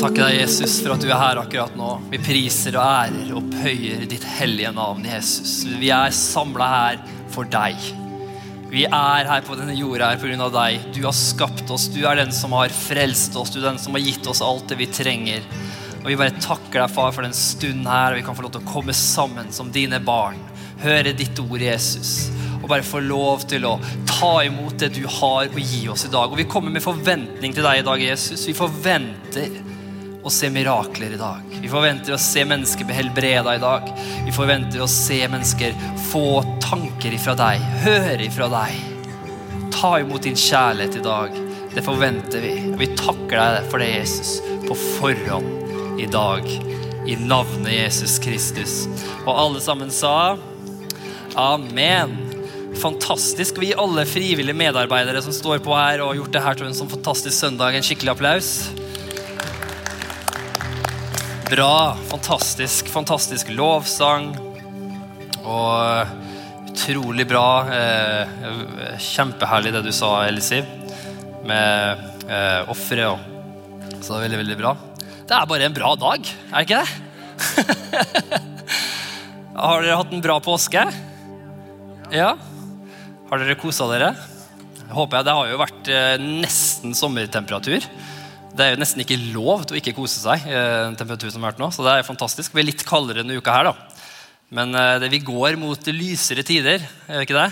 takker 0.00 0.22
deg, 0.24 0.38
Jesus, 0.40 0.78
for 0.80 0.94
at 0.94 1.02
du 1.02 1.10
er 1.10 1.18
her 1.20 1.38
akkurat 1.42 1.74
nå. 1.76 1.88
Vi 2.08 2.20
priser 2.24 2.76
og 2.78 2.84
ærer 2.84 3.32
og 3.34 3.40
opphøyer 3.42 4.06
ditt 4.08 4.24
hellige 4.38 4.70
navn, 4.72 5.04
Jesus. 5.04 5.58
Vi 5.68 5.90
er 5.92 6.14
samla 6.16 6.68
her 6.72 7.00
for 7.34 7.48
deg. 7.50 7.76
Vi 8.70 8.86
er 8.86 9.28
her 9.28 9.42
på 9.44 9.58
denne 9.58 9.74
jorda 9.76 10.12
her 10.12 10.20
pga. 10.22 10.48
deg. 10.54 10.86
Du 10.94 11.02
har 11.04 11.16
skapt 11.16 11.68
oss. 11.74 11.88
Du 11.92 12.00
er 12.06 12.16
den 12.16 12.32
som 12.32 12.54
har 12.56 12.72
frelst 12.72 13.36
oss. 13.36 13.50
Du 13.52 13.58
er 13.58 13.66
den 13.72 13.80
som 13.82 13.96
har 13.98 14.04
gitt 14.04 14.26
oss 14.30 14.40
alt 14.46 14.70
det 14.70 14.78
vi 14.80 14.86
trenger. 14.86 15.44
Og 16.00 16.06
Vi 16.08 16.16
bare 16.16 16.38
takker 16.40 16.80
deg, 16.80 16.90
far, 16.94 17.12
for 17.12 17.26
den 17.26 17.36
stunden 17.36 17.84
her, 17.84 18.14
og 18.14 18.20
vi 18.20 18.24
kan 18.24 18.36
få 18.38 18.46
lov 18.46 18.54
til 18.54 18.62
å 18.62 18.70
komme 18.70 18.94
sammen 18.96 19.50
som 19.52 19.72
dine 19.74 20.00
barn. 20.00 20.38
Høre 20.80 21.12
ditt 21.12 21.36
ord, 21.42 21.60
Jesus. 21.60 22.30
Og 22.62 22.70
bare 22.70 22.86
få 22.86 23.02
lov 23.04 23.44
til 23.50 23.66
å 23.68 23.74
ta 24.08 24.38
imot 24.46 24.78
det 24.80 24.94
du 24.96 25.02
har 25.04 25.50
å 25.50 25.60
gi 25.60 25.82
oss 25.92 26.06
i 26.08 26.14
dag. 26.14 26.30
Og 26.30 26.40
vi 26.40 26.48
kommer 26.48 26.72
med 26.72 26.84
forventning 26.84 27.52
til 27.52 27.66
deg 27.66 27.82
i 27.82 27.84
dag, 27.84 28.00
Jesus. 28.00 28.46
Vi 28.48 28.56
forventer 28.56 29.60
å 30.22 30.30
se 30.30 30.50
mirakler 30.50 31.14
i 31.14 31.20
dag. 31.20 31.44
Vi 31.62 31.68
forventer 31.68 32.14
å 32.14 32.20
se 32.20 32.44
mennesker 32.44 32.84
bli 32.88 32.96
helbreda 32.96 33.54
i 33.56 33.62
dag. 33.62 33.88
Vi 34.26 34.32
forventer 34.34 34.82
å 34.82 34.88
se 34.90 35.22
mennesker 35.28 35.76
få 36.10 36.42
tanker 36.62 37.14
ifra 37.16 37.36
deg, 37.38 37.62
høre 37.84 38.26
ifra 38.26 38.50
deg. 38.52 39.70
Ta 39.74 39.94
imot 40.00 40.26
din 40.26 40.36
kjærlighet 40.36 41.00
i 41.00 41.04
dag. 41.04 41.36
Det 41.74 41.84
forventer 41.86 42.42
vi. 42.44 42.54
Vi 42.80 42.90
takker 42.98 43.38
deg 43.38 43.70
for 43.70 43.82
det, 43.82 43.92
Jesus, 43.94 44.38
på 44.66 44.76
forhånd 44.98 46.00
i 46.00 46.08
dag. 46.10 46.44
I 47.08 47.16
navnet 47.16 47.72
Jesus 47.72 48.18
Kristus. 48.22 48.82
Og 49.24 49.32
alle 49.32 49.62
sammen 49.64 49.92
sa 49.94 50.36
amen. 51.38 52.18
Fantastisk. 52.80 53.58
Vi 53.58 53.72
alle 53.74 54.04
frivillige 54.06 54.56
medarbeidere 54.56 55.22
som 55.22 55.34
står 55.34 55.62
på 55.64 55.74
her 55.74 56.02
og 56.02 56.12
har 56.12 56.20
gjort 56.20 56.36
det 56.36 56.44
her 56.44 56.60
til 56.60 56.68
en 56.68 56.76
sånn 56.76 56.92
fantastisk 56.92 57.36
søndag, 57.36 57.74
en 57.74 57.86
skikkelig 57.86 58.14
applaus. 58.14 58.52
Bra. 61.50 61.96
Fantastisk. 62.06 62.86
Fantastisk 62.94 63.48
lovsang. 63.50 64.28
Og 65.42 66.12
utrolig 66.70 67.24
bra. 67.26 67.46
Eh, 67.74 68.34
kjempeherlig 69.02 69.72
det 69.74 69.82
du 69.88 69.90
sa, 69.94 70.12
Elisiv, 70.28 70.68
med 71.42 72.04
eh, 72.30 72.70
offeret. 72.70 73.26
Så 73.98 74.12
det 74.12 74.20
er 74.20 74.24
veldig, 74.28 74.40
veldig 74.44 74.58
bra. 74.60 74.76
Det 75.26 75.34
er 75.34 75.50
bare 75.50 75.66
en 75.66 75.74
bra 75.74 75.90
dag, 75.98 76.30
er 76.52 76.54
det 76.54 76.62
ikke 76.68 76.78
det? 76.84 76.90
Har 79.60 79.82
dere 79.82 79.98
hatt 79.98 80.14
en 80.14 80.22
bra 80.22 80.38
påske? 80.44 80.86
Ja? 82.14 82.30
Har 83.30 83.42
dere 83.42 83.58
kosa 83.58 83.90
dere? 83.90 84.12
Håper 84.90 85.18
jeg. 85.18 85.26
Det 85.26 85.34
har 85.40 85.50
jo 85.50 85.60
vært 85.64 85.90
eh, 85.96 86.14
nesten 86.22 86.94
sommertemperatur. 86.94 87.90
Det 88.50 88.64
er 88.64 88.74
jo 88.74 88.80
nesten 88.80 89.04
ikke 89.04 89.18
lov 89.30 89.62
til 89.64 89.76
å 89.76 89.80
ikke 89.80 89.94
kose 89.94 90.18
seg. 90.18 90.44
Eh, 90.50 90.90
temperaturen 90.98 91.32
som 91.34 91.44
har 91.44 91.52
vært 91.52 91.62
nå, 91.62 91.70
så 91.74 91.86
det 91.86 91.94
er 91.94 92.06
fantastisk. 92.06 92.50
Det 92.50 92.58
blir 92.58 92.70
litt 92.72 92.86
kaldere 92.86 93.22
denne 93.22 93.38
uka 93.38 93.54
her, 93.54 93.70
da. 93.70 94.00
Men 94.50 94.74
eh, 94.74 94.96
det, 95.02 95.10
vi 95.12 95.22
går 95.22 95.58
mot 95.60 95.90
lysere 95.94 96.42
tider, 96.46 96.82
er 97.06 97.20
det 97.20 97.28
ikke 97.28 97.38
det? 97.38 97.50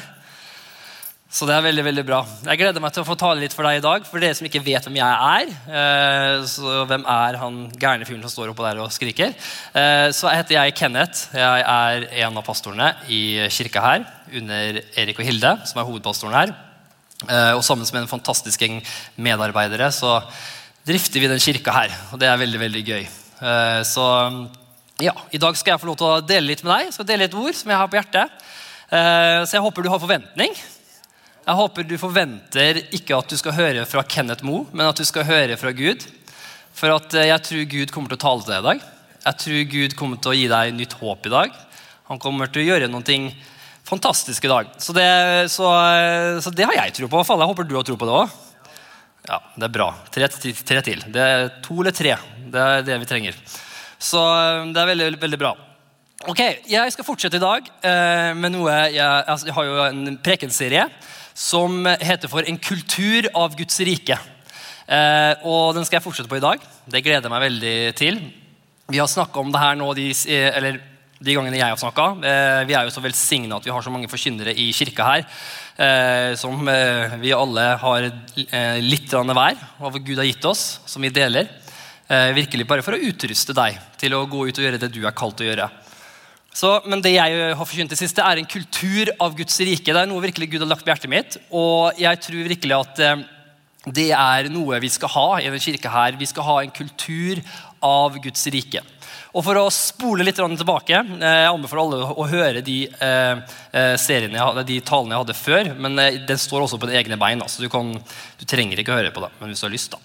Så 1.30 1.44
det 1.44 1.54
er 1.54 1.62
veldig 1.66 1.84
veldig 1.84 2.04
bra. 2.08 2.22
Jeg 2.48 2.58
gleder 2.58 2.82
meg 2.82 2.94
til 2.96 3.04
å 3.04 3.06
få 3.06 3.14
tale 3.20 3.42
litt 3.42 3.54
for 3.54 3.68
deg 3.68 3.78
i 3.78 3.84
dag. 3.84 4.06
For 4.08 4.18
dere 4.22 4.34
som 4.34 4.48
ikke 4.48 4.62
vet 4.64 4.88
hvem 4.88 4.96
jeg 4.96 5.18
er, 5.28 5.50
eh, 5.68 6.46
så 6.48 6.82
hvem 6.88 7.04
er 7.14 7.38
han 7.42 7.58
gærne 7.78 8.08
fyren 8.08 8.24
som 8.24 8.32
står 8.32 8.54
oppå 8.54 8.64
der 8.64 8.80
og 8.82 8.90
skriker? 8.96 9.36
Eh, 9.76 10.08
så 10.16 10.32
heter 10.32 10.56
jeg 10.56 10.76
Kenneth. 10.80 11.28
Jeg 11.36 11.66
er 11.68 12.08
en 12.24 12.40
av 12.40 12.48
pastorene 12.48 12.94
i 13.12 13.44
kirka 13.54 13.84
her 13.84 14.08
under 14.40 14.80
Erik 14.96 15.20
og 15.20 15.28
Hilde, 15.28 15.52
som 15.68 15.78
er 15.78 15.86
hovedpastoren 15.92 16.40
her. 16.40 16.56
Og 17.58 17.64
sammen 17.66 17.82
med 17.90 18.04
en 18.04 18.12
fantastisk 18.12 18.62
gjeng 18.62 18.76
medarbeidere 19.18 19.88
så 19.90 20.20
drifter 20.88 21.22
vi 21.22 21.30
den 21.30 21.42
kirka 21.42 21.74
her. 21.76 21.94
Og 22.12 22.22
det 22.22 22.30
er 22.30 22.40
veldig, 22.40 22.62
veldig 22.64 22.82
gøy. 22.86 23.04
Så 23.86 24.04
ja, 25.04 25.12
i 25.30 25.38
dag 25.38 25.54
skal 25.60 25.74
jeg 25.74 25.82
få 25.84 25.90
lov 25.90 25.98
til 26.00 26.08
å 26.08 26.22
dele 26.26 26.50
litt 26.50 26.64
med 26.64 26.72
deg. 26.72 26.88
Jeg 26.88 26.96
skal 26.96 27.08
dele 27.12 27.28
et 27.28 27.36
ord 27.38 27.54
som 27.54 27.70
jeg 27.70 27.78
har 27.78 27.92
på 27.92 28.00
hjertet. 28.00 28.40
Så 28.90 29.54
jeg 29.54 29.62
håper 29.62 29.84
du 29.84 29.90
har 29.92 30.02
forventning. 30.02 30.56
Jeg 31.48 31.56
håper 31.56 31.86
du 31.88 31.94
forventer 31.96 32.82
ikke 32.92 33.16
at 33.16 33.30
du 33.30 33.38
skal 33.40 33.54
høre 33.56 33.84
fra 33.88 34.02
Kenneth 34.04 34.44
Moe, 34.44 34.66
men 34.68 34.90
at 34.90 34.98
du 35.00 35.06
skal 35.08 35.24
høre 35.24 35.54
fra 35.56 35.70
Gud. 35.72 36.02
For 36.76 36.92
at 36.92 37.14
eh, 37.16 37.30
jeg 37.30 37.44
tror 37.46 37.62
Gud 37.72 37.94
kommer 37.94 38.12
til 38.12 38.18
å 38.18 38.24
tale 38.26 38.44
til 38.44 38.52
deg 38.52 38.58
i 38.60 38.66
dag. 38.66 38.82
Jeg 39.22 39.38
tror 39.42 39.62
Gud 39.72 39.94
kommer 39.96 40.20
til 40.20 40.32
å 40.32 40.36
gi 40.36 40.50
deg 40.52 40.74
nytt 40.76 40.98
håp 41.00 41.24
i 41.24 41.32
dag. 41.32 41.56
Han 42.10 42.20
kommer 42.20 42.52
til 42.52 42.62
å 42.62 42.68
gjøre 42.68 42.90
noe 42.92 43.16
fantastisk 43.88 44.44
i 44.44 44.50
dag. 44.52 44.68
Så 44.76 44.92
det, 44.92 45.08
så, 45.48 45.70
eh, 45.72 46.36
så 46.44 46.52
det 46.52 46.68
har 46.68 46.76
jeg 46.82 46.98
tro 46.98 47.08
på. 47.08 47.24
Jeg 47.24 47.48
håper 47.48 47.64
du 47.64 47.74
har 47.78 47.88
tro 47.88 47.96
på 47.96 48.08
det 48.08 48.18
òg. 48.20 48.36
Ja, 49.28 49.38
det 49.56 49.68
er 49.68 49.74
bra. 49.74 49.88
Tre, 50.14 50.28
tre, 50.32 50.82
til. 50.86 51.02
Det 51.12 51.24
er 51.24 51.48
To 51.66 51.80
eller 51.82 51.94
tre. 51.96 52.16
Det 52.48 52.62
er 52.64 52.86
det 52.86 53.00
vi 53.02 53.08
trenger. 53.10 53.36
Så 54.00 54.22
eh, 54.22 54.70
det 54.72 54.82
er 54.82 54.92
veldig, 54.94 55.10
veldig 55.20 55.40
bra. 55.40 55.52
Ok, 56.28 56.40
Jeg 56.66 56.92
skal 56.92 57.06
fortsette 57.06 57.38
i 57.38 57.42
dag 57.44 57.68
med 58.34 58.50
noe 58.50 58.72
Jeg, 58.90 59.06
altså, 59.06 59.46
jeg 59.46 59.54
har 59.54 59.68
jo 59.68 59.76
en 59.84 60.16
prekenserie 60.18 60.88
som 61.38 61.86
heter 61.86 62.26
for 62.26 62.42
'En 62.42 62.58
kultur 62.58 63.28
av 63.38 63.54
Guds 63.54 63.78
rike'. 63.78 64.18
Eh, 64.88 65.34
og 65.44 65.74
Den 65.76 65.84
skal 65.84 65.98
jeg 65.98 66.06
fortsette 66.06 66.30
på 66.30 66.40
i 66.40 66.44
dag. 66.44 66.62
Det 66.88 67.02
gleder 67.04 67.28
jeg 67.28 67.32
meg 67.32 67.44
veldig 67.44 67.94
til. 67.98 68.20
Vi 68.88 68.98
har 68.98 69.06
snakka 69.10 69.42
om 69.42 69.52
det 69.52 69.60
her 69.60 69.74
nå 69.76 69.92
de, 69.94 70.08
eller 70.32 70.80
de 71.18 71.34
gangene 71.34 71.58
jeg 71.58 71.66
har 71.66 71.78
snakka. 71.80 72.06
Eh, 72.22 72.60
vi 72.68 72.76
er 72.78 72.86
jo 72.86 72.92
så 72.94 73.02
velsigna 73.02 73.58
at 73.58 73.66
vi 73.66 73.72
har 73.74 73.82
så 73.82 73.90
mange 73.90 74.10
forkynnere 74.10 74.54
i 74.54 74.68
kirka 74.76 75.06
her. 75.06 75.24
Eh, 75.78 76.34
som 76.38 76.68
eh, 76.70 77.16
vi 77.22 77.34
alle 77.34 77.64
har 77.82 78.06
litt 78.84 79.10
hver 79.10 79.64
av 79.82 79.98
Gud 79.98 80.18
har 80.18 80.28
gitt 80.28 80.46
oss, 80.46 80.80
som 80.86 81.02
vi 81.02 81.10
deler. 81.14 81.50
Virkelig 82.08 82.64
bare 82.64 82.80
for 82.80 82.96
å 82.96 83.02
utruste 83.04 83.52
deg 83.52 83.74
til 84.00 84.14
å 84.16 84.22
gå 84.24 84.46
ut 84.48 84.56
og 84.56 84.64
gjøre 84.64 84.78
det 84.80 84.88
du 84.94 85.02
er 85.04 85.12
kalt 85.12 85.36
til 85.36 85.44
å 85.44 85.50
gjøre. 85.50 85.66
Så, 86.56 86.70
men 86.88 87.02
det 87.04 87.12
jeg 87.12 87.42
har 87.52 87.68
forkynt 87.68 87.92
det 87.92 87.98
siste, 88.00 88.24
er 88.24 88.40
en 88.40 88.48
kultur 88.48 89.10
av 89.20 89.34
Guds 89.36 89.58
rike. 89.60 89.92
Det 89.92 90.00
er 90.00 90.08
noe 90.08 90.24
virkelig 90.24 90.48
Gud 90.54 90.64
har 90.64 90.70
lagt 90.70 90.86
på 90.86 90.88
hjertet 90.88 91.12
mitt. 91.12 91.36
Og 91.52 92.00
jeg 92.00 92.22
tror 92.24 92.48
virkelig 92.48 92.78
at 92.78 93.02
det 93.92 94.08
er 94.16 94.48
noe 94.52 94.80
vi 94.80 94.88
skal 94.90 95.12
ha 95.12 95.26
i 95.36 95.50
denne 95.50 95.60
kirka 95.60 95.92
her. 95.92 96.16
Vi 96.16 96.30
skal 96.32 96.48
ha 96.48 96.56
en 96.62 96.72
kultur 96.72 97.44
av 97.84 98.16
Guds 98.24 98.48
rike. 98.56 98.80
Og 99.36 99.44
For 99.44 99.60
å 99.60 99.68
spole 99.72 100.24
litt 100.26 100.38
tilbake 100.38 100.98
eh, 100.98 101.38
Jeg 101.42 101.52
anbefaler 101.52 101.84
alle 101.84 102.12
å 102.16 102.28
høre 102.30 102.64
de, 102.64 102.80
eh, 102.88 103.56
eh 103.76 103.94
seriene 104.00 104.64
de 104.64 104.80
talene 104.80 105.14
jeg 105.16 105.24
hadde 105.24 105.38
før. 105.38 105.72
Men 105.76 105.98
den 106.26 106.40
står 106.40 106.64
også 106.64 106.80
på 106.80 106.90
egne 106.90 107.18
bein. 107.20 107.42
så 107.46 107.62
du, 107.62 107.68
kan, 107.68 107.92
du 108.38 108.44
trenger 108.44 108.78
ikke 108.78 108.94
å 108.94 109.00
høre 109.00 109.12
på 109.12 109.24
det, 109.24 109.32
men 109.40 109.50
hvis 109.52 109.60
du 109.60 109.66
har 109.66 109.74
lyst. 109.74 109.92
da. 109.92 110.04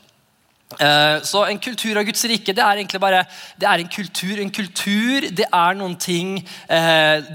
Så 1.22 1.44
en 1.45 1.59
kultur 1.62 2.00
av 2.00 2.06
Guds 2.07 2.23
rike 2.25 2.53
det 2.56 2.63
er 2.63 2.79
egentlig 2.79 3.01
bare 3.01 3.19
det 3.62 3.67
er 3.69 3.83
en 3.83 3.91
kultur. 3.94 4.39
En 4.41 4.50
kultur 4.50 5.28
det 5.29 5.45
er 5.45 5.75
noen 5.78 5.94
ting 6.01 6.39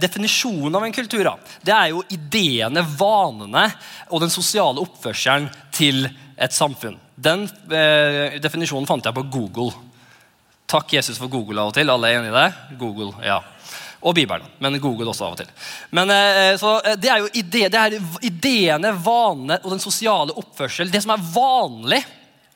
Definisjonen 0.03 0.75
av 0.75 0.87
en 0.89 0.97
kultur 0.97 1.29
det 1.63 1.75
er 1.75 1.93
jo 1.93 2.03
ideene, 2.11 2.83
vanene 2.83 3.69
og 4.11 4.25
den 4.25 4.33
sosiale 4.35 4.83
oppførselen 4.83 5.47
til 5.71 6.09
et 6.35 6.55
samfunn. 6.55 6.99
Den 7.15 7.47
definisjonen 8.43 8.91
fant 8.91 9.07
jeg 9.07 9.15
på 9.15 9.29
Google. 9.31 9.71
Takk 10.69 10.93
Jesus 10.93 11.19
for 11.19 11.33
Google 11.33 11.63
av 11.63 11.71
og 11.71 11.79
til. 11.79 11.89
Alle 11.89 12.11
er 12.11 12.19
enig 12.19 12.33
i 12.33 12.37
det? 12.37 12.77
Google, 12.81 13.15
ja. 13.25 13.41
Og 14.05 14.15
Bibelen, 14.15 14.45
men 14.63 14.77
Google 14.79 15.09
også 15.11 15.27
av 15.27 15.35
og 15.35 15.41
til. 15.41 15.49
Men, 15.97 16.13
eh, 16.13 16.53
så 16.61 16.77
eh, 16.85 16.97
Det 17.01 17.11
er 17.11 17.25
jo 17.25 17.31
ide, 17.33 17.71
det 17.73 17.81
er 17.81 17.97
ideene, 18.23 18.93
vanene 18.93 19.59
og 19.65 19.73
den 19.73 19.83
sosiale 19.83 20.37
oppførsel. 20.37 20.93
Det 20.93 21.03
som 21.03 21.17
er 21.17 21.27
vanlig 21.35 22.03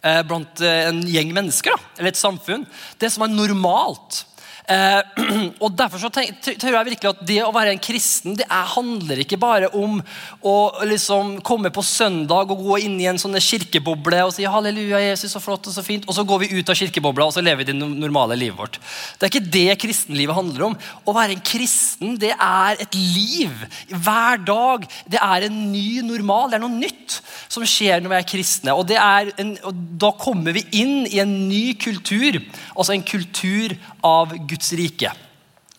Eh, 0.03 0.23
blant 0.27 0.61
en 0.67 0.97
gjeng 1.07 1.29
mennesker, 1.31 1.77
da, 1.77 1.91
eller 2.01 2.11
et 2.11 2.19
samfunn. 2.19 2.65
Det 2.99 3.07
som 3.15 3.23
er 3.23 3.31
normalt. 3.31 4.25
Eh, 4.71 5.01
og 5.65 5.73
Derfor 5.75 5.99
så 5.99 6.11
tror 6.13 6.77
jeg 6.77 6.87
virkelig 6.87 7.11
at 7.11 7.23
det 7.27 7.41
å 7.43 7.53
være 7.55 7.73
en 7.75 7.83
kristen 7.83 8.37
det 8.39 8.47
er, 8.47 8.69
handler 8.75 9.23
ikke 9.25 9.41
bare 9.41 9.71
om 9.75 9.99
å 10.47 10.57
liksom 10.87 11.41
komme 11.47 11.73
på 11.75 11.83
søndag 11.87 12.53
og 12.53 12.63
gå 12.63 12.79
inn 12.85 12.95
i 13.03 13.09
en 13.11 13.19
sånn 13.19 13.35
kirkeboble 13.43 14.21
og 14.27 14.35
si 14.37 14.47
halleluja, 14.47 15.01
Jesus, 15.03 15.35
så 15.35 15.43
flott 15.43 15.67
og 15.67 15.75
så 15.75 15.85
fint, 15.85 16.07
og 16.07 16.15
så 16.15 16.25
går 16.29 16.45
vi 16.45 16.51
ut 16.61 16.71
av 16.71 16.79
kirkebobla 16.79 17.27
og 17.27 17.35
så 17.35 17.43
lever 17.43 17.63
vi 17.63 17.71
det 17.73 17.77
normale 17.79 18.39
livet 18.39 18.59
vårt. 18.59 18.79
Det 19.19 19.27
er 19.27 19.33
ikke 19.33 19.53
det 19.59 19.79
kristenlivet 19.83 20.37
handler 20.37 20.69
om. 20.71 20.79
Å 20.79 21.17
være 21.17 21.37
en 21.37 21.45
kristen 21.47 22.17
det 22.23 22.33
er 22.37 22.83
et 22.83 22.99
liv. 22.99 23.51
Hver 23.91 24.43
dag. 24.47 24.87
Det 25.11 25.21
er 25.23 25.47
en 25.49 25.59
ny 25.73 26.03
normal. 26.07 26.51
Det 26.51 26.59
er 26.59 26.65
noe 26.65 26.77
nytt 26.77 27.19
som 27.53 27.65
skjer 27.69 28.03
når 28.03 28.13
vi 28.13 28.19
er 28.19 28.29
kristne. 28.29 28.77
Og, 28.77 28.93
er 28.93 29.33
en, 29.43 29.55
og 29.67 29.83
da 30.01 30.13
kommer 30.19 30.55
vi 30.57 30.65
inn 30.83 31.07
i 31.09 31.21
en 31.23 31.35
ny 31.49 31.75
kultur. 31.81 32.39
Altså 32.77 32.97
en 32.97 33.07
kultur 33.07 33.75
av 34.07 34.35
Guds 34.53 34.73
rike. 34.79 35.13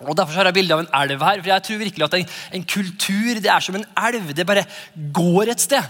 Og 0.04 0.16
Derfor 0.18 0.40
har 0.40 0.50
jeg 0.50 0.58
bilde 0.58 0.76
av 0.76 0.84
en 0.84 0.94
elv 1.02 1.22
her. 1.24 1.42
for 1.42 1.52
jeg 1.54 1.66
tror 1.68 1.84
virkelig 1.84 2.06
at 2.06 2.14
En, 2.20 2.32
en 2.60 2.64
kultur 2.64 3.40
det 3.40 3.52
er 3.52 3.60
som 3.64 3.76
en 3.76 3.86
elv. 4.08 4.34
Det 4.36 4.46
bare 4.46 4.66
går 4.94 5.54
et 5.54 5.60
sted. 5.64 5.84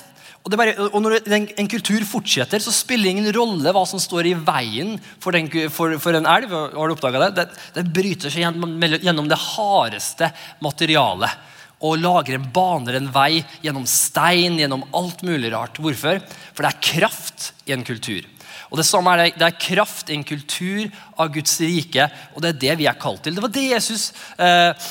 Og, 0.44 0.52
bare, 0.60 0.76
og 0.92 1.00
Når 1.02 1.22
en, 1.24 1.48
en, 1.58 1.70
kultur 1.72 2.04
fortsetter, 2.04 2.60
så 2.60 2.74
spiller 2.76 3.08
det 3.08 3.14
ingen 3.16 3.36
rolle 3.36 3.72
hva 3.72 3.86
som 3.88 4.02
står 4.02 4.28
i 4.28 4.36
veien 4.36 4.98
for, 5.24 5.32
den, 5.32 5.48
for, 5.72 5.96
for 6.04 6.20
en 6.20 6.28
elv. 6.28 6.52
Har 6.52 6.92
du 6.92 7.08
det? 7.08 7.32
Det, 7.38 7.48
det 7.78 7.88
bryter 7.96 8.34
seg 8.34 8.44
gjennom, 8.44 8.76
gjennom 9.00 9.32
det 9.32 9.40
hardeste 9.40 10.30
materialet. 10.64 11.50
Og 11.84 12.00
lager 12.00 12.38
en 12.38 12.52
baner 12.56 13.00
en 13.00 13.10
vei 13.12 13.42
gjennom 13.64 13.88
stein, 13.88 14.60
gjennom 14.60 14.86
alt 14.96 15.24
mulig 15.24 15.52
rart. 15.56 15.80
Hvorfor? 15.80 16.20
For 16.52 16.64
det 16.64 16.72
er 16.72 16.86
kraft 16.92 17.52
i 17.68 17.76
en 17.76 17.88
kultur. 17.88 18.28
Og 18.74 18.80
Det 18.82 18.88
samme 18.90 19.12
er 19.14 19.20
det, 19.22 19.38
det 19.38 19.46
er 19.46 19.62
kraft 19.62 20.10
i 20.10 20.16
en 20.18 20.26
kultur 20.26 20.88
av 21.22 21.30
Guds 21.36 21.60
rike, 21.62 22.08
og 22.34 22.42
det 22.42 22.50
er 22.50 22.62
det 22.64 22.78
vi 22.80 22.88
er 22.90 22.98
kalt 22.98 23.22
til. 23.22 23.36
Det 23.38 23.44
var 23.44 23.54
det 23.54 23.68
Jesus 23.70 24.08
eh, 24.42 24.90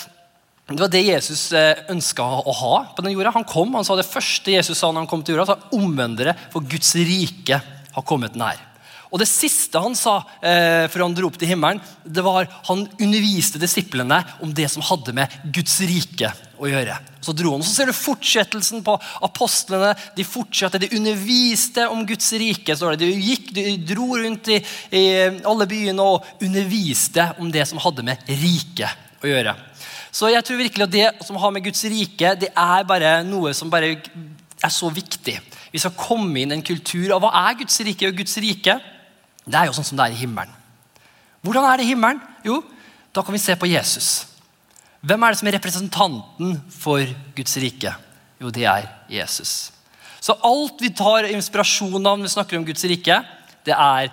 Jesus 1.02 1.40
eh, 1.50 1.82
ønska 1.90 2.23
å 2.23 2.52
ha 2.61 2.76
på 2.94 3.02
den 3.02 3.17
jorda. 3.17 3.34
Han 3.34 3.44
kom, 3.44 3.75
han 3.75 3.84
sa 3.84 3.99
Det 3.99 4.06
første 4.06 4.55
Jesus 4.55 4.79
sa 4.79 4.93
når 4.93 5.02
han 5.02 5.11
kom 5.11 5.25
til 5.26 5.34
jorda, 5.34 5.56
sa 5.56 5.75
omvend 5.75 6.23
for 6.55 6.62
Guds 6.62 6.94
rike 6.94 7.58
har 7.58 8.06
kommet 8.06 8.38
nær. 8.38 8.61
Og 9.11 9.19
Det 9.19 9.29
siste 9.29 9.82
han 9.82 9.99
sa 9.99 10.20
eh, 10.40 10.87
før 10.87 11.08
han 11.08 11.19
dro 11.19 11.28
opp 11.28 11.37
til 11.43 11.50
himmelen, 11.50 11.82
det 12.06 12.23
var 12.25 12.46
han 12.70 12.87
underviste 12.87 13.61
disiplene 13.61 14.23
om 14.40 14.55
det 14.55 14.70
som 14.70 14.87
hadde 14.87 15.12
med 15.19 15.35
Guds 15.52 15.81
rike 15.82 16.31
å 16.62 16.70
gjøre. 16.70 16.97
Så 17.23 17.35
dro 17.37 17.55
han, 17.55 17.64
så 17.67 17.75
ser 17.75 17.91
du 17.91 17.97
fortsettelsen 17.97 18.82
på 18.87 18.94
apostlene. 19.26 19.93
De 20.17 20.26
fortsatte, 20.26 20.81
de 20.82 20.93
underviste 20.97 21.87
om 21.91 22.05
Guds 22.06 22.32
rike. 22.38 22.76
Så 22.79 22.94
de, 22.99 23.11
gikk, 23.12 23.50
de 23.56 23.76
dro 23.87 24.09
rundt 24.19 24.50
i, 24.53 24.61
i 24.94 25.05
alle 25.49 25.69
byene 25.70 26.06
og 26.06 26.29
underviste 26.43 27.32
om 27.43 27.50
det 27.53 27.67
som 27.70 27.82
hadde 27.82 28.06
med 28.06 28.31
riket 28.31 29.23
å 29.23 29.31
gjøre. 29.31 29.56
Så 30.12 30.29
jeg 30.29 30.44
tror 30.44 30.61
virkelig 30.61 30.87
at 30.87 30.94
det 30.94 31.26
som 31.26 31.38
har 31.41 31.55
med 31.55 31.64
Guds 31.64 31.82
rike, 31.88 32.35
det 32.38 32.50
er 32.53 32.88
bare 32.88 33.14
noe 33.25 33.55
som 33.56 33.70
bare 33.73 33.94
er 33.97 34.73
så 34.73 34.91
viktig. 34.93 35.38
Vi 35.73 35.81
skal 35.81 35.97
komme 35.97 36.43
inn 36.43 36.53
i 36.53 36.59
en 36.59 36.67
kultur 36.67 37.14
av 37.14 37.23
hva 37.25 37.32
er 37.47 37.62
Guds 37.62 37.81
rike 37.87 38.11
og 38.11 38.19
Guds 38.19 38.37
rike. 38.44 38.76
Det 39.43 39.59
er 39.59 39.70
jo 39.70 39.79
sånn 39.79 39.88
som 39.88 39.99
det 39.99 40.11
er 40.11 40.19
i 40.19 40.20
himmelen. 40.20 40.53
Hvordan 41.43 41.67
er 41.67 41.81
det 41.81 41.87
i 41.87 41.94
himmelen? 41.94 42.20
Jo, 42.47 42.61
da 43.14 43.25
kan 43.25 43.35
vi 43.35 43.41
se 43.43 43.56
på 43.59 43.70
Jesus. 43.70 44.12
Hvem 45.02 45.25
er 45.25 45.34
det 45.34 45.40
som 45.40 45.49
er 45.50 45.56
representanten 45.56 46.58
for 46.70 47.02
Guds 47.34 47.56
rike? 47.58 47.90
Jo, 48.38 48.50
det 48.54 48.66
er 48.70 48.87
Jesus. 49.10 49.72
Så 50.22 50.37
alt 50.46 50.82
vi 50.82 50.93
tar 50.94 51.26
inspirasjon 51.32 51.99
av 51.99 52.19
når 52.19 52.28
vi 52.28 52.34
snakker 52.37 52.58
om 52.58 52.66
Guds 52.66 52.87
rike, 52.87 53.16
det 53.66 53.75
er 53.75 54.12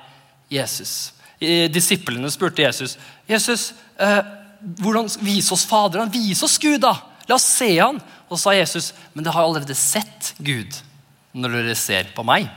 Jesus. 0.50 1.14
Disiplene 1.40 2.28
spurte 2.34 2.66
Jesus 2.66 2.98
Jesus, 3.30 3.70
eh, 4.02 4.20
hvordan 4.82 5.08
vis 5.24 5.52
oss 5.54 5.64
Faderen. 5.70 6.10
Vis 6.12 6.42
oss 6.44 6.58
Gud, 6.58 6.82
da! 6.82 6.96
La 7.30 7.38
oss 7.38 7.46
se 7.46 7.70
han. 7.78 8.02
Og 8.28 8.38
så 8.38 8.50
sa 8.50 8.56
Jesus, 8.58 8.94
men 9.14 9.24
dere 9.24 9.38
har 9.38 9.46
allerede 9.46 9.78
sett 9.78 10.34
Gud 10.38 10.74
når 11.38 11.60
dere 11.60 11.78
ser 11.78 12.10
på 12.16 12.26
meg. 12.26 12.50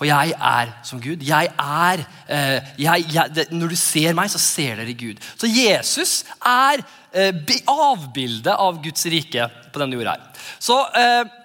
For 0.00 0.08
jeg 0.08 0.32
er 0.32 0.70
som 0.88 1.00
Gud. 1.02 1.20
Jeg 1.28 1.50
er, 1.60 2.02
eh, 2.32 2.70
jeg, 2.80 3.04
jeg, 3.12 3.34
det, 3.36 3.50
Når 3.52 3.74
du 3.74 3.76
ser 3.76 4.16
meg, 4.16 4.30
så 4.32 4.40
ser 4.40 4.80
dere 4.80 4.96
Gud. 4.96 5.20
Så 5.36 5.50
Jesus 5.50 6.22
er 6.40 6.80
eh, 7.12 7.60
avbildet 7.68 8.54
av 8.54 8.80
Guds 8.80 9.04
rike 9.12 9.50
på 9.68 9.82
denne 9.82 10.00
jorda. 10.00 10.16
her. 10.16 10.48
Så, 10.56 10.78
eh, 10.96 11.36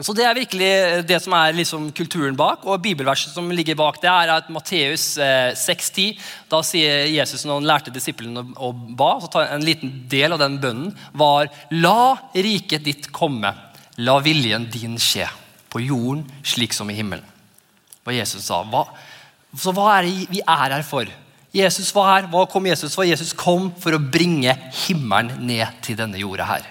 så 0.00 0.16
Det 0.16 0.24
er 0.24 0.40
virkelig 0.40 0.72
det 1.04 1.20
som 1.20 1.36
er 1.36 1.52
liksom 1.52 1.92
kulturen 1.92 2.36
bak. 2.36 2.64
og 2.64 2.80
Bibelverset 2.80 3.34
som 3.34 3.50
ligger 3.50 3.76
bak 3.76 4.00
det, 4.00 4.08
er 4.08 4.36
at 4.38 4.48
Matteus 4.48 5.18
eh, 5.18 5.52
6,10. 5.52 6.18
Da 6.48 6.62
sier 6.62 7.12
Jesus 7.12 7.44
når 7.44 7.60
han 7.60 7.70
lærte 7.74 7.92
disiplene 7.92 8.56
å 8.56 8.72
ba, 8.72 9.18
så 9.20 9.28
tar 9.28 9.52
en 9.52 9.68
liten 9.68 10.08
del 10.08 10.32
av 10.32 10.38
den 10.38 10.56
bønnen 10.56 10.96
var 11.12 11.52
La 11.76 12.16
riket 12.32 12.88
ditt 12.88 13.12
komme. 13.12 13.52
La 13.98 14.16
viljen 14.18 14.70
din 14.72 14.96
skje. 14.96 15.28
På 15.68 15.76
jorden 15.84 16.24
slik 16.40 16.72
som 16.72 16.88
i 16.88 16.96
himmelen 16.96 17.36
hva 18.08 18.16
Jesus 18.16 18.48
sa. 18.48 18.62
Hva, 18.64 18.86
så 19.56 19.74
hva 19.76 19.90
er 19.98 20.08
det 20.08 20.28
vi 20.32 20.42
er 20.42 20.76
her 20.78 20.86
for? 20.86 21.08
Jesus 21.54 21.92
var 21.96 22.10
her. 22.12 22.26
Hva 22.32 22.46
kom 22.50 22.66
Jesus 22.68 22.96
for? 22.96 23.08
Jesus 23.08 23.34
kom 23.36 23.70
for 23.80 23.96
å 23.96 24.02
bringe 24.02 24.52
himmelen 24.86 25.46
ned 25.48 25.80
til 25.84 25.96
denne 25.98 26.20
jorda 26.20 26.48
her. 26.48 26.66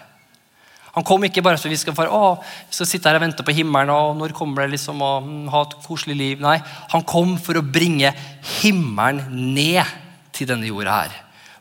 Han 0.97 1.05
kom 1.05 1.21
ikke 1.27 1.43
bare 1.45 1.59
for 1.61 1.69
vi 1.69 1.77
skal, 1.77 1.93
for, 1.93 2.09
å, 2.09 2.39
vi 2.41 2.73
skal 2.73 2.87
sitte 2.89 3.09
her 3.09 3.19
og 3.19 3.21
vente 3.21 3.43
på 3.45 3.53
himmelen 3.53 3.93
og 3.93 4.15
når 4.17 4.33
kommer 4.37 4.63
det 4.63 4.79
liksom 4.79 5.01
å 5.05 5.11
ha 5.53 5.61
et 5.61 5.75
koselig 5.85 6.15
liv. 6.17 6.41
Nei, 6.41 6.55
han 6.93 7.05
kom 7.05 7.35
for 7.41 7.59
å 7.59 7.65
bringe 7.65 8.09
himmelen 8.57 9.53
ned 9.53 9.85
til 10.33 10.49
denne 10.49 10.69
jorda 10.69 10.95
her. 11.03 11.17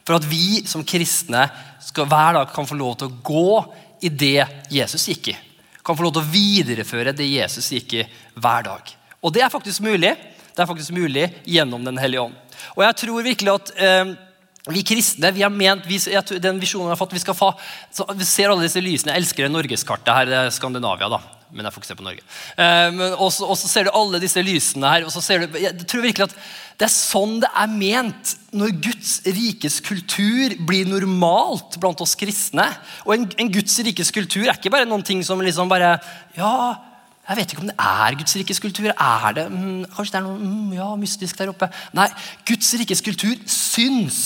For 0.06 0.16
at 0.16 0.28
vi 0.30 0.62
som 0.68 0.86
kristne 0.88 1.44
skal, 1.84 2.08
hver 2.08 2.38
dag 2.38 2.54
kan 2.54 2.68
få 2.68 2.78
lov 2.78 2.96
til 3.00 3.10
å 3.10 3.18
gå 3.26 3.50
i 4.06 4.12
det 4.12 4.46
Jesus 4.72 5.04
gikk 5.10 5.32
i. 5.34 5.36
Kan 5.84 5.98
få 5.98 6.06
lov 6.06 6.16
til 6.16 6.24
å 6.24 6.32
videreføre 6.32 7.12
det 7.16 7.28
Jesus 7.28 7.68
gikk 7.76 7.98
i 7.98 8.06
hver 8.40 8.64
dag. 8.70 8.96
Og 9.26 9.34
det 9.34 9.42
er 9.42 9.50
faktisk 9.50 9.82
mulig. 9.82 10.14
Det 10.54 10.62
er 10.62 10.68
faktisk 10.70 10.94
mulig 10.94 11.26
gjennom 11.44 11.84
Den 11.84 11.98
hellige 11.98 12.28
ånd. 12.28 12.36
Og 12.76 12.84
jeg 12.86 12.96
tror 13.02 13.26
virkelig 13.26 13.52
at 13.52 13.72
eh, 13.76 14.12
vi 14.72 14.82
kristne 14.86 15.30
vi 15.34 15.44
har 15.44 15.52
ment, 15.52 15.84
vi, 15.86 15.98
den 16.42 16.60
visjonen 16.62 16.88
vi 16.88 16.94
har 16.94 16.98
fått, 16.98 17.14
vi 17.14 17.22
skal 17.22 17.36
få, 17.36 17.52
vi 18.16 18.26
ser 18.26 18.50
alle 18.50 18.64
disse 18.66 18.82
lysene. 18.82 19.12
Jeg 19.14 19.24
elsker 19.24 19.46
det 19.46 19.54
norgeskartet 19.54 20.14
her. 20.14 20.30
det 20.30 20.38
er 20.38 20.54
Skandinavia, 20.54 21.10
da. 21.12 21.20
Men 21.54 21.68
jeg 21.68 21.76
fokuserer 21.76 21.98
på 22.00 22.06
Norge. 22.06 22.24
Eh, 22.58 23.02
og 23.18 23.30
så 23.30 23.68
ser 23.70 23.86
du 23.86 23.92
alle 23.94 24.22
disse 24.22 24.42
lysene 24.42 24.94
her. 24.94 25.06
og 25.06 25.12
så 25.14 25.22
ser 25.22 25.44
du, 25.44 25.58
Jeg 25.60 25.86
tror 25.86 26.06
virkelig 26.06 26.30
at 26.30 26.38
det 26.76 26.88
er 26.88 26.92
sånn 26.92 27.38
det 27.40 27.48
er 27.56 27.70
ment 27.72 28.34
når 28.56 28.74
Guds 28.84 29.12
rikes 29.24 29.78
kultur 29.84 30.56
blir 30.68 30.88
normalt 30.88 31.78
blant 31.80 32.02
oss 32.04 32.16
kristne. 32.18 32.66
Og 33.06 33.14
en, 33.14 33.30
en 33.38 33.52
Guds 33.52 33.78
rikes 33.86 34.12
kultur 34.12 34.44
er 34.44 34.58
ikke 34.58 34.74
bare 34.74 34.88
noen 34.88 35.04
ting 35.06 35.22
som 35.24 35.40
liksom 35.40 35.70
bare 35.72 35.96
Ja, 36.36 36.74
jeg 37.26 37.38
vet 37.40 37.52
ikke 37.52 37.64
om 37.64 37.70
det 37.70 37.78
er 37.82 38.18
Guds 38.20 38.36
rikes 38.38 38.60
kultur. 38.62 38.90
Er 38.92 39.32
det, 39.34 39.46
mm, 39.50 39.86
Kanskje 39.96 40.14
det 40.14 40.20
er 40.20 40.26
noe 40.28 40.38
mm, 40.38 40.74
ja, 40.76 40.90
mystisk 41.00 41.38
der 41.40 41.50
oppe. 41.50 41.70
Nei, 41.96 42.06
Guds 42.46 42.68
rikes 42.78 43.02
kultur 43.02 43.34
syns. 43.50 44.20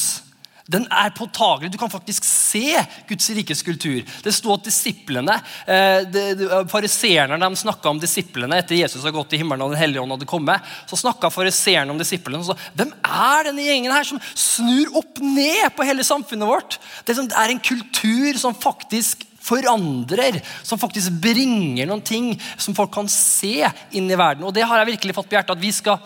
Den 0.71 0.85
er 0.93 1.11
påtagelig. 1.17 1.73
Du 1.73 1.79
kan 1.81 1.91
faktisk 1.91 2.27
se 2.27 2.77
Guds 3.09 3.31
rikes 3.35 3.63
kultur. 3.67 4.05
Det 4.23 4.35
sto 4.35 4.53
at 4.55 4.69
disiplene, 4.69 5.35
eh, 5.67 6.05
Fariseerne 6.71 7.41
de 7.41 7.49
snakka 7.59 7.91
om 7.91 7.99
disiplene 7.99 8.61
etter 8.61 8.79
Jesus 8.79 9.03
hadde 9.03 9.17
gått 9.17 9.35
i 9.35 9.41
himmelen 9.41 9.65
og 9.65 9.73
Den 9.73 9.81
hellige 9.81 10.03
ånd 10.05 10.15
hadde 10.15 10.29
kommet. 10.31 10.61
Så 10.87 11.01
snakka 11.01 11.33
fariseerne 11.33 11.91
om 11.91 11.99
disiplene 11.99 12.45
og 12.45 12.53
sa 12.53 12.59
hvem 12.77 12.93
er 13.03 13.49
denne 13.49 13.65
gjengen 13.65 13.97
her 13.97 14.07
som 14.07 14.21
snur 14.35 14.93
opp 15.01 15.19
ned 15.25 15.73
på 15.75 15.89
hele 15.89 16.07
samfunnet 16.07 16.47
vårt? 16.47 16.79
Det 17.05 17.17
er 17.19 17.51
en 17.51 17.65
kultur 17.65 18.39
som 18.39 18.55
faktisk 18.55 19.27
forandrer, 19.51 20.41
som 20.63 20.81
faktisk 20.81 21.19
bringer 21.23 21.89
noen 21.89 22.05
ting 22.07 22.33
som 22.57 22.77
folk 22.77 22.93
kan 22.95 23.11
se 23.11 23.67
inn 23.97 24.11
i 24.11 24.19
verden. 24.19 24.47
Og 24.47 24.55
det 24.55 24.67
har 24.67 24.81
jeg 24.81 24.93
virkelig 24.95 25.17
fått 25.17 25.31
på 25.31 25.39
hjertet, 25.39 25.57
at 25.57 25.63
vi, 25.63 25.73
skal, 25.75 25.99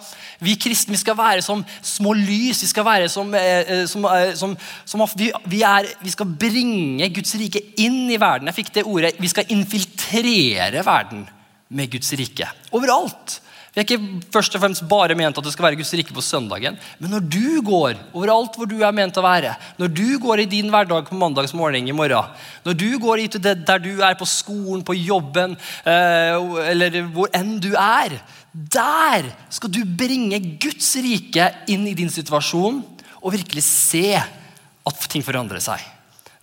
vi 0.44 0.56
kristne 0.60 0.94
vi 0.94 1.02
skal 1.02 1.18
være 1.18 1.44
som 1.44 1.64
små 1.84 2.14
lys. 2.16 2.62
Vi 2.64 2.70
skal 2.70 2.86
være 2.86 3.12
som, 3.12 3.32
eh, 3.34 3.62
eh, 3.62 3.84
som, 3.90 4.08
eh, 4.08 4.34
som, 4.38 4.56
som 4.84 5.06
vi, 5.18 5.30
vi, 5.50 5.62
er, 5.66 5.90
vi, 6.00 6.14
skal 6.14 6.34
bringe 6.40 7.10
Guds 7.14 7.34
rike 7.40 7.62
inn 7.82 8.04
i 8.10 8.20
verden. 8.20 8.50
Jeg 8.50 8.60
fikk 8.62 8.74
det 8.78 8.88
ordet. 8.88 9.16
Vi 9.20 9.32
skal 9.32 9.50
infiltrere 9.54 10.84
verden 10.86 11.26
med 11.74 11.90
Guds 11.92 12.12
rike. 12.18 12.48
Overalt. 12.74 13.40
Vi 13.74 13.82
er 13.82 13.86
ikke 13.88 14.28
først 14.30 14.54
og 14.54 14.62
fremst 14.62 14.84
bare 14.86 15.16
ment 15.18 15.34
at 15.34 15.42
det 15.42 15.50
skal 15.50 15.66
være 15.66 15.78
Guds 15.80 15.90
rike 15.98 16.14
på 16.14 16.22
søndagen. 16.22 16.76
Men 17.02 17.10
når 17.10 17.24
du 17.26 17.62
går 17.66 17.96
overalt 18.14 18.54
hvor 18.54 18.68
du 18.70 18.76
er 18.86 18.94
ment 18.94 19.16
å 19.18 19.24
være, 19.24 19.56
når 19.80 19.90
du 19.90 20.06
går 20.22 20.44
i 20.44 20.50
din 20.52 20.70
hverdag 20.70 21.08
på 21.08 21.18
mandags 21.18 21.54
morgen 21.58 21.88
i 21.90 21.96
morgen, 21.96 22.30
når 22.62 22.76
du 22.78 22.86
går 23.02 23.24
hit 23.24 23.40
der 23.42 23.82
du 23.82 23.90
er 23.98 24.14
på 24.20 24.28
skolen, 24.30 24.84
på 24.86 24.94
jobben, 24.94 25.56
eh, 25.90 26.38
eller 26.70 27.00
hvor 27.16 27.34
enn 27.34 27.56
du 27.58 27.72
er, 27.74 28.14
der 28.54 29.26
skal 29.50 29.74
du 29.74 29.82
bringe 29.82 30.38
Guds 30.62 30.92
rike 31.02 31.50
inn 31.74 31.88
i 31.90 31.96
din 31.98 32.14
situasjon 32.14 32.78
og 33.24 33.34
virkelig 33.34 33.66
se 33.66 34.06
at 34.14 35.10
ting 35.10 35.26
forandrer 35.26 35.58
seg. 35.64 35.82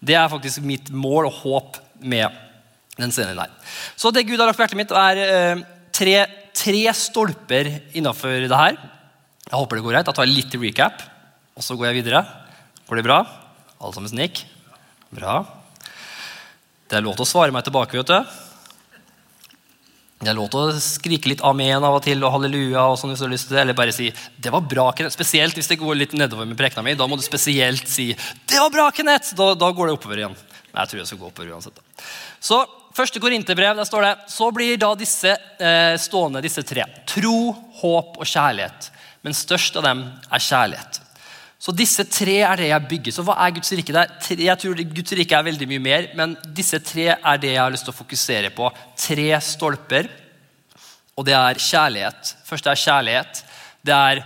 Det 0.03 0.19
er 0.19 0.27
faktisk 0.27 0.65
mitt 0.67 0.91
mål 0.91 1.29
og 1.29 1.39
håp 1.45 1.81
med 2.03 2.27
den 3.00 3.15
scenen 3.15 3.39
der. 3.39 3.55
Så 3.95 4.11
det 4.11 4.27
Gud 4.27 4.35
har 4.35 4.51
lagt 4.51 4.59
på 4.59 4.67
hjertet 4.67 4.83
mitt, 4.83 4.91
er 4.91 5.63
tre 5.95 6.19
tre 6.27 6.40
tre 6.55 6.84
stolper 6.98 7.70
innafor 7.98 8.48
det 8.48 8.62
her. 8.63 8.77
Jeg 9.48 9.58
håper 9.58 9.77
det 9.77 9.86
går 9.86 9.96
greit. 9.96 10.08
Da 10.08 10.15
tar 10.15 10.27
jeg 10.27 10.38
litt 10.38 10.55
recap, 10.62 11.01
og 11.58 11.65
så 11.65 11.75
går 11.75 11.91
jeg 11.91 12.03
videre. 12.03 12.24
Går 12.88 13.00
det 13.00 13.08
bra? 13.08 13.24
Alle 13.81 13.96
sammen 13.96 14.12
snik? 14.12 14.43
Bra. 15.12 15.41
Det 16.88 17.00
er 17.00 17.05
lov 17.05 17.17
til 17.17 17.25
å 17.25 17.31
svare 17.31 17.55
meg 17.55 17.63
tilbake. 17.67 17.98
vet 17.98 18.12
du. 18.12 18.50
Det 20.22 20.29
er 20.29 20.38
lov 20.38 20.51
til 20.53 20.62
å 20.70 20.81
skrike 20.84 21.31
litt 21.31 21.41
amen 21.48 21.81
av 21.81 21.96
og 21.98 22.03
til 22.05 22.22
og 22.22 22.36
halleluja. 22.36 22.84
og 22.91 23.00
sånn 23.00 23.10
hvis 23.13 23.24
du 23.24 23.25
har 23.25 23.31
lyst 23.34 23.48
til 23.48 23.58
det, 23.58 23.62
Eller 23.62 23.74
bare 23.74 23.91
si 23.91 24.12
'det 24.39 24.51
var 24.51 24.62
bra', 24.62 24.93
Kenneth. 24.96 25.15
Spesielt 25.15 25.55
hvis 25.55 25.67
det 25.67 25.79
går 25.79 25.96
litt 25.96 26.13
nedover 26.13 26.46
med 26.46 26.58
prekena 26.58 26.84
mi. 26.84 26.93
Da 26.93 27.08
må 27.08 27.17
du 27.17 27.24
spesielt 27.24 27.88
si 27.88 28.13
'det 28.13 28.60
var 28.60 28.70
bra', 28.70 28.93
Kenneth. 28.93 29.34
Da, 29.36 29.55
da 29.55 29.72
går 29.72 29.88
det 29.88 29.98
oppover 29.98 30.17
igjen. 30.17 30.36
Men 30.72 30.86
jeg 30.86 30.89
tror 30.89 31.00
jeg 31.00 31.08
skal 31.08 31.17
gå 31.17 31.27
oppover 31.27 31.51
uansett. 31.51 31.79
Så 32.39 32.67
første 32.95 33.21
Korinterbrev, 33.24 33.75
der 33.77 33.88
står 33.88 34.05
det 34.05 34.15
Så 34.31 34.50
blir 34.55 34.79
da 34.79 34.91
disse 35.00 35.36
eh, 35.36 35.95
stående, 36.01 36.41
disse 36.43 36.63
tre. 36.67 36.86
Tro, 37.07 37.51
håp 37.81 38.19
og 38.19 38.27
kjærlighet. 38.27 38.91
Men 39.21 39.38
størst 39.38 39.77
av 39.77 39.86
dem 39.86 40.03
er 40.10 40.43
kjærlighet. 40.43 41.01
Så 41.62 41.74
disse 41.77 42.07
tre 42.10 42.39
er 42.41 42.57
det 42.57 42.71
jeg 42.71 42.89
bygger. 42.89 43.13
Så 43.13 43.25
hva 43.25 43.36
er 43.43 43.53
Guds 43.53 43.69
rike? 43.77 43.93
der? 43.93 44.10
Jeg 44.33 44.57
tror 44.63 44.79
Guds 44.95 45.13
rike 45.19 45.38
er 45.38 45.45
veldig 45.45 45.67
mye 45.69 45.83
mer, 45.83 46.07
men 46.17 46.33
disse 46.57 46.79
tre 46.81 47.12
er 47.13 47.41
det 47.41 47.51
jeg 47.53 47.62
har 47.62 47.74
lyst 47.74 47.86
til 47.86 47.93
å 47.93 48.00
fokusere 48.00 48.50
på. 48.55 48.71
Tre 48.98 49.27
stolper. 49.45 50.10
Og 51.13 51.27
det 51.27 51.36
er 51.38 51.62
kjærlighet. 51.62 52.33
Først 52.48 52.69
er 52.71 52.81
kjærlighet. 52.86 53.43
Det 53.86 53.98
er 53.98 54.25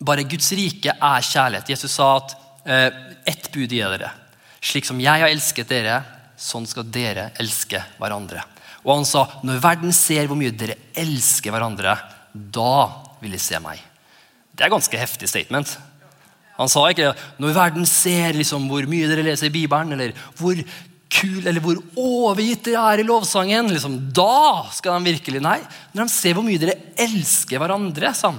Bare 0.00 0.24
Guds 0.28 0.50
rike 0.56 0.92
er 0.92 1.24
kjærlighet. 1.24 1.70
Jesus 1.72 1.94
sa 1.96 2.14
at 2.18 2.32
eh, 2.68 3.00
ett 3.32 3.48
bud 3.52 3.72
gir 3.72 3.88
dere. 3.92 4.10
Slik 4.60 4.84
som 4.88 5.00
jeg 5.00 5.24
har 5.24 5.32
elsket 5.32 5.68
dere, 5.72 6.02
sånn 6.40 6.66
skal 6.68 6.88
dere 6.88 7.30
elske 7.40 7.82
hverandre. 8.00 8.42
Og 8.84 8.94
han 8.94 9.06
sa 9.08 9.26
når 9.44 9.60
verden 9.60 9.94
ser 9.94 10.28
hvor 10.28 10.38
mye 10.40 10.54
dere 10.56 10.78
elsker 10.98 11.52
hverandre, 11.54 11.98
Da 12.30 12.86
vil 13.18 13.32
de 13.34 13.40
se 13.42 13.58
meg. 13.58 13.80
Det 14.54 14.62
er 14.62 14.70
ganske 14.70 14.98
heftig 15.00 15.26
statement. 15.28 15.72
Han 16.60 16.68
sa 16.70 16.84
ikke 16.92 17.10
når 17.42 17.56
verden 17.56 17.88
ser 17.88 18.36
liksom 18.36 18.68
hvor 18.70 18.86
mye 18.86 19.08
dere 19.10 19.24
leser 19.26 19.48
i 19.48 19.54
Bibelen, 19.54 19.96
eller 19.96 20.14
hvor 20.38 20.60
kul, 21.10 21.40
eller 21.42 21.58
hvor 21.64 21.80
overgitt 21.98 22.68
dere 22.68 22.84
er 22.92 23.02
i 23.02 23.06
lovsangen. 23.08 23.72
Liksom, 23.74 23.96
da 24.14 24.68
skal 24.76 25.00
de 25.00 25.10
virkelig 25.10 25.42
Nei. 25.42 25.58
Når 25.90 26.06
de 26.06 26.14
ser 26.14 26.36
hvor 26.36 26.46
mye 26.46 26.60
dere 26.62 26.78
elsker 27.02 27.58
hverandre, 27.58 28.12
sånn, 28.14 28.38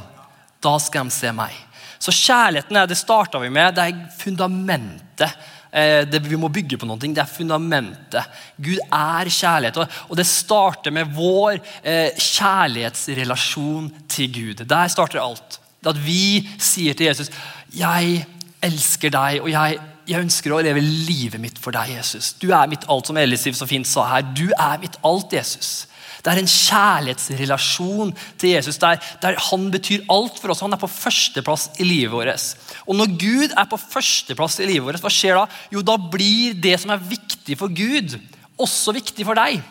da 0.63 0.77
skal 0.79 1.09
de 1.09 1.17
se 1.17 1.33
meg. 1.35 1.57
Så 2.01 2.13
kjærligheten 2.15 2.79
er, 2.79 2.87
det 2.89 2.97
starta 2.97 3.41
vi 3.41 3.51
med. 3.53 3.75
Det 3.77 3.89
er 3.89 4.05
fundamentet. 4.17 5.49
Eh, 5.71 6.03
det, 6.03 6.19
vi 6.27 6.39
må 6.39 6.49
bygge 6.51 6.77
på 6.79 6.87
noe. 6.87 6.99
Det 6.99 7.21
er 7.21 7.29
fundamentet. 7.29 8.41
Gud 8.59 8.79
er 8.91 9.31
kjærlighet. 9.31 9.79
Og, 10.09 10.15
det 10.19 10.27
starter 10.27 10.91
med 10.91 11.13
vår 11.15 11.61
eh, 11.83 12.11
kjærlighetsrelasjon 12.17 13.87
til 14.11 14.33
Gud. 14.35 14.65
Der 14.67 14.91
starter 14.91 15.23
alt. 15.23 15.61
Det 15.81 15.95
At 15.95 16.03
vi 16.05 16.47
sier 16.59 16.93
til 16.93 17.07
Jesus 17.07 17.31
'Jeg 17.73 18.25
elsker 18.61 19.09
deg, 19.09 19.41
og 19.41 19.49
jeg, 19.49 19.79
jeg, 20.07 20.19
ønsker 20.21 20.51
å 20.51 20.61
leve 20.61 20.81
livet 20.81 21.39
mitt 21.39 21.57
for 21.57 21.71
deg, 21.71 21.95
Jesus'. 21.97 22.35
Du 22.41 22.51
er 22.51 22.67
mitt 22.67 22.85
alt, 22.89 23.07
som 23.07 23.17
Elisiv 23.17 23.53
så 23.53 23.65
fint 23.65 23.87
sa 23.87 24.03
her. 24.03 24.21
Du 24.21 24.51
er 24.51 24.77
mitt 24.77 24.99
alt, 25.03 25.33
Jesus. 25.33 25.87
Det 26.21 26.29
er 26.29 26.41
en 26.41 26.49
kjærlighetsrelasjon 26.49 28.13
til 28.41 28.53
Jesus 28.53 28.77
der, 28.81 29.01
der, 29.23 29.39
han 29.49 29.67
betyr 29.73 30.05
alt 30.13 30.37
for 30.41 30.53
oss. 30.53 30.61
Han 30.61 30.75
er 30.75 30.81
på 30.81 30.89
førsteplass 30.91 31.71
i 31.81 31.87
livet 31.87 32.13
vårt. 32.13 32.51
Og 32.85 32.97
når 32.97 33.15
Gud 33.17 33.55
er 33.55 33.69
på 33.69 33.79
førsteplass 33.81 34.59
i 34.61 34.69
livet 34.69 34.85
vårt, 34.85 35.01
hva 35.01 35.13
skjer 35.13 35.39
da? 35.39 35.47
Jo, 35.73 35.83
da 35.85 35.97
blir 35.97 36.57
det 36.61 36.77
som 36.83 36.93
er 36.93 37.01
viktig 37.01 37.57
for 37.57 37.73
Gud, 37.73 38.19
også 38.61 38.93
viktig 38.97 39.25
for 39.25 39.39
deg. 39.39 39.61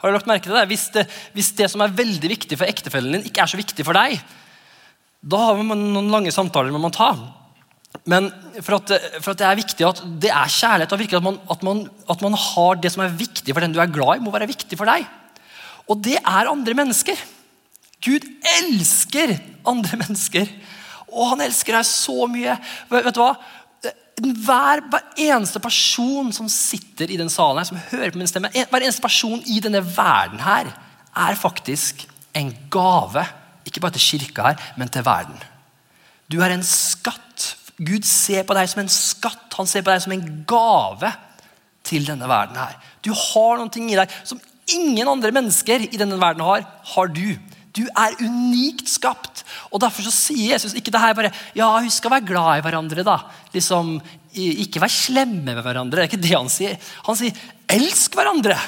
Har 0.00 0.10
du 0.12 0.16
lagt 0.16 0.28
merke 0.28 0.48
til 0.48 0.56
det? 0.56 0.66
Hvis 0.68 0.88
det, 0.92 1.06
hvis 1.36 1.52
det 1.56 1.70
som 1.72 1.84
er 1.84 1.94
veldig 1.96 2.32
viktig 2.32 2.58
for 2.60 2.68
ektefellen 2.68 3.18
din, 3.18 3.28
ikke 3.28 3.44
er 3.44 3.52
så 3.52 3.60
viktig 3.60 3.86
for 3.86 3.96
deg, 3.96 4.18
da 5.24 5.40
har 5.40 5.60
man 5.64 5.80
noen 5.94 6.12
lange 6.12 6.32
samtaler 6.34 6.72
man 6.72 6.84
må 6.84 6.92
ta. 6.92 7.14
Men 8.10 8.28
for 8.58 8.80
at, 8.80 8.90
for 9.22 9.32
at, 9.32 9.40
det 9.40 9.46
er 9.48 9.60
viktig 9.60 9.86
at 9.86 10.02
det 10.20 10.32
er 10.32 10.50
kjærlighet 10.52 10.92
at 10.92 11.24
man, 11.24 11.38
at, 11.52 11.62
man, 11.64 11.84
at 12.10 12.24
man 12.24 12.36
har 12.36 12.80
det 12.80 12.92
som 12.92 13.04
er 13.04 13.16
viktig 13.16 13.54
for 13.54 13.64
den 13.64 13.72
du 13.72 13.80
er 13.80 13.92
glad 13.92 14.18
i, 14.18 14.24
må 14.24 14.34
være 14.34 14.50
viktig 14.50 14.76
for 14.80 14.90
deg. 14.90 15.06
Og 15.90 16.00
det 16.04 16.16
er 16.20 16.50
andre 16.50 16.76
mennesker. 16.76 17.18
Gud 18.04 18.24
elsker 18.60 19.36
andre 19.66 19.98
mennesker. 20.02 20.48
Og 21.14 21.34
han 21.34 21.44
elsker 21.44 21.76
deg 21.76 21.86
så 21.88 22.26
mye. 22.30 22.56
Vet 22.90 23.14
du 23.14 23.22
hva? 23.22 23.34
Hver, 24.14 24.80
hver, 24.86 25.06
eneste 25.18 25.58
person 25.58 26.30
som 26.32 26.48
sitter 26.50 27.10
i 27.10 27.18
den 27.18 27.30
salen 27.32 27.58
her, 27.58 27.66
som 27.66 27.80
hører 27.90 28.12
på 28.14 28.20
min 28.20 28.30
stemme, 28.30 28.52
hver 28.54 28.84
eneste 28.84 29.02
person 29.02 29.42
i 29.50 29.58
denne 29.62 29.82
verden 29.82 30.38
her, 30.44 30.70
er 31.14 31.38
faktisk 31.38 32.04
en 32.38 32.52
gave 32.70 33.24
ikke 33.64 33.82
bare 33.82 33.96
til 33.96 34.06
kirka 34.20 34.48
her, 34.50 34.72
men 34.78 34.88
til 34.88 35.04
verden. 35.06 35.36
Du 36.30 36.40
er 36.42 36.54
en 36.54 36.64
skatt. 36.66 37.54
Gud 37.78 38.06
ser 38.06 38.44
på 38.46 38.54
deg 38.56 38.68
som 38.70 38.84
en 38.84 38.92
skatt. 38.92 39.48
Han 39.58 39.68
ser 39.68 39.84
på 39.84 39.92
deg 39.92 40.04
som 40.04 40.14
en 40.14 40.26
gave 40.48 41.10
til 41.84 42.06
denne 42.06 42.28
verden 42.28 42.58
her. 42.60 42.76
Du 43.04 43.12
har 43.12 43.58
noe 43.60 43.68
i 43.88 43.98
deg 43.98 44.12
som 44.24 44.40
ingen 44.72 45.10
andre 45.10 45.32
mennesker 45.34 45.88
i 45.90 46.00
denne 46.00 46.18
verden 46.20 46.44
har. 46.46 46.64
Har 46.94 47.10
du. 47.12 47.36
Du 47.74 47.82
er 47.90 48.14
unikt 48.22 48.88
skapt. 48.90 49.42
Og 49.72 49.82
Derfor 49.82 50.06
så 50.06 50.14
sier 50.14 50.54
Jesus 50.54 50.76
ikke 50.78 50.92
det 50.94 51.02
her 51.02 51.16
bare 51.18 51.32
ja, 51.58 51.72
husk 51.82 52.06
å 52.06 52.12
være 52.12 52.28
glad 52.28 52.60
i 52.60 52.64
hverandre. 52.66 53.06
da. 53.06 53.18
Liksom, 53.54 53.98
Ikke 54.34 54.82
vær 54.82 54.92
slemme 54.92 55.54
med 55.54 55.62
hverandre. 55.64 56.02
Det 56.02 56.06
er 56.06 56.12
ikke 56.12 56.24
det 56.28 56.36
han 56.36 56.50
sier. 56.52 56.78
Han 57.08 57.18
sier 57.18 57.44
elsk 57.74 58.14
hverandre. 58.14 58.58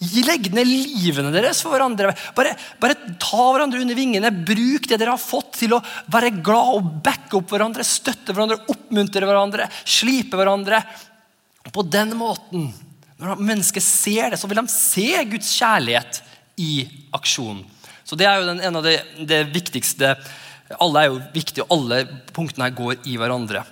Legg 0.00 0.46
ned 0.56 0.64
livene 0.68 1.32
deres 1.32 1.58
for 1.60 1.74
hverandre. 1.74 2.14
Bare, 2.36 2.54
bare, 2.80 2.96
ta 3.20 3.50
hverandre 3.52 3.82
under 3.84 3.96
vingene. 3.96 4.32
Bruk 4.32 4.88
det 4.88 4.96
dere 4.96 5.12
har 5.12 5.20
fått 5.20 5.58
til 5.60 5.76
å 5.76 5.82
være 6.12 6.32
glad 6.40 6.76
og 6.78 6.92
backe 7.04 7.36
opp 7.36 7.52
hverandre, 7.52 7.84
støtte 7.84 8.32
hverandre, 8.32 8.62
oppmuntre 8.72 9.28
hverandre, 9.28 9.68
slipe 9.84 10.40
hverandre. 10.40 10.80
På 11.68 11.84
den 11.84 12.16
måten, 12.16 12.70
når 13.20 13.42
mennesker 13.44 13.84
ser 13.84 14.32
det, 14.32 14.38
så 14.40 14.48
vil 14.48 14.60
de 14.62 14.72
se 14.72 15.08
Guds 15.28 15.52
kjærlighet 15.58 16.22
i 16.60 16.72
aksjon. 17.16 17.62
Så 18.04 18.16
Det 18.18 18.26
er 18.26 18.40
jo 18.40 18.48
den, 18.48 18.60
en 18.64 18.80
av 18.80 18.86
det, 18.86 18.96
det, 19.28 19.44
viktigste. 19.54 20.14
Alle 20.82 21.02
er 21.02 21.10
jo 21.12 21.20
viktige, 21.34 21.66
og 21.66 21.76
alle 21.76 22.02
punktene 22.34 22.66
her 22.66 22.76
går 22.76 23.06
i 23.06 23.16
hverandre. 23.20 23.62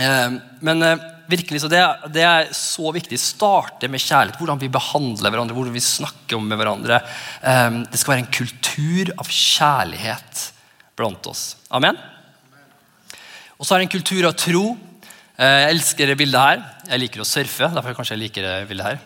Eh, 0.00 0.38
men 0.66 0.82
eh, 0.86 1.04
virkelig, 1.30 1.62
så 1.62 1.70
det, 1.70 1.82
det, 2.14 2.24
er 2.26 2.50
så 2.56 2.90
viktig. 2.94 3.18
Starte 3.20 3.90
med 3.90 4.02
kjærlighet. 4.02 4.40
Hvordan 4.40 4.62
vi 4.62 4.72
behandler 4.72 5.30
hverandre, 5.30 5.56
hvordan 5.56 5.76
vi 5.76 5.84
snakker 5.84 6.38
om 6.38 6.48
med 6.50 6.58
hverandre. 6.60 7.02
Eh, 7.42 7.82
det 7.86 8.00
skal 8.00 8.16
være 8.16 8.24
en 8.24 8.32
kultur 8.40 9.12
av 9.20 9.30
kjærlighet 9.30 10.46
blant 10.98 11.30
oss. 11.30 11.44
Amen? 11.70 11.98
Og 13.60 13.66
så 13.66 13.76
er 13.76 13.82
det 13.82 13.90
en 13.90 13.96
kultur 13.98 14.26
av 14.28 14.38
tro. 14.40 14.64
Jeg 15.40 15.72
elsker 15.72 16.10
det 16.10 16.18
bildet 16.20 16.36
her. 16.36 16.58
Jeg 16.90 17.00
liker 17.00 17.22
å 17.22 17.24
surfe. 17.24 17.68
derfor 17.72 17.94
kanskje 17.96 18.12
jeg 18.12 18.20
liker 18.26 18.44
det 18.44 18.56
bildet 18.68 18.90
her. 18.90 18.98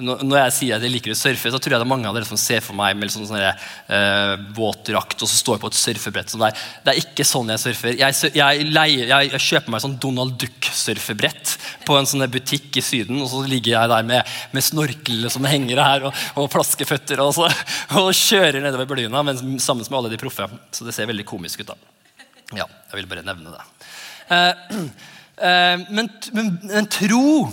Når 0.00 0.38
jeg 0.38 0.52
sier 0.56 0.78
at 0.78 0.84
jeg 0.86 0.92
liker 0.94 1.12
å 1.12 1.16
surfe, 1.18 1.50
så 1.52 1.58
tror 1.60 1.74
jeg 1.74 1.82
det 1.82 1.84
er 1.84 1.90
mange 1.90 2.08
av 2.08 2.16
dere 2.16 2.24
som 2.24 2.38
ser 2.40 2.62
for 2.64 2.72
meg 2.78 2.96
med 2.96 3.12
sånn, 3.12 3.26
sånn 3.28 3.42
uh, 3.44 4.32
våtdrakt 4.56 5.20
og 5.20 5.28
så 5.28 5.36
står 5.36 5.58
jeg 5.58 5.62
på 5.66 5.70
et 5.70 5.78
surfebrett. 5.82 6.32
Sånn 6.32 6.46
det 6.46 6.94
er 6.94 7.02
ikke 7.02 7.26
sånn 7.28 7.52
jeg 7.52 7.60
surfer. 7.60 7.98
Jeg, 8.00 8.32
jeg, 8.38 8.64
leier, 8.72 9.04
jeg, 9.10 9.30
jeg 9.34 9.44
kjøper 9.50 9.76
meg 9.76 9.84
sånn 9.84 9.98
Donald 10.00 10.38
Duck-surfebrett 10.40 11.54
på 11.84 12.00
en 12.00 12.08
sånn 12.08 12.24
butikk 12.32 12.80
i 12.80 12.86
Syden. 12.88 13.20
Og 13.20 13.28
så 13.34 13.44
ligger 13.44 13.76
jeg 13.76 13.92
der 13.92 14.08
med, 14.14 14.34
med 14.56 14.64
snorkel 14.64 15.28
som 15.36 15.52
henger 15.52 15.84
her, 15.84 16.08
og, 16.08 16.26
og 16.40 16.50
plaskeføtter, 16.56 17.20
og, 17.20 17.36
så, 17.36 17.52
og 18.00 18.14
kjører 18.16 18.64
nedover 18.64 18.88
bølgene 18.88 19.60
sammen 19.60 19.84
med 19.84 20.00
alle 20.00 20.16
de 20.16 20.24
proffe. 20.24 20.48
Så 20.72 20.88
det 20.88 20.96
ser 20.96 21.12
veldig 21.12 21.28
komisk 21.28 21.66
ut. 21.66 21.76
da. 21.76 21.80
Ja, 22.64 22.64
jeg 22.64 23.02
vil 23.02 23.12
bare 23.12 23.28
nevne 23.28 23.52
det. 23.52 23.66
Uh, 24.32 24.86
men, 25.42 26.08
men, 26.32 26.48
men 26.70 26.86
tro 26.86 27.50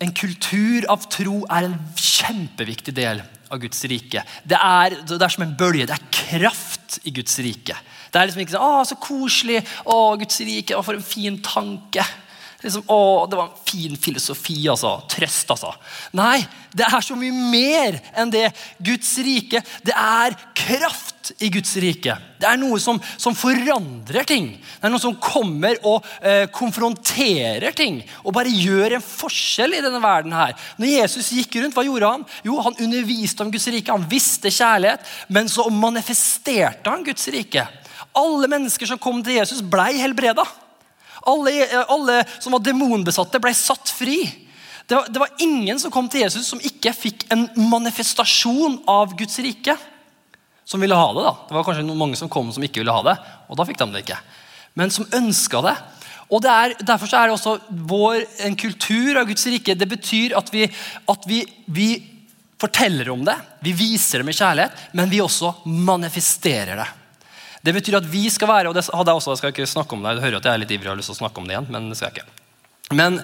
en 0.00 0.12
kultur 0.16 0.86
av 0.92 1.04
tro 1.12 1.42
er 1.52 1.66
en 1.66 1.76
kjempeviktig 1.96 2.94
del 2.96 3.20
av 3.50 3.60
Guds 3.60 3.82
rike. 3.90 4.22
Det 4.48 4.56
er, 4.56 4.96
det 5.08 5.18
er, 5.18 5.32
som 5.32 5.44
en 5.44 5.56
bølge. 5.58 5.88
Det 5.88 5.96
er 5.96 6.10
kraft 6.14 7.00
i 7.04 7.12
Guds 7.14 7.36
rike. 7.42 7.76
Det 8.10 8.18
er 8.18 8.28
liksom 8.28 8.42
ikke 8.42 8.56
sånn 8.56 8.66
'Å, 8.66 8.86
så 8.88 8.96
koselig. 8.96 9.60
Å, 9.84 10.16
Guds 10.20 10.40
rike. 10.40 10.76
Å, 10.76 10.82
for 10.84 10.94
en 10.96 11.04
fin 11.04 11.38
tanke.' 11.42 12.06
Liksom, 12.60 12.84
å, 12.92 13.24
det 13.30 13.38
var 13.38 13.48
en 13.48 13.62
fin 13.64 13.94
filosofi, 13.96 14.58
altså. 14.68 14.98
Trøst, 15.08 15.48
altså. 15.54 15.72
Nei, 16.18 16.42
det 16.76 16.84
er 16.84 17.02
så 17.02 17.16
mye 17.16 17.32
mer 17.32 17.96
enn 18.20 18.32
det. 18.32 18.50
Guds 18.84 19.14
rike, 19.24 19.62
det 19.86 19.94
er 19.96 20.36
kraft 20.58 21.32
i 21.40 21.48
Guds 21.52 21.72
rike. 21.80 22.18
Det 22.40 22.48
er 22.48 22.60
noe 22.60 22.76
som, 22.82 23.00
som 23.20 23.36
forandrer 23.36 24.28
ting. 24.28 24.52
Det 24.60 24.88
er 24.88 24.92
noe 24.92 25.02
som 25.02 25.16
kommer 25.22 25.80
og 25.88 26.04
eh, 26.20 26.46
konfronterer 26.52 27.72
ting. 27.76 28.02
Og 28.24 28.36
bare 28.36 28.52
gjør 28.52 28.98
en 28.98 29.08
forskjell 29.08 29.78
i 29.78 29.82
denne 29.84 30.02
verden 30.04 30.36
her. 30.36 30.56
Når 30.76 30.94
Jesus 30.98 31.32
gikk 31.36 31.62
rundt, 31.62 31.76
hva 31.76 31.86
gjorde 31.88 32.14
han? 32.14 32.28
Jo, 32.44 32.60
Han 32.60 32.76
underviste 32.76 33.44
om 33.44 33.52
Guds 33.52 33.70
rike. 33.72 33.96
Han 33.96 34.08
visste 34.10 34.52
kjærlighet, 34.52 35.04
men 35.32 35.48
så 35.48 35.68
manifesterte 35.72 36.92
han 36.92 37.06
Guds 37.08 37.28
rike. 37.32 37.64
Alle 38.20 38.50
mennesker 38.50 38.88
som 38.90 39.00
kom 39.00 39.24
til 39.24 39.38
Jesus, 39.40 39.62
blei 39.64 39.94
helbreda. 40.00 40.44
Alle, 41.28 41.66
alle 41.92 42.22
som 42.38 42.54
var 42.56 42.62
demonbesatte, 42.64 43.40
ble 43.42 43.52
satt 43.56 43.92
fri. 43.92 44.18
Det 44.86 44.96
var, 44.96 45.06
det 45.12 45.22
var, 45.22 45.34
ingen 45.38 45.78
som 45.80 45.92
kom 45.94 46.08
til 46.10 46.24
Jesus 46.24 46.48
som 46.50 46.62
ikke 46.64 46.92
fikk 46.96 47.26
en 47.30 47.46
manifestasjon 47.70 48.80
av 48.90 49.14
Guds 49.18 49.38
rike. 49.38 49.76
Som 50.64 50.82
ville 50.82 50.98
ha 50.98 51.08
det. 51.14 51.22
da. 51.26 51.34
Det 51.48 51.56
var 51.56 51.66
kanskje 51.66 51.98
mange 51.98 52.18
som 52.18 52.30
kom 52.32 52.50
som 52.54 52.64
ikke 52.66 52.82
ville 52.82 52.94
ha 52.94 53.04
det, 53.06 53.16
og 53.48 53.58
da 53.58 53.66
fikk 53.68 53.78
de 53.82 53.90
det 53.94 54.04
ikke. 54.04 54.18
Men 54.78 54.92
som 54.94 55.08
ønska 55.14 55.62
det. 55.66 55.76
Og 56.30 56.42
det 56.42 56.50
er, 56.50 56.74
Derfor 56.86 57.10
er 57.14 57.28
det 57.28 57.36
også 57.36 57.56
vår, 57.90 58.22
en 58.46 58.56
kultur 58.58 59.18
av 59.18 59.26
Guds 59.30 59.46
rike. 59.50 59.74
Det 59.74 59.88
betyr 59.90 60.36
at, 60.38 60.52
vi, 60.54 60.66
at 61.10 61.26
vi, 61.26 61.42
vi 61.66 61.88
forteller 62.60 63.10
om 63.10 63.24
det, 63.24 63.34
vi 63.64 63.72
viser 63.74 64.20
det 64.20 64.28
med 64.28 64.36
kjærlighet, 64.36 64.82
men 64.98 65.10
vi 65.10 65.22
også 65.24 65.54
manifesterer 65.66 66.82
det. 66.82 66.88
Det 67.60 67.74
betyr 67.76 67.98
at 67.98 68.06
vi 68.08 68.24
skal 68.32 68.48
være 68.48 68.70
og 68.70 68.76
det 68.76 68.86
hadde 68.88 69.12
jeg 69.12 69.20
også, 69.20 69.34
jeg 69.34 69.40
skal 69.42 69.54
ikke 69.54 69.68
snakke 69.68 69.96
om 69.96 70.04
det, 70.04 70.16
du 70.16 70.24
hører 70.24 70.38
at 70.40 70.46
jeg 70.48 70.56
er 70.56 70.62
litt 70.62 70.76
ivrig 70.76 70.88
og 70.88 70.94
har 70.94 71.00
lyst 71.00 71.12
til 71.12 71.18
å 71.18 71.22
snakke 71.24 71.42
om 71.42 71.48
det 71.48 71.56
igjen, 71.56 71.68
men 71.74 71.90
det 71.90 71.98
skal 71.98 72.10
jeg 72.10 72.22
ikke. 72.22 72.36
Men, 72.96 73.20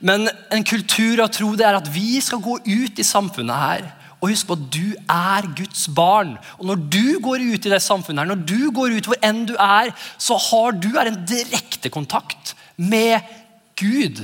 men 0.00 0.28
en 0.54 0.64
kultur 0.64 1.20
av 1.24 1.32
tro 1.34 1.50
det 1.58 1.66
er 1.68 1.76
at 1.76 1.90
vi 1.92 2.20
skal 2.24 2.40
gå 2.40 2.56
ut 2.64 3.02
i 3.02 3.04
samfunnet 3.04 3.64
her 3.64 3.88
og 4.20 4.28
husk 4.28 4.48
på 4.48 4.56
at 4.56 4.64
du 4.72 4.86
er 5.10 5.46
Guds 5.56 5.86
barn. 5.96 6.34
Og 6.58 6.66
Når 6.68 6.82
du 6.92 7.06
går 7.24 7.40
ut 7.40 7.66
i 7.66 7.72
det 7.72 7.80
samfunnet, 7.82 8.20
her, 8.20 8.28
når 8.28 8.42
du 8.44 8.70
går 8.76 8.96
ut 8.98 9.08
hvor 9.08 9.20
enn 9.24 9.46
du 9.48 9.54
er, 9.56 9.92
så 10.20 10.36
har 10.36 10.76
du 10.76 10.90
er 10.92 11.08
en 11.08 11.22
direkte 11.24 11.88
kontakt 11.92 12.54
med 12.76 13.24
Gud. 13.80 14.20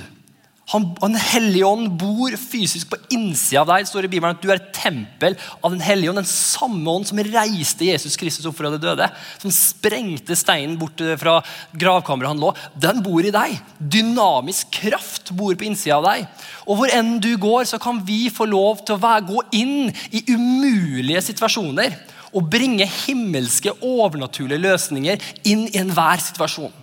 Han, 0.73 0.89
Den 0.99 1.15
hellige 1.15 1.67
ånd 1.67 1.93
bor 2.01 2.35
fysisk 2.41 2.91
på 2.91 2.99
innsida 3.15 3.63
av 3.63 3.69
deg. 3.71 3.85
Det 3.85 3.91
står 3.93 4.09
i 4.09 4.11
Bibelen 4.11 4.35
at 4.35 4.43
Du 4.43 4.51
er 4.51 4.59
et 4.59 4.73
tempel 4.75 5.37
av 5.61 5.71
Den 5.71 5.83
hellige 5.85 6.11
ånd. 6.11 6.19
Den 6.19 6.31
samme 6.31 6.91
ånd 6.91 7.07
som 7.07 7.21
reiste 7.23 7.87
Jesus 7.87 8.19
Kristus 8.19 8.49
opp 8.51 8.57
fra 8.59 8.73
de 8.75 8.81
døde. 8.83 9.07
Som 9.39 9.55
sprengte 9.55 10.35
steinen 10.39 10.75
bort 10.81 11.03
fra 11.21 11.39
gravkammeret 11.71 12.33
han 12.33 12.43
lå. 12.43 12.51
Den 12.75 12.99
bor 13.07 13.23
i 13.23 13.35
deg. 13.35 13.55
Dynamisk 13.79 14.73
kraft 14.81 15.31
bor 15.39 15.55
på 15.55 15.69
innsida 15.69 16.01
av 16.01 16.09
deg. 16.09 16.27
Og 16.67 16.81
hvor 16.81 16.95
enn 16.95 17.21
du 17.23 17.31
går, 17.39 17.69
så 17.71 17.79
kan 17.83 18.01
vi 18.07 18.27
få 18.35 18.49
lov 18.51 18.83
til 18.83 18.99
å 18.99 19.15
gå 19.29 19.45
inn 19.55 19.93
i 20.11 20.25
umulige 20.33 21.23
situasjoner. 21.29 21.95
Og 22.35 22.51
bringe 22.51 22.89
himmelske, 23.07 23.71
overnaturlige 23.87 24.65
løsninger 24.67 25.23
inn 25.47 25.69
i 25.71 25.79
enhver 25.79 26.19
situasjon. 26.27 26.75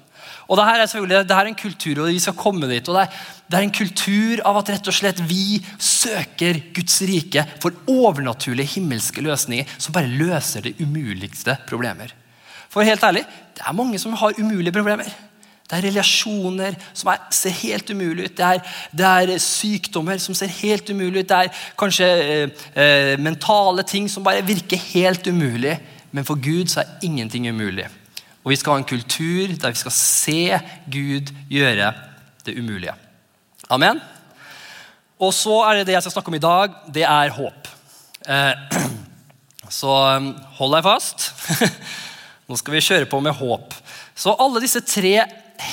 Og 0.48 0.58
det 0.60 0.66
her 0.68 0.82
er 0.82 0.90
selvfølgelig, 0.92 1.28
det 1.28 1.38
her 1.38 1.48
er 1.48 1.52
en 1.52 1.60
kultur, 1.60 2.02
og 2.04 2.12
vi 2.12 2.20
skal 2.20 2.36
komme 2.38 2.70
dit. 2.70 2.90
og 2.90 2.96
det 2.96 3.04
er, 3.04 3.22
det 3.52 3.60
er 3.60 3.68
en 3.68 3.76
kultur 3.78 4.42
av 4.50 4.58
at 4.60 4.72
rett 4.74 4.90
og 4.90 4.96
slett 4.98 5.22
vi 5.30 5.60
søker 5.78 6.60
Guds 6.76 7.02
rike 7.08 7.46
for 7.64 7.76
overnaturlige 7.88 8.76
himmelske 8.78 9.22
løsninger 9.22 9.70
som 9.78 9.96
bare 9.96 10.12
løser 10.12 10.68
de 10.68 10.76
umuligste 10.82 11.58
problemer. 11.70 12.16
For 12.74 12.82
helt 12.82 13.04
ærlig, 13.04 13.24
det 13.54 13.62
er 13.68 13.78
mange 13.78 14.00
som 14.02 14.16
har 14.18 14.40
umulige 14.40 14.74
problemer. 14.74 15.08
Det 15.70 15.78
er 15.78 15.88
relasjoner 15.88 16.76
som 16.94 17.12
er, 17.14 17.22
ser 17.32 17.54
helt 17.64 17.90
umulig 17.94 18.26
ut. 18.28 18.38
Det 18.38 18.46
er, 18.46 18.74
det 18.92 19.06
er, 19.06 19.38
sykdommer 19.42 20.20
som 20.22 20.36
ser 20.36 20.52
helt 20.60 20.90
umulig 20.90 21.24
ut. 21.24 21.30
Det 21.30 21.38
er 21.38 21.64
kanskje 21.80 22.10
eh, 22.24 22.64
eh, 22.76 23.14
mentale 23.22 23.86
ting 23.88 24.10
som 24.12 24.26
bare 24.26 24.44
virker 24.46 24.82
helt 24.92 25.28
umulig. 25.28 25.78
Men 26.12 26.28
for 26.28 26.36
Gud 26.36 26.70
så 26.70 26.84
er 26.84 27.06
ingenting 27.08 27.48
umulig. 27.50 27.88
Og 28.44 28.52
vi 28.52 28.58
skal 28.60 28.76
ha 28.76 28.82
en 28.82 28.88
kultur 28.88 29.54
der 29.56 29.74
vi 29.74 29.80
skal 29.80 29.96
se 29.96 30.60
Gud 30.92 31.32
gjøre 31.52 31.94
det 32.44 32.58
umulige. 32.60 32.96
Amen. 33.72 34.02
Og 35.24 35.32
så 35.36 35.62
er 35.68 35.80
det 35.80 35.88
det 35.88 35.96
jeg 35.96 36.06
skal 36.06 36.18
snakke 36.18 36.34
om 36.34 36.38
i 36.40 36.44
dag. 36.44 36.74
Det 36.92 37.06
er 37.08 37.36
håp. 37.38 37.70
Eh, 38.28 38.80
så 39.80 39.94
um, 40.18 40.34
hold 40.60 40.76
deg 40.76 40.86
fast. 40.86 41.30
Nå 42.48 42.60
skal 42.60 42.76
vi 42.76 42.84
kjøre 42.84 43.08
på 43.10 43.22
med 43.24 43.36
håp. 43.40 43.76
Så 44.16 44.36
alle 44.36 44.62
disse 44.64 44.84
tre 44.84 45.16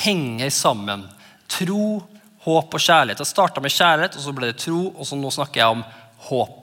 henger 0.04 0.52
sammen. 0.54 1.02
Tro, 1.50 1.98
håp 2.46 2.76
og 2.76 2.82
kjærlighet. 2.82 3.20
Jeg 3.20 3.32
starta 3.32 3.62
med 3.62 3.74
kjærlighet, 3.74 4.16
og 4.16 4.24
så 4.24 4.34
ble 4.36 4.52
det 4.52 4.60
tro, 4.62 4.84
og 4.94 5.08
så 5.08 5.18
nå 5.18 5.32
snakker 5.34 5.64
jeg 5.64 5.74
om 5.74 5.82
håp. 6.30 6.59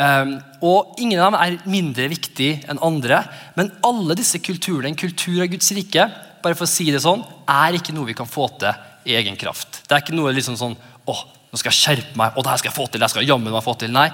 Um, 0.00 0.38
og 0.64 0.94
Ingen 1.02 1.20
av 1.20 1.28
dem 1.28 1.38
er 1.40 1.56
mindre 1.68 2.06
viktig 2.08 2.50
enn 2.70 2.80
andre, 2.84 3.20
men 3.56 3.72
alle 3.84 4.16
disse 4.16 4.40
kulturene, 4.40 4.94
en 4.94 4.98
kultur 4.98 5.42
av 5.44 5.50
Guds 5.52 5.68
rike, 5.76 6.06
bare 6.40 6.56
for 6.56 6.64
å 6.64 6.70
si 6.70 6.86
det 6.88 7.02
sånn, 7.04 7.20
er 7.44 7.76
ikke 7.76 7.92
noe 7.92 8.08
vi 8.08 8.16
kan 8.16 8.28
få 8.28 8.46
til 8.60 8.72
i 9.10 9.16
egen 9.18 9.36
kraft. 9.40 9.82
Det 9.84 9.96
er 9.96 10.04
ikke 10.04 10.16
noe 10.16 10.32
liksom 10.36 10.56
sånn 10.56 10.76
å, 11.04 11.16
nå 11.50 11.60
skal 11.60 11.72
jeg 11.72 11.80
skjerpe 11.80 12.16
meg, 12.20 12.32
og 12.32 12.46
det 12.46 12.52
her 12.52 12.62
skal 12.62 12.70
jeg 12.70 12.78
få 12.78 12.86
til. 12.88 13.02
det 13.02 13.10
skal 13.12 13.24
jeg 13.24 13.32
jammen 13.32 13.52
meg 13.52 13.66
få 13.66 13.76
til. 13.80 13.92
Nei, 13.92 14.08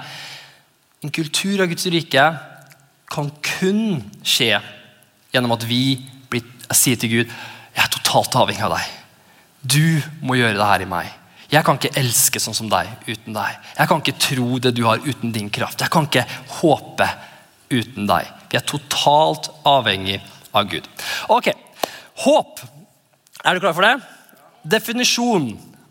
en 1.06 1.14
kultur 1.14 1.62
av 1.62 1.70
Guds 1.70 1.86
rike 1.92 2.26
kan 3.12 3.30
kun 3.44 4.00
skje 4.26 4.56
gjennom 5.34 5.54
at 5.54 5.66
vi 5.68 6.00
blir, 6.30 6.46
sier 6.74 6.98
til 6.98 7.12
Gud 7.12 7.30
jeg 7.76 7.84
er 7.84 7.92
totalt 7.92 8.34
avhengig 8.40 8.64
av 8.64 8.74
deg. 8.74 8.92
Du 9.60 10.00
må 10.24 10.38
gjøre 10.38 10.56
det 10.56 10.66
her 10.66 10.82
i 10.82 10.88
meg. 10.88 11.10
Jeg 11.52 11.62
kan 11.66 11.78
ikke 11.78 11.94
elske 12.00 12.42
sånn 12.42 12.56
som 12.56 12.70
deg 12.70 12.88
uten 13.06 13.36
deg. 13.36 13.60
Jeg 13.76 13.90
kan 13.90 14.02
ikke 14.02 14.18
tro 14.22 14.58
det 14.62 14.74
du 14.76 14.82
har 14.86 15.02
uten 15.04 15.34
din 15.34 15.50
kraft. 15.52 15.84
Jeg 15.84 15.92
kan 15.94 16.08
ikke 16.08 16.26
håpe 16.60 17.06
uten 17.70 18.08
deg. 18.08 18.32
Vi 18.50 18.58
er 18.58 18.66
totalt 18.66 19.50
avhengig 19.66 20.18
av 20.56 20.66
Gud. 20.70 20.88
Ok, 21.32 21.52
Håp. 22.24 22.60
Er 23.44 23.56
du 23.56 23.60
klar 23.60 23.74
for 23.76 23.84
det? 23.84 23.96
Definisjon. 24.76 25.50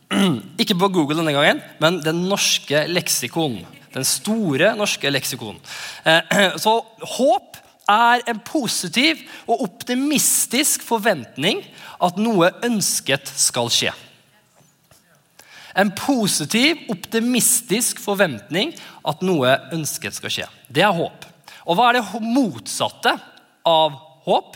Ikke 0.62 0.78
på 0.78 0.90
Google 0.94 1.20
denne 1.20 1.36
gangen, 1.36 1.62
men 1.82 2.00
Den 2.04 2.26
norske 2.30 2.86
leksikon. 2.90 3.60
Den 3.94 4.08
store 4.08 4.74
norske 4.76 5.12
leksikon. 5.12 5.60
Eh, 6.04 6.58
så 6.64 6.80
håp 7.16 7.62
er 7.92 8.24
en 8.32 8.42
positiv 8.42 9.22
og 9.46 9.62
optimistisk 9.68 10.84
forventning 10.84 11.62
at 12.04 12.18
noe 12.18 12.50
ønsket 12.66 13.30
skal 13.30 13.70
skje. 13.70 13.94
En 15.76 15.92
positiv, 15.92 16.86
optimistisk 16.92 18.00
forventning 18.00 18.72
at 19.08 19.24
noe 19.26 19.58
ønsket 19.76 20.16
skal 20.16 20.32
skje. 20.32 20.50
Det 20.72 20.86
er 20.86 20.96
håp. 20.96 21.26
Og 21.66 21.78
hva 21.78 21.90
er 21.90 22.00
det 22.00 22.22
motsatte 22.24 23.16
av 23.68 23.98
håp? 24.28 24.56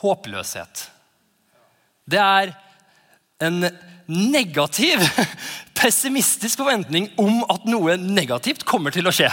Håpløshet. 0.00 0.84
Det 2.10 2.20
er 2.20 2.52
en 3.40 3.64
negativ, 4.10 5.00
pessimistisk 5.80 6.60
forventning 6.60 7.08
om 7.20 7.40
at 7.48 7.64
noe 7.68 7.96
negativt 8.00 8.66
kommer 8.68 8.92
til 8.92 9.08
å 9.08 9.14
skje 9.14 9.30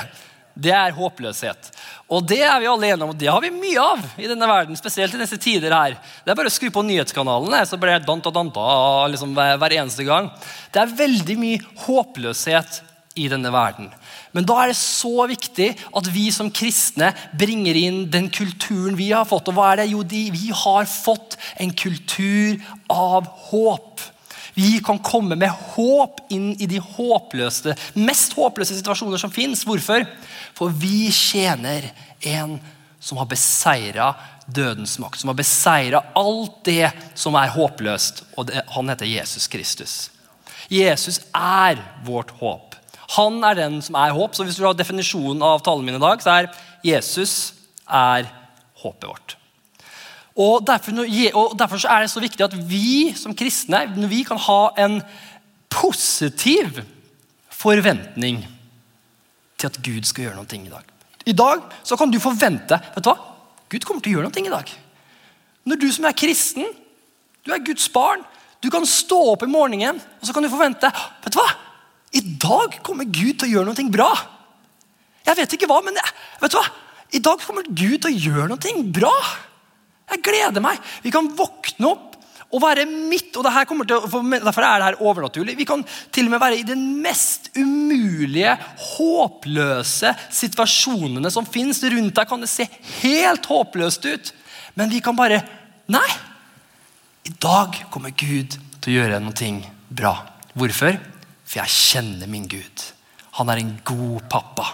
det 0.57 0.73
er 0.73 0.95
håpløshet. 0.97 1.69
Og 2.09 2.25
det 2.25 2.39
er 2.41 2.57
vi 2.61 2.69
alle 2.69 2.89
enige 2.89 3.05
om, 3.05 3.13
og 3.13 3.19
det 3.19 3.29
har 3.29 3.43
vi 3.43 3.53
mye 3.53 3.83
av 3.83 4.03
i 4.17 4.29
denne 4.29 4.49
verden. 4.49 4.75
spesielt 4.79 5.13
i 5.13 5.21
disse 5.21 5.37
tider 5.37 5.73
her. 5.75 5.97
Det 6.25 6.31
er 6.31 6.39
bare 6.39 6.49
å 6.49 6.53
skru 6.53 6.71
på 6.73 6.85
nyhetskanalene, 6.87 7.61
så 7.65 7.77
blir 7.77 7.99
det 7.99 8.07
danta, 8.07 8.31
danta 8.33 9.07
liksom 9.11 9.35
hver, 9.37 9.57
hver 9.61 9.77
eneste 9.77 10.07
gang. 10.07 10.31
Det 10.73 10.81
er 10.81 10.97
veldig 11.03 11.37
mye 11.37 11.63
håpløshet 11.85 12.81
i 13.17 13.27
denne 13.29 13.51
verden. 13.53 13.89
Men 14.35 14.45
da 14.45 14.59
er 14.61 14.71
det 14.71 14.79
så 14.79 15.25
viktig 15.29 15.71
at 15.97 16.09
vi 16.13 16.27
som 16.33 16.51
kristne 16.53 17.11
bringer 17.37 17.77
inn 17.79 18.03
den 18.13 18.29
kulturen 18.33 18.97
vi 18.99 19.11
har 19.13 19.25
fått. 19.29 19.49
Og 19.49 19.57
hva 19.57 19.71
er 19.71 19.81
det? 19.81 19.89
Jo, 19.93 20.03
de, 20.05 20.27
vi 20.33 20.51
har 20.53 20.89
fått 20.89 21.37
en 21.57 21.73
kultur 21.73 22.59
av 22.93 23.29
håp. 23.49 24.03
Vi 24.57 24.79
kan 24.81 24.97
komme 25.05 25.37
med 25.37 25.53
håp 25.75 26.23
inn 26.33 26.55
i 26.57 26.65
de 26.65 26.79
håpløse, 26.81 27.75
mest 27.93 28.33
håpløse 28.33 28.73
situasjoner 28.79 29.21
som 29.21 29.29
fins. 29.29 29.61
Hvorfor? 29.67 30.01
For 30.57 30.73
vi 30.73 31.11
tjener 31.13 31.91
en 32.25 32.55
som 32.97 33.19
har 33.21 33.29
beseira 33.29 34.15
dødens 34.49 34.97
makt. 34.99 35.21
Som 35.21 35.29
har 35.29 35.37
beseira 35.37 36.01
alt 36.17 36.57
det 36.65 36.89
som 37.13 37.37
er 37.37 37.53
håpløst. 37.53 38.23
Og 38.33 38.49
det, 38.49 38.65
han 38.73 38.89
heter 38.89 39.05
Jesus 39.11 39.45
Kristus. 39.45 39.95
Jesus 40.73 41.21
er 41.37 41.77
vårt 42.07 42.33
håp. 42.41 42.73
Han 43.13 43.43
er 43.45 43.61
den 43.61 43.81
som 43.85 43.95
er 44.01 44.15
håp. 44.17 44.33
Så 44.33 44.47
hvis 44.47 44.57
du 44.57 44.65
har 44.65 44.73
definisjonen 44.73 45.45
av 45.45 45.61
talen 45.65 45.85
min 45.85 46.01
i 46.01 46.03
dag, 46.03 46.23
så 46.23 46.33
er 46.33 46.53
Jesus 46.81 47.53
er 47.85 48.25
håpet 48.81 49.05
vårt. 49.13 49.36
Og 50.37 50.61
derfor, 50.65 50.93
og 51.33 51.55
derfor, 51.57 51.81
er 51.89 52.03
det 52.03 52.11
så 52.11 52.21
viktig 52.21 52.45
at 52.45 52.53
vi 52.69 53.13
som 53.17 53.33
kristne 53.35 53.87
når 53.95 54.11
vi 54.11 54.21
kan 54.27 54.37
ha 54.37 54.59
en 54.83 54.99
positiv 55.73 56.79
forventning 57.49 58.43
til 59.57 59.69
at 59.69 59.79
Gud 59.81 60.05
skal 60.05 60.27
gjøre 60.27 60.37
noe 60.37 60.59
i 60.59 60.69
dag. 60.69 60.93
I 61.27 61.35
dag 61.35 61.65
så 61.83 61.97
kan 61.97 62.13
du 62.13 62.19
forvente 62.21 62.77
vet 62.77 63.03
du 63.03 63.09
hva? 63.09 63.17
Gud 63.67 63.83
kommer 63.83 64.03
til 64.03 64.13
å 64.13 64.19
gjøre 64.19 64.29
noe 64.29 64.45
i 64.45 64.53
dag. 64.53 64.73
Når 65.67 65.81
du 65.81 65.87
som 65.91 66.05
er 66.07 66.15
kristen, 66.15 66.69
du 67.43 67.51
er 67.51 67.65
Guds 67.65 67.89
barn, 67.91 68.21
du 68.61 68.69
kan 68.73 68.85
stå 68.87 69.17
opp 69.33 69.43
i 69.43 69.49
morgenen 69.51 69.97
og 69.97 70.25
så 70.25 70.35
kan 70.35 70.45
du 70.45 70.53
forvente 70.53 70.91
vet 71.25 71.33
du 71.33 71.41
hva? 71.41 71.49
I 72.13 72.21
dag 72.39 72.77
kommer 72.85 73.09
Gud 73.09 73.39
til 73.39 73.49
å 73.49 73.53
gjøre 73.57 73.73
noe 73.73 73.91
bra. 73.91 74.11
Jeg 75.27 75.41
vet 75.41 75.57
ikke 75.57 75.67
hva, 75.67 75.81
men 75.83 75.97
vet 75.97 76.53
du 76.53 76.61
hva? 76.61 76.69
i 77.15 77.19
dag 77.23 77.39
kommer 77.39 77.67
Gud 77.67 78.01
til 78.03 78.09
å 78.09 78.17
gjøre 78.27 78.47
noe 78.51 78.83
bra. 78.95 79.13
Jeg 80.07 80.23
gleder 80.23 80.63
meg. 80.63 80.79
Vi 81.03 81.11
kan 81.13 81.27
våkne 81.37 81.91
opp 81.91 82.15
og 82.47 82.61
være 82.63 82.85
midt 82.87 83.35
og 83.35 83.43
til, 83.43 83.99
Derfor 84.39 84.63
er 84.63 84.79
det 84.79 84.87
her 84.87 85.01
overnaturlig. 85.03 85.57
Vi 85.57 85.67
kan 85.67 85.83
til 86.11 86.29
og 86.29 86.31
med 86.31 86.39
være 86.39 86.59
i 86.61 86.67
den 86.67 87.01
mest 87.03 87.49
umulige, 87.57 88.55
håpløse 88.95 90.13
situasjonene 90.31 91.31
som 91.31 91.45
fins. 91.45 91.83
Rundt 91.83 92.15
deg 92.15 92.29
kan 92.29 92.43
det 92.43 92.49
se 92.51 92.69
helt 93.01 93.45
håpløst 93.45 94.07
ut. 94.07 94.33
Men 94.75 94.89
vi 94.93 95.03
kan 95.03 95.15
bare 95.17 95.43
Nei! 95.87 96.07
I 97.27 97.31
dag 97.39 97.75
kommer 97.91 98.11
Gud 98.15 98.55
til 98.83 98.91
å 98.91 98.95
gjøre 99.01 99.19
noe 99.23 99.51
bra. 99.87 100.13
Hvorfor? 100.55 100.95
For 101.47 101.61
jeg 101.61 101.71
kjenner 101.71 102.27
min 102.31 102.47
Gud. 102.47 102.83
Han 103.39 103.51
er 103.51 103.61
en 103.61 103.73
god 103.87 104.27
pappa. 104.31 104.65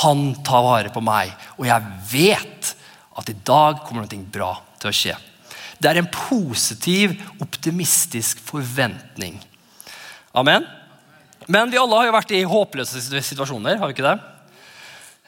Han 0.00 0.34
tar 0.46 0.62
vare 0.64 0.92
på 0.94 1.02
meg, 1.02 1.32
og 1.58 1.66
jeg 1.66 1.88
vet 2.12 2.59
at 3.18 3.30
i 3.30 3.36
dag 3.46 3.82
kommer 3.86 4.06
noe 4.06 4.30
bra 4.30 4.52
til 4.80 4.90
å 4.90 4.94
skje. 4.94 5.16
Det 5.80 5.88
er 5.88 6.02
en 6.02 6.10
positiv, 6.12 7.14
optimistisk 7.40 8.42
forventning. 8.44 9.38
Amen. 10.36 10.66
Men 11.50 11.72
vi 11.72 11.80
alle 11.80 11.96
har 11.96 12.10
jo 12.10 12.14
vært 12.14 12.34
i 12.36 12.44
håpløse 12.46 13.00
situasjoner. 13.00 13.80
har 13.80 13.88
vi 13.88 13.96
ikke 13.96 14.06
det? 14.06 14.18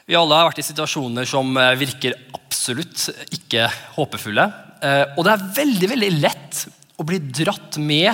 Vi 0.05 0.17
alle 0.19 0.37
har 0.37 0.49
vært 0.49 0.61
i 0.61 0.67
situasjoner 0.67 1.27
som 1.27 1.55
eh, 1.57 1.73
virker 1.79 2.15
absolutt 2.35 3.07
ikke 3.33 3.65
håpefulle. 3.95 4.45
Eh, 4.83 5.15
og 5.17 5.25
det 5.25 5.33
er 5.33 5.49
veldig 5.57 5.89
veldig 5.95 6.11
lett 6.19 6.63
å 6.99 7.05
bli 7.07 7.19
dratt 7.23 7.79
med 7.81 8.11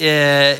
eh, 0.00 0.58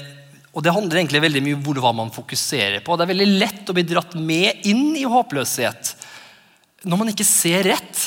Og 0.52 0.62
det 0.62 0.72
handler 0.74 1.00
egentlig 1.00 1.22
veldig 1.24 1.42
mye 1.46 1.58
om 1.58 1.80
hva 1.82 1.92
man 1.96 2.12
fokuserer 2.14 2.84
på. 2.84 2.96
Det 2.96 3.06
er 3.06 3.12
veldig 3.12 3.28
lett 3.40 3.70
å 3.70 3.76
bli 3.76 3.84
dratt 3.88 4.14
med 4.18 4.66
inn 4.68 4.94
i 4.98 5.08
håpløshet 5.08 5.96
når 6.88 6.96
man 6.96 7.10
ikke 7.12 7.26
ser 7.28 7.66
rett. 7.68 8.06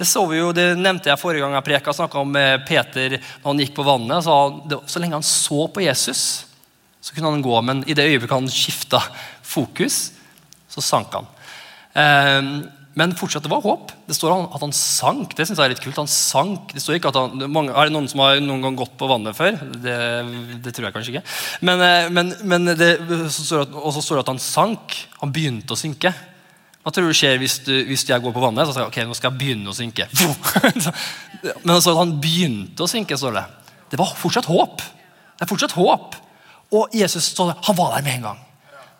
Det 0.00 0.06
så 0.08 0.22
vi 0.24 0.38
jo, 0.38 0.48
det 0.56 0.78
nevnte 0.80 1.10
jeg 1.10 1.20
forrige 1.20 1.44
gang 1.44 1.58
jeg 1.58 1.66
preka, 1.66 1.92
snakka 1.92 2.22
om 2.22 2.36
eh, 2.40 2.54
Peter 2.64 3.18
når 3.18 3.50
han 3.50 3.58
gikk 3.60 3.74
på 3.76 3.84
vannet. 3.84 4.24
Så, 4.24 4.36
så 4.88 5.02
lenge 5.02 5.18
han 5.18 5.26
så 5.26 5.66
på 5.68 5.82
Jesus, 5.84 6.22
så 7.04 7.12
kunne 7.12 7.34
han 7.34 7.44
gå. 7.44 7.58
Men 7.68 7.82
i 7.84 7.96
det 7.96 8.06
øyeblikket 8.08 8.38
han 8.38 8.48
skifta 8.48 9.02
fokus, 9.44 10.06
så 10.72 10.80
sank 10.80 11.18
han. 11.18 11.28
Eh, 11.92 12.48
men 12.96 13.12
fortsatt, 13.12 13.44
det 13.44 13.52
var 13.52 13.60
håp. 13.60 13.92
Det 14.08 14.16
står 14.16 14.32
at 14.38 14.64
han 14.64 14.72
sank. 14.72 15.36
Det 15.36 15.44
synes 15.44 15.60
jeg 15.60 15.68
er 15.68 15.74
litt 15.74 15.84
kult. 15.84 16.00
Han 16.00 16.08
sank. 16.10 16.72
Det 16.72 16.80
står 16.80 16.96
ikke 16.96 17.12
at 17.12 17.20
han, 17.20 17.44
Er 17.44 17.90
det 17.90 17.94
noen 17.94 18.08
som 18.08 18.24
har 18.24 18.40
noen 18.40 18.64
gang 18.64 18.80
gått 18.80 18.96
på 18.98 19.08
vannet 19.10 19.36
før? 19.36 19.60
Det, 19.84 20.00
det 20.64 20.72
tror 20.72 20.88
jeg 20.88 20.96
kanskje 20.96 21.14
ikke. 21.18 21.26
Men, 21.68 21.84
eh, 21.84 22.08
men, 22.08 22.32
men 22.48 22.72
det, 22.72 22.94
og 23.04 23.28
så 23.36 24.00
står 24.00 24.16
det 24.16 24.24
at 24.24 24.32
han 24.32 24.42
sank. 24.48 24.96
Han 25.20 25.36
begynte 25.36 25.76
å 25.76 25.82
synke. 25.84 26.16
Hva 26.80 26.92
tror 26.94 27.10
du 27.10 27.16
skjer 27.16 27.36
hvis, 27.40 27.58
du, 27.66 27.72
hvis 27.90 28.06
jeg 28.08 28.22
går 28.24 28.32
på 28.32 28.42
vannet? 28.42 28.64
Så 28.66 28.72
sier 28.72 28.86
jeg, 28.86 28.92
ok, 28.92 29.00
nå 29.08 29.16
skal 29.16 29.30
jeg 29.30 29.40
begynne 29.42 29.72
å 29.72 29.76
synke. 29.76 30.06
Men 31.64 31.74
altså, 31.74 31.92
han 31.98 32.14
begynte 32.22 32.86
å 32.86 32.88
synke, 32.90 33.18
står 33.20 33.36
det. 33.36 33.46
Det 33.92 33.98
var 34.00 34.14
fortsatt 34.16 34.48
håp. 34.48 34.80
Det 35.36 35.44
er 35.44 35.50
fortsatt 35.50 35.74
håp. 35.76 36.16
Og 36.76 36.94
Jesus 36.96 37.32
står, 37.34 37.52
han 37.66 37.76
var 37.76 37.96
der 37.96 38.06
med 38.06 38.16
en 38.16 38.30
gang. 38.30 38.46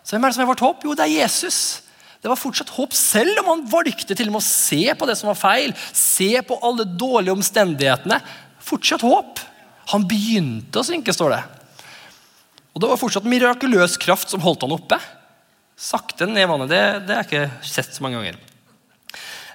Så 0.03 0.13
hvem 0.13 0.27
er 0.27 0.31
det 0.31 0.37
som 0.37 0.43
er 0.45 0.51
vårt 0.51 0.63
håp? 0.65 0.83
Jo, 0.85 0.93
det 0.97 1.07
er 1.07 1.15
Jesus. 1.23 1.59
Det 2.21 2.29
var 2.29 2.37
fortsatt 2.37 2.69
håp, 2.75 2.93
selv 2.93 3.41
om 3.41 3.49
han 3.49 3.63
valgte 3.71 4.13
til 4.17 4.29
og 4.29 4.35
med 4.35 4.43
å 4.43 4.45
se 4.45 4.83
på 4.97 5.07
det 5.09 5.15
som 5.17 5.31
var 5.31 5.39
feil. 5.39 5.73
Se 5.97 6.29
på 6.45 6.57
alle 6.61 6.85
dårlige 6.85 7.33
omstendighetene. 7.33 8.19
Fortsatt 8.61 9.05
håp. 9.05 9.41
Han 9.95 10.05
begynte 10.09 10.83
å 10.83 10.85
synke, 10.85 11.15
står 11.15 11.33
det. 11.33 11.41
Og 12.75 12.83
det 12.83 12.91
var 12.91 13.01
fortsatt 13.01 13.25
mirakuløs 13.27 13.97
kraft 14.01 14.29
som 14.31 14.43
holdt 14.43 14.67
han 14.67 14.75
oppe. 14.75 14.99
Sakte 15.81 16.27
ned 16.29 16.45
vannet. 16.49 16.69
Det, 16.69 16.81
det 17.07 17.17
er 17.17 17.25
ikke 17.25 17.65
sett 17.65 17.95
så 17.95 18.05
mange 18.05 18.19
ganger. 18.19 18.37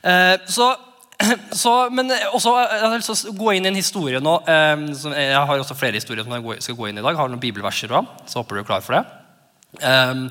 Eh, 0.03 0.35
så, 0.51 0.73
så, 1.63 1.75
men 1.95 2.11
også, 2.33 2.57
Jeg 2.59 2.83
har 2.83 2.97
lyst 2.99 3.13
til 3.15 3.33
å 3.33 3.39
gå 3.39 3.55
inn 3.55 3.69
i 3.69 3.71
en 3.71 3.79
historie 3.79 4.23
nå. 4.23 4.37
Eh, 4.43 4.87
jeg 5.15 5.47
har 5.51 5.63
også 5.63 5.79
flere 5.79 6.01
historier 6.01 6.27
som 6.27 6.35
jeg 6.35 6.67
skal 6.67 6.79
gå 6.79 6.91
inn 6.91 6.99
i 6.99 7.05
dag. 7.05 7.15
Jeg 7.15 7.23
har 7.23 7.33
noen 7.33 7.43
bibelverser 7.43 7.95
òg, 7.95 8.11
så 8.27 8.43
håper 8.43 8.59
du 8.59 8.65
er 8.65 8.71
klar 8.73 8.87
for 8.87 8.99
det. 8.99 9.05
Eh, 9.87 10.27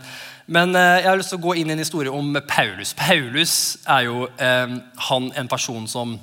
men 0.46 0.76
eh, 0.78 1.00
jeg 1.02 1.10
har 1.10 1.18
lyst 1.18 1.34
til 1.34 1.40
å 1.42 1.46
gå 1.48 1.56
inn 1.58 1.72
i 1.72 1.76
en 1.78 1.82
historie 1.82 2.14
om 2.14 2.36
Paulus. 2.50 2.94
Paulus 2.98 3.56
er 3.90 4.06
jo 4.10 4.28
eh, 4.38 4.76
han 5.10 5.32
en 5.40 5.50
person 5.50 5.88
som 5.90 6.20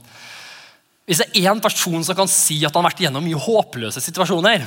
hvis 1.02 1.18
det 1.18 1.24
er 1.34 1.48
én 1.50 1.58
person 1.58 2.04
som 2.06 2.14
kan 2.14 2.28
si 2.30 2.60
at 2.62 2.76
han 2.76 2.84
har 2.84 2.92
vært 2.92 3.00
gjennom 3.02 3.24
mye 3.26 3.38
håpløse 3.42 3.98
situasjoner, 4.04 4.62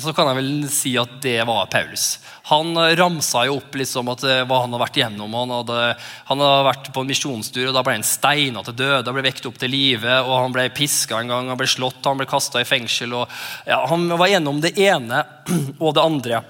så 0.00 0.14
kan 0.16 0.30
jeg 0.30 0.38
vel 0.38 0.48
si 0.72 0.94
at 0.96 1.18
det 1.20 1.34
var 1.44 1.68
Paulus. 1.68 2.06
Han 2.48 2.72
ramsa 2.96 3.42
jo 3.50 3.58
opp 3.58 3.76
liksom 3.76 4.08
at 4.14 4.24
eh, 4.24 4.40
hva 4.48 4.62
han 4.62 4.72
har 4.72 4.80
vært 4.80 4.96
gjennom. 5.02 5.36
Han 5.36 5.52
hadde, 5.58 5.82
han 6.30 6.40
hadde 6.40 6.64
vært 6.70 6.88
på 6.88 7.04
en 7.04 7.12
misjonstur, 7.12 7.66
og 7.68 7.76
da 7.76 7.84
ble 7.84 7.98
han 7.98 8.06
steina 8.06 8.64
til 8.64 8.78
døde. 8.80 9.12
ble 9.12 9.26
vekt 9.28 9.44
opp 9.50 9.60
til 9.60 9.74
live, 9.76 10.16
og 10.24 10.32
Han 10.38 10.56
ble 10.56 10.70
piska 10.72 11.20
en 11.20 11.34
gang, 11.34 11.52
han 11.52 11.60
ble 11.60 11.68
slått, 11.68 12.00
han 12.08 12.16
ble 12.16 12.30
kasta 12.32 12.64
i 12.64 12.68
fengsel. 12.68 13.12
Og, 13.20 13.38
ja, 13.68 13.82
han 13.92 14.08
var 14.08 14.32
gjennom 14.32 14.64
det 14.64 14.72
ene 14.80 15.20
og 15.84 15.92
det 15.92 16.08
andre. 16.08 16.44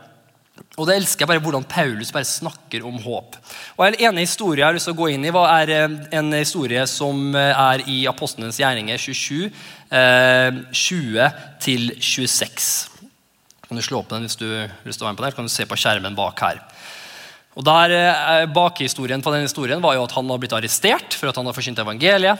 Og 0.74 0.88
det 0.88 0.96
elsker 0.98 1.22
jeg 1.22 1.30
bare 1.30 1.42
hvordan 1.42 1.66
Paulus 1.70 2.10
bare 2.14 2.26
snakker 2.26 2.82
om 2.86 2.96
håp. 3.04 3.36
Og 3.78 3.86
En 3.86 3.98
ene 4.08 4.24
historie 4.24 4.58
jeg 4.58 4.66
har 4.66 4.74
lyst 4.74 4.88
til 4.90 4.96
å 4.96 4.98
gå 4.98 5.12
inn 5.12 5.26
i, 5.26 5.30
er 5.30 5.70
eh, 5.70 5.98
en 6.18 6.32
historie 6.34 6.82
som 6.90 7.34
eh, 7.38 7.54
er 7.54 7.84
i 7.90 8.00
Apostlenes 8.10 8.58
gjerninger 8.58 8.98
27, 8.98 9.52
20-26. 10.74 12.72
Kan 13.68 13.78
du 13.78 13.86
slå 13.86 14.02
opp 14.02 14.10
den 14.10 14.26
hvis 14.26 14.40
du 14.40 14.48
har 14.50 14.74
lyst 14.82 14.98
til 14.98 15.06
å 15.06 15.08
være 15.08 15.14
med 15.14 15.22
på 15.22 15.26
den? 15.28 15.38
Kan 15.38 15.46
du 15.46 15.54
se 15.54 15.70
på 15.70 15.78
skjermen 15.78 16.18
bak 16.18 16.42
her. 16.42 16.58
Og 17.54 17.62
der, 17.62 17.94
eh, 17.94 18.50
Bakhistorien 18.50 19.22
på 19.22 19.30
den 19.30 19.46
historien 19.46 19.78
var 19.84 19.94
jo 19.94 20.02
at 20.08 20.18
han 20.18 20.26
har 20.26 20.42
blitt 20.42 20.58
arrestert 20.58 21.14
for 21.14 21.30
at 21.30 21.38
han 21.38 21.46
har 21.46 21.54
forkynt 21.54 21.78
evangeliet. 21.86 22.38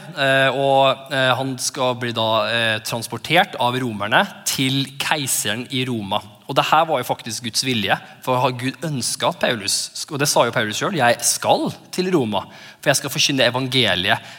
og 0.58 1.06
Han 1.38 1.54
skal 1.62 1.94
bli 2.02 2.10
da 2.10 2.80
transportert 2.82 3.54
av 3.62 3.78
romerne 3.78 4.26
til 4.42 4.98
keiseren 4.98 5.68
i 5.70 5.86
Roma. 5.86 6.33
Og 6.44 6.56
det 6.56 6.66
her 6.68 6.84
var 6.88 7.00
jo 7.00 7.08
faktisk 7.08 7.46
Guds 7.46 7.64
vilje. 7.64 7.96
For 8.24 8.40
har 8.40 8.56
Gud 8.60 8.84
ønska 8.84 9.30
at 9.32 9.40
Paulus 9.40 9.76
og 10.10 10.20
det 10.20 10.28
sa 10.28 10.44
jo 10.44 10.54
Paulus 10.54 10.80
selv, 10.80 10.98
jeg 10.98 11.16
skal 11.24 11.70
til 11.94 12.10
Roma, 12.14 12.44
for 12.80 12.92
jeg 12.92 13.00
skal 13.00 13.12
forkynne 13.12 13.48
evangeliet 13.48 14.32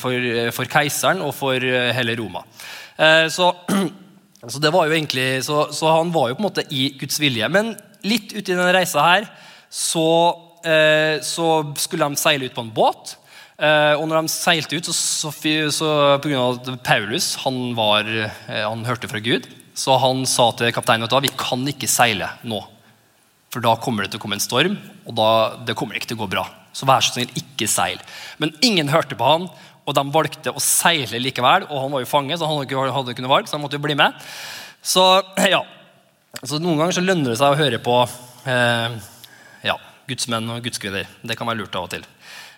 for, 0.00 0.16
for, 0.56 0.70
keiseren 0.70 1.22
og 1.24 1.34
for 1.36 1.60
eh, 1.66 1.90
hele 1.96 2.16
Roma. 2.18 2.42
Eh, 2.96 3.26
så, 3.32 3.50
så, 4.52 4.62
det 4.62 4.72
var 4.72 4.88
jo 4.88 4.96
egentlig, 4.96 5.44
så, 5.44 5.66
så, 5.74 5.90
han 5.98 6.12
var 6.14 6.30
jo 6.30 6.38
på 6.38 6.42
en 6.42 6.48
måte 6.48 6.66
i 6.70 6.90
Guds 6.98 7.20
vilje. 7.20 7.48
Men 7.52 7.74
litt 8.06 8.32
uti 8.32 8.52
denne 8.52 8.70
reisa 8.74 9.04
her 9.04 9.28
så, 9.70 10.08
eh, 10.64 11.20
så 11.22 11.50
skulle 11.78 12.08
de 12.08 12.20
seile 12.20 12.48
ut 12.48 12.56
på 12.56 12.66
en 12.66 12.74
båt. 12.74 13.16
Og 13.60 14.06
når 14.08 14.22
de 14.24 14.32
seilte 14.32 14.78
ut, 14.78 14.86
så, 14.88 15.28
så, 15.28 15.30
så 15.76 15.88
pga. 16.24 16.44
at 16.48 16.68
Paulus 16.80 17.34
han, 17.42 17.74
var, 17.76 18.06
han 18.48 18.86
hørte 18.88 19.10
fra 19.10 19.20
Gud, 19.20 19.44
så 19.80 19.96
han 20.02 20.26
sa 20.28 20.50
til 20.58 20.72
kapteinen 20.76 21.08
at 21.08 21.24
vi 21.24 21.32
kan 21.40 21.64
ikke 21.72 21.88
seile 21.88 22.28
nå. 22.44 22.60
For 23.50 23.64
da 23.64 23.74
kommer 23.82 24.04
det 24.04 24.12
til 24.12 24.20
å 24.20 24.22
komme 24.22 24.36
en 24.38 24.44
storm, 24.44 24.76
og 25.08 25.16
da, 25.18 25.28
det 25.66 25.74
kommer 25.78 25.96
ikke 25.98 26.12
til 26.12 26.18
å 26.18 26.22
gå 26.22 26.30
bra. 26.36 26.44
Så 26.76 26.86
vær 26.86 27.02
så 27.02 27.16
snill, 27.16 27.32
ikke 27.38 27.66
seil. 27.70 27.98
Men 28.38 28.52
ingen 28.62 28.92
hørte 28.92 29.18
på 29.18 29.26
han, 29.26 29.48
og 29.88 29.96
de 29.96 30.04
valgte 30.14 30.52
å 30.54 30.62
seile 30.62 31.18
likevel. 31.18 31.66
Og 31.66 31.84
han 31.86 31.94
var 31.94 32.04
jo 32.04 32.10
fange, 32.10 32.36
så 32.36 32.46
han 32.46 32.60
hadde 32.60 32.68
ikke, 32.68 33.16
kunnet 33.18 33.32
valg, 33.32 33.48
så 33.48 33.56
han 33.56 33.64
måtte 33.64 33.80
jo 33.80 33.86
bli 33.88 33.96
med. 33.98 34.14
Så 34.86 35.02
ja, 35.50 35.64
så 36.44 36.60
Noen 36.62 36.78
ganger 36.78 36.94
så 37.00 37.04
lønner 37.04 37.32
det 37.32 37.40
seg 37.40 37.52
å 37.52 37.58
høre 37.58 37.80
på 37.82 37.96
eh, 38.48 38.94
ja, 39.66 39.76
gudsmenn 40.08 40.54
og 40.54 40.62
gudskvinner. 40.64 41.10
Det 41.26 41.36
kan 41.38 41.50
være 41.50 41.64
lurt 41.64 41.74
av 41.80 41.88
og 41.88 41.94
til. 41.96 42.06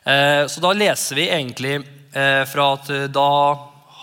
Eh, 0.05 0.45
så 0.51 0.63
da 0.63 0.75
leser 0.77 1.19
vi 1.19 1.31
egentlig 1.31 1.79
eh, 1.79 2.43
fra 2.51 2.69
at 2.77 2.93
da 3.15 3.29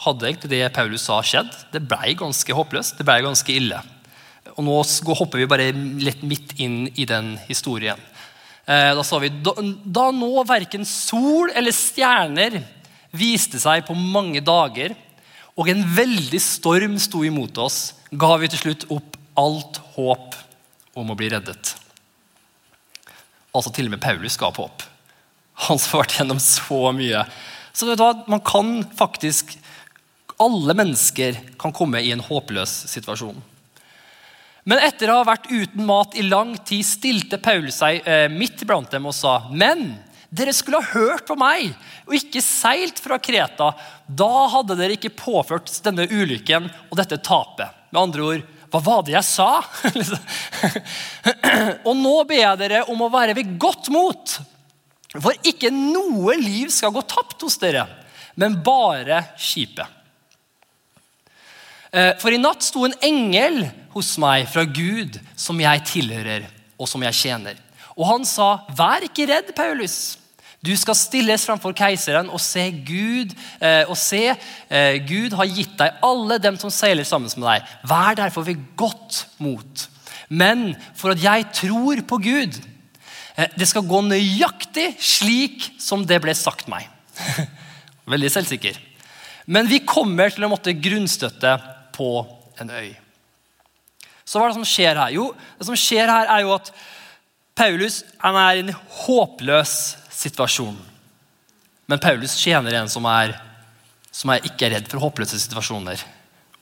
hadde 0.05 0.27
egentlig 0.29 0.51
det 0.53 0.73
Paulus 0.75 1.05
sa, 1.07 1.19
skjedd. 1.25 1.51
Det 1.73 1.81
ble 1.87 2.15
ganske 2.19 2.55
håpløst. 2.55 2.97
Det 2.99 3.07
ble 3.07 3.19
ganske 3.25 3.55
ille. 3.55 3.81
Og 4.55 4.63
Nå 4.65 4.77
hopper 5.17 5.41
vi 5.41 5.49
bare 5.49 5.71
litt 5.73 6.23
midt 6.27 6.55
inn 6.59 6.85
i 6.95 7.07
den 7.09 7.35
historien. 7.47 7.99
Eh, 8.69 8.91
da 8.95 9.03
sa 9.05 9.19
vi 9.21 9.31
da, 9.43 9.53
da 9.83 10.09
nå 10.13 10.43
verken 10.47 10.85
sol 10.85 11.49
eller 11.57 11.73
stjerner 11.75 12.59
viste 13.15 13.57
seg 13.61 13.87
på 13.87 13.95
mange 13.97 14.43
dager, 14.45 14.93
og 15.57 15.71
en 15.71 15.81
veldig 15.95 16.39
storm 16.39 16.99
sto 17.01 17.23
imot 17.25 17.57
oss, 17.59 17.79
ga 18.11 18.35
vi 18.39 18.49
til 18.51 18.61
slutt 18.61 18.85
opp 18.93 19.17
alt 19.39 19.79
håp 19.95 20.37
om 20.99 21.09
å 21.11 21.17
bli 21.17 21.31
reddet. 21.33 21.73
Altså 23.55 23.73
til 23.73 23.89
og 23.89 23.95
med 23.95 24.03
Paulus 24.03 24.37
ga 24.39 24.51
opp 24.51 24.61
håp. 24.61 24.85
Han 25.65 25.79
som 25.81 25.97
har 25.97 26.05
vært 26.05 26.19
gjennom 26.19 26.39
så 26.43 26.79
mye. 26.95 27.25
Så 27.73 27.87
vet 27.89 27.99
du 27.99 28.03
hva, 28.05 28.13
Man 28.29 28.43
kan 28.45 28.83
faktisk 28.95 29.57
alle 30.39 30.73
mennesker 30.77 31.37
kan 31.59 31.73
komme 31.75 32.01
i 32.01 32.11
en 32.15 32.23
håpløs 32.23 32.71
situasjon. 32.91 33.37
Men 34.69 34.81
etter 34.85 35.11
å 35.11 35.21
ha 35.21 35.27
vært 35.27 35.49
uten 35.49 35.85
mat 35.87 36.15
i 36.19 36.23
lang 36.27 36.53
tid 36.67 36.85
stilte 36.85 37.39
Paul 37.41 37.69
seg 37.73 38.05
eh, 38.07 38.27
midt 38.31 38.63
blant 38.67 38.91
dem 38.93 39.07
og 39.09 39.15
sa.: 39.17 39.49
Men 39.51 39.97
dere 40.29 40.53
skulle 40.53 40.81
ha 40.83 40.93
hørt 40.93 41.25
på 41.27 41.35
meg 41.39 41.71
og 42.05 42.15
ikke 42.15 42.43
seilt 42.45 43.01
fra 43.01 43.17
Kreta. 43.23 43.71
Da 44.05 44.31
hadde 44.53 44.77
dere 44.77 44.95
ikke 44.97 45.15
påført 45.15 45.71
denne 45.85 46.05
ulykken 46.05 46.69
og 46.89 46.95
dette 46.99 47.17
tapet. 47.25 47.73
Med 47.89 48.01
andre 48.03 48.27
ord, 48.27 48.47
hva 48.69 48.81
var 48.85 49.03
det 49.05 49.15
jeg 49.15 49.25
sa? 49.25 49.49
og 51.87 51.93
nå 51.97 52.15
ber 52.29 52.43
jeg 52.43 52.61
dere 52.61 52.85
om 52.93 53.01
å 53.01 53.11
være 53.11 53.35
ved 53.39 53.55
godt 53.61 53.89
mot. 53.93 54.39
For 55.17 55.33
ikke 55.41 55.73
noe 55.73 56.37
liv 56.37 56.69
skal 56.69 56.93
gå 56.93 57.01
tapt 57.09 57.41
hos 57.41 57.57
dere, 57.57 57.87
men 58.37 58.59
bare 58.61 59.23
skipet. 59.41 59.98
Eh, 61.89 62.13
for 62.21 62.33
i 62.33 62.37
natt 62.37 62.61
sto 62.65 62.85
en 62.85 62.93
engel 63.01 63.63
hos 63.95 64.13
meg 64.21 64.45
fra 64.51 64.65
Gud, 64.65 65.17
som 65.33 65.57
jeg 65.61 65.85
tilhører 65.89 66.45
og 66.79 66.89
som 66.89 67.01
jeg 67.03 67.17
tjener. 67.17 67.57
Og 67.97 68.05
han 68.07 68.25
sa, 68.25 68.61
'Vær 68.69 69.03
ikke 69.03 69.27
redd, 69.27 69.55
Paulus.' 69.55 70.17
Du 70.61 70.75
skal 70.75 70.95
stilles 70.95 71.45
framfor 71.45 71.71
keiseren 71.71 72.29
og 72.29 72.39
se 72.39 72.69
Gud 72.83 73.31
eh, 73.61 73.85
og 73.87 73.95
se 73.95 74.35
eh, 74.69 74.99
Gud 75.07 75.31
har 75.31 75.45
gitt 75.45 75.77
deg 75.79 75.93
alle 76.03 76.37
dem 76.37 76.57
som 76.59 76.69
seiler 76.69 77.03
sammen 77.07 77.31
med 77.37 77.47
deg. 77.47 77.63
Vær 77.87 78.15
derfor 78.15 78.43
ved 78.43 78.59
godt 78.75 79.27
mot. 79.37 79.87
Men 80.27 80.75
for 80.93 81.11
at 81.11 81.23
jeg 81.23 81.47
tror 81.53 82.01
på 82.01 82.17
Gud, 82.17 82.59
det 83.55 83.67
skal 83.67 83.87
gå 83.87 84.01
nøyaktig 84.01 84.97
slik 84.99 85.71
som 85.79 86.03
det 86.05 86.19
ble 86.21 86.35
sagt 86.35 86.67
meg. 86.67 86.89
Veldig 88.13 88.31
selvsikker. 88.31 88.75
Men 89.47 89.69
vi 89.69 89.79
kommer 89.79 90.27
til 90.29 90.43
å 90.43 90.51
måtte 90.51 90.75
grunnstøtte 90.75 91.55
på 91.99 92.11
en 92.63 92.71
øy. 92.71 92.93
Så 94.23 94.37
hva 94.37 94.47
er 94.47 94.53
det 94.53 94.59
som 94.59 94.67
skjer 94.71 94.95
her? 94.95 95.13
Jo, 95.15 95.31
det 95.57 95.67
som 95.67 95.77
skjer 95.79 96.09
her 96.11 96.29
er 96.29 96.45
jo 96.45 96.53
at 96.55 96.71
Paulus 97.59 98.03
er 98.23 98.59
i 98.59 98.63
en 98.63 98.75
håpløs 99.01 99.73
situasjon. 100.13 100.77
Men 101.89 102.01
Paulus 102.01 102.37
tjener 102.37 102.77
en 102.77 102.91
som, 102.91 103.05
er, 103.09 103.33
som 104.13 104.31
er 104.31 104.45
ikke 104.45 104.67
er 104.67 104.77
redd 104.77 104.89
for 104.91 105.01
håpløse 105.01 105.39
situasjoner. 105.41 106.03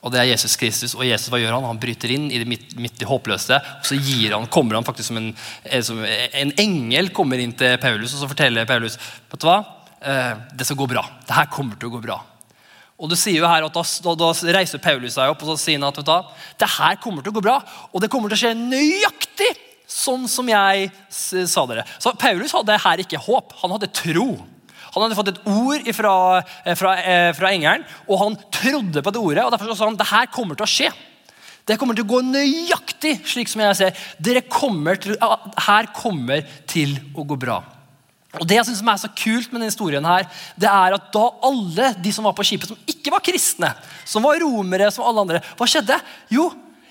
Og 0.06 0.14
det 0.14 0.22
er 0.22 0.30
Jesus 0.30 0.56
Kristus. 0.60 0.94
Og 0.96 1.04
Jesus 1.04 1.28
hva 1.34 1.42
gjør 1.42 1.58
han? 1.58 1.68
Han 1.68 1.82
bryter 1.82 2.14
inn 2.16 2.30
i 2.32 2.40
det 2.40 2.48
midt, 2.48 2.78
midt 2.80 3.04
i 3.04 3.10
håpløse. 3.10 3.58
Og 3.82 3.90
så 3.90 3.98
gir 4.00 4.38
han, 4.38 4.48
kommer 4.54 4.78
han 4.78 4.88
faktisk 4.88 5.12
som 5.12 5.20
en, 5.20 5.34
som 5.84 6.00
en 6.06 6.54
engel 6.64 7.12
kommer 7.16 7.42
inn 7.44 7.56
til 7.58 7.76
Paulus 7.82 8.14
og 8.14 8.24
så 8.24 8.32
forteller 8.32 8.70
Paulus 8.70 8.96
vet 8.96 9.42
du 9.42 9.50
hva? 9.50 9.60
Eh, 10.00 10.34
det 10.56 10.70
skal 10.70 10.80
gå 10.80 10.88
bra. 10.94 11.04
Det 11.28 11.36
her 11.36 11.52
kommer 11.52 11.76
til 11.76 11.92
å 11.92 11.98
gå 11.98 12.04
bra. 12.06 12.22
Og 12.98 13.12
du 13.12 13.16
sier 13.18 13.38
jo 13.38 13.50
her 13.50 13.66
at 13.68 13.76
da, 13.76 14.14
da, 14.18 14.32
reiser 14.58 14.82
Paulus 14.82 15.14
seg 15.18 15.30
opp 15.30 15.44
og 15.46 15.52
så 15.52 15.58
sier 15.62 15.78
han 15.78 15.90
at 15.92 16.02
da, 16.06 16.18
det 16.58 16.70
her 16.80 16.98
kommer 17.02 17.22
til 17.22 17.30
å 17.30 17.38
gå 17.38 17.44
bra. 17.46 17.60
Og 17.94 18.02
det 18.02 18.10
kommer 18.10 18.32
til 18.32 18.40
å 18.40 18.42
skje 18.42 18.54
nøyaktig 18.58 19.52
sånn 19.88 20.26
som 20.30 20.50
jeg 20.50 20.90
sa 21.10 21.66
dere. 21.70 21.86
Så 22.02 22.16
Paulus 22.20 22.56
hadde 22.58 22.80
her 22.84 23.04
ikke 23.04 23.22
håp, 23.22 23.54
han 23.62 23.76
hadde 23.76 23.92
tro. 23.94 24.32
Han 24.96 25.04
hadde 25.04 25.18
fått 25.20 25.30
et 25.30 25.44
ord 25.52 25.92
fra, 25.94 26.14
eh, 26.66 26.76
fra, 26.80 26.96
eh, 26.98 27.32
fra 27.38 27.52
engelen, 27.54 27.86
og 28.08 28.20
han 28.24 28.38
trodde 28.50 29.04
på 29.04 29.14
det 29.14 29.22
ordet. 29.22 29.46
og 29.46 29.52
Derfor 29.54 29.76
sa 29.76 29.86
han 29.86 29.96
det 29.96 30.08
her 30.08 30.26
kommer 30.34 30.58
til 30.58 30.66
å 30.66 30.74
skje. 30.74 30.92
Det 31.68 31.78
kommer 31.78 31.94
til 31.94 32.06
å 32.06 32.10
gå 32.10 32.22
nøyaktig 32.24 33.26
slik 33.28 33.50
som 33.52 33.62
jeg 33.62 33.76
ser. 33.76 33.94
Dere 34.20 34.42
kommer 34.42 34.96
til, 34.96 35.18
her 35.20 35.88
kommer 35.94 36.46
til 36.66 36.98
å 37.14 37.28
gå 37.28 37.38
bra. 37.38 37.62
Og 38.36 38.44
det 38.44 38.58
jeg 38.58 38.68
synes 38.68 38.82
som 38.82 38.90
er 38.92 39.00
så 39.00 39.10
kult 39.16 39.52
med 39.52 39.62
denne 39.62 39.72
historien, 39.72 40.06
her, 40.06 40.28
det 40.60 40.68
er 40.68 40.96
at 40.98 41.10
da 41.14 41.24
alle 41.48 41.92
de 42.04 42.12
som 42.14 42.28
var 42.28 42.36
på 42.36 42.46
skipet, 42.46 42.70
som 42.70 42.90
ikke 42.90 43.14
var 43.14 43.24
kristne, 43.24 43.70
som 44.06 44.26
var 44.28 44.42
romere, 44.44 44.90
som 44.92 45.06
alle 45.08 45.24
andre, 45.24 45.42
hva 45.56 45.68
skjedde? 45.70 45.96
Jo, 46.34 46.50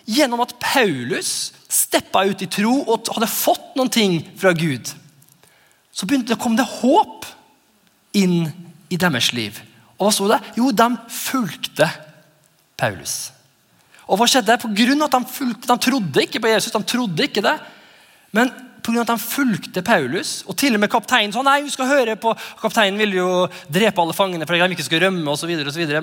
gjennom 0.08 0.40
at 0.46 0.54
Paulus 0.62 1.52
steppa 1.68 2.24
ut 2.24 2.42
i 2.42 2.48
tro 2.50 2.72
og 2.86 3.12
hadde 3.12 3.28
fått 3.30 3.76
noen 3.76 3.92
ting 3.92 4.18
fra 4.40 4.54
Gud, 4.56 4.88
så 5.92 6.08
begynte 6.08 6.32
det, 6.32 6.40
kom 6.40 6.56
det 6.56 6.66
håp 6.80 7.28
inn 8.16 8.48
i 8.92 8.98
deres 9.00 9.32
liv. 9.36 9.60
Og 9.96 10.08
hva 10.08 10.12
sto 10.12 10.28
det? 10.30 10.40
Jo, 10.56 10.72
de 10.72 10.88
fulgte 11.12 11.88
Paulus. 12.80 13.30
Og 14.06 14.20
hva 14.20 14.28
skjedde? 14.30 14.58
På 14.62 14.70
grunn 14.76 15.02
av 15.02 15.08
at 15.08 15.16
de, 15.16 15.34
fulgte, 15.36 15.68
de 15.68 15.76
trodde 15.82 16.24
ikke 16.26 16.42
på 16.42 16.50
Jesus, 16.52 16.74
de 16.74 16.82
trodde 16.86 17.26
ikke 17.26 17.44
det. 17.44 17.56
Men 18.36 18.52
pga. 18.86 19.02
at 19.02 19.10
de 19.10 19.16
fulgte 19.20 19.82
Paulus, 19.82 20.44
og 20.46 20.56
til 20.56 20.76
og 20.76 20.82
med 20.82 20.90
kapteinen 20.92 21.34
sa 21.34 21.42
nei, 21.44 21.58
vi 21.66 21.74
skal 21.74 21.90
høre 21.90 22.16
på 22.20 22.34
Kapteinen 22.60 23.00
ville 23.00 23.18
jo 23.18 23.30
drepe 23.72 24.02
alle 24.02 24.16
fangene 24.16 24.46
for 24.46 24.56
at 24.56 24.70
de 24.70 24.76
ikke 24.76 24.86
skulle 24.86 25.06
rømme 25.08 25.34
osv. 25.34 25.52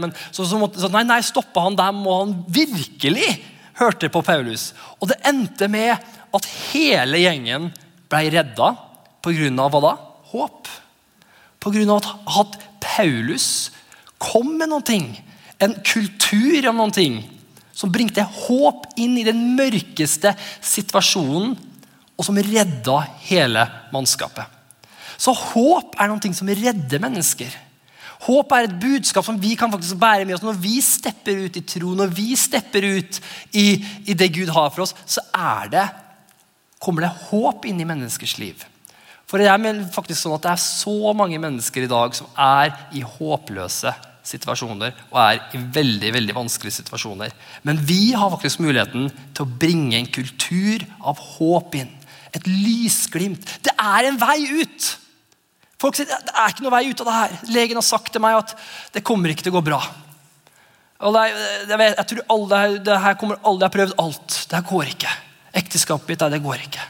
Men 0.02 0.14
så, 0.32 0.46
så 0.46 0.60
måtte 0.60 0.82
så, 0.84 0.92
nei, 0.92 1.06
nei, 1.08 1.22
stoppa 1.26 1.66
han 1.66 1.80
dem, 1.80 2.04
og 2.06 2.20
han 2.20 2.36
virkelig 2.52 3.30
hørte 3.80 4.12
på 4.14 4.22
Paulus. 4.26 4.72
Og 5.00 5.10
det 5.12 5.22
endte 5.28 5.70
med 5.72 5.96
at 6.34 6.50
hele 6.74 7.22
gjengen 7.22 7.72
ble 8.12 8.24
redda 8.34 8.74
pga. 9.24 9.70
hva 9.70 9.84
da? 9.84 9.94
Håp. 10.34 10.72
Pga. 11.64 12.00
at 12.40 12.58
Paulus 12.84 13.72
kom 14.22 14.58
med 14.58 14.72
noen 14.72 14.86
ting. 14.88 15.08
En 15.64 15.76
kultur 15.86 16.68
av 16.68 16.76
noen 16.76 16.94
ting 16.94 17.22
som 17.74 17.92
bringte 17.92 18.24
håp 18.24 18.86
inn 19.02 19.18
i 19.18 19.26
den 19.26 19.56
mørkeste 19.58 20.36
situasjonen, 20.62 21.56
og 22.18 22.26
som 22.28 22.38
redda 22.38 22.98
hele 23.26 23.66
mannskapet. 23.94 24.46
Så 25.18 25.34
håp 25.34 25.96
er 26.02 26.10
noe 26.10 26.34
som 26.36 26.50
redder 26.50 27.02
mennesker. 27.02 27.54
Håp 28.24 28.54
er 28.56 28.68
et 28.68 28.76
budskap 28.80 29.26
som 29.28 29.40
vi 29.40 29.56
kan 29.60 29.72
faktisk 29.72 30.00
bære 30.00 30.26
med 30.26 30.38
oss. 30.38 30.46
Når 30.46 30.60
vi 30.64 30.78
stepper 30.84 31.44
ut 31.46 31.58
i 31.60 31.66
tro, 31.68 31.92
når 31.98 32.14
vi 32.16 32.30
stepper 32.40 32.86
ut 33.00 33.20
i, 33.52 33.66
i 34.08 34.16
det 34.16 34.30
Gud 34.36 34.52
har 34.56 34.72
for 34.72 34.86
oss, 34.86 34.96
så 35.06 35.24
det, 35.72 35.88
kommer 36.80 37.06
det 37.06 37.16
håp 37.30 37.68
inn 37.68 37.82
i 37.82 37.88
menneskers 37.88 38.38
liv. 38.40 38.64
For 39.28 39.42
det 39.42 39.50
er 39.50 39.84
faktisk 39.92 40.22
sånn 40.22 40.36
at 40.36 40.46
det 40.46 40.54
er 40.54 40.62
så 40.62 41.14
mange 41.18 41.40
mennesker 41.42 41.86
i 41.86 41.92
dag 41.92 42.16
som 42.16 42.28
er 42.38 42.74
i 42.96 43.02
håpløse 43.02 43.92
situasjoner 44.24 44.94
og 45.10 45.18
er 45.20 45.40
i 45.58 45.60
veldig 45.76 46.12
veldig 46.16 46.36
vanskelige 46.38 46.78
situasjoner. 46.80 47.34
Men 47.68 47.82
vi 47.84 48.14
har 48.16 48.32
faktisk 48.32 48.62
muligheten 48.64 49.10
til 49.34 49.44
å 49.44 49.56
bringe 49.60 49.98
en 50.00 50.08
kultur 50.08 50.86
av 51.02 51.20
håp 51.20 51.76
inn. 51.82 51.92
Et 52.34 52.48
lysglimt. 52.50 53.46
Det 53.64 53.74
er 53.78 54.10
en 54.10 54.20
vei 54.22 54.40
ut! 54.62 54.90
Folk 55.84 55.98
sier 55.98 56.08
det 56.08 56.32
er 56.32 56.54
ikke 56.54 56.64
noe 56.64 56.72
vei 56.72 56.86
ut 56.88 57.02
av 57.04 57.10
det 57.10 57.18
her. 57.18 57.36
Legen 57.52 57.80
har 57.80 57.86
sagt 57.86 58.14
til 58.16 58.24
meg 58.24 58.38
at 58.40 58.56
det 58.96 59.04
kommer 59.06 59.34
ikke 59.34 59.44
til 59.44 59.52
å 59.52 59.58
gå 59.58 59.66
bra. 59.68 59.82
Det, 61.04 61.24
jeg, 61.68 61.78
vet, 61.82 61.98
jeg 61.98 62.08
tror 62.08 62.26
alle, 62.32 62.60
det 62.80 63.00
her 63.04 63.16
kommer 63.20 63.40
alle, 63.44 63.60
Jeg 63.60 63.68
har 63.68 63.76
prøvd 63.76 63.96
alt. 64.00 64.38
Det 64.48 64.56
her 64.56 64.68
går 64.70 64.92
ikke. 64.94 65.16
Ekteskapet 65.60 66.14
mitt, 66.14 66.24
det 66.32 66.44
går 66.46 66.64
ikke. 66.70 66.86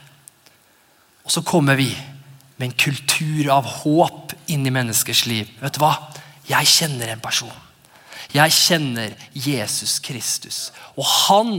Og 1.26 1.34
så 1.34 1.42
kommer 1.48 1.80
vi 1.80 1.90
med 2.60 2.68
en 2.70 2.78
kultur 2.78 3.50
av 3.56 3.66
håp 3.82 4.36
inn 4.54 4.68
i 4.68 4.74
menneskers 4.74 5.26
liv. 5.26 5.50
Vet 5.64 5.80
du 5.80 5.82
hva? 5.82 5.96
Jeg 6.46 6.70
kjenner 6.70 7.16
en 7.16 7.24
person. 7.24 7.52
Jeg 8.34 8.54
kjenner 8.54 9.14
Jesus 9.34 9.98
Kristus. 10.04 10.68
Og 10.94 11.08
han 11.08 11.56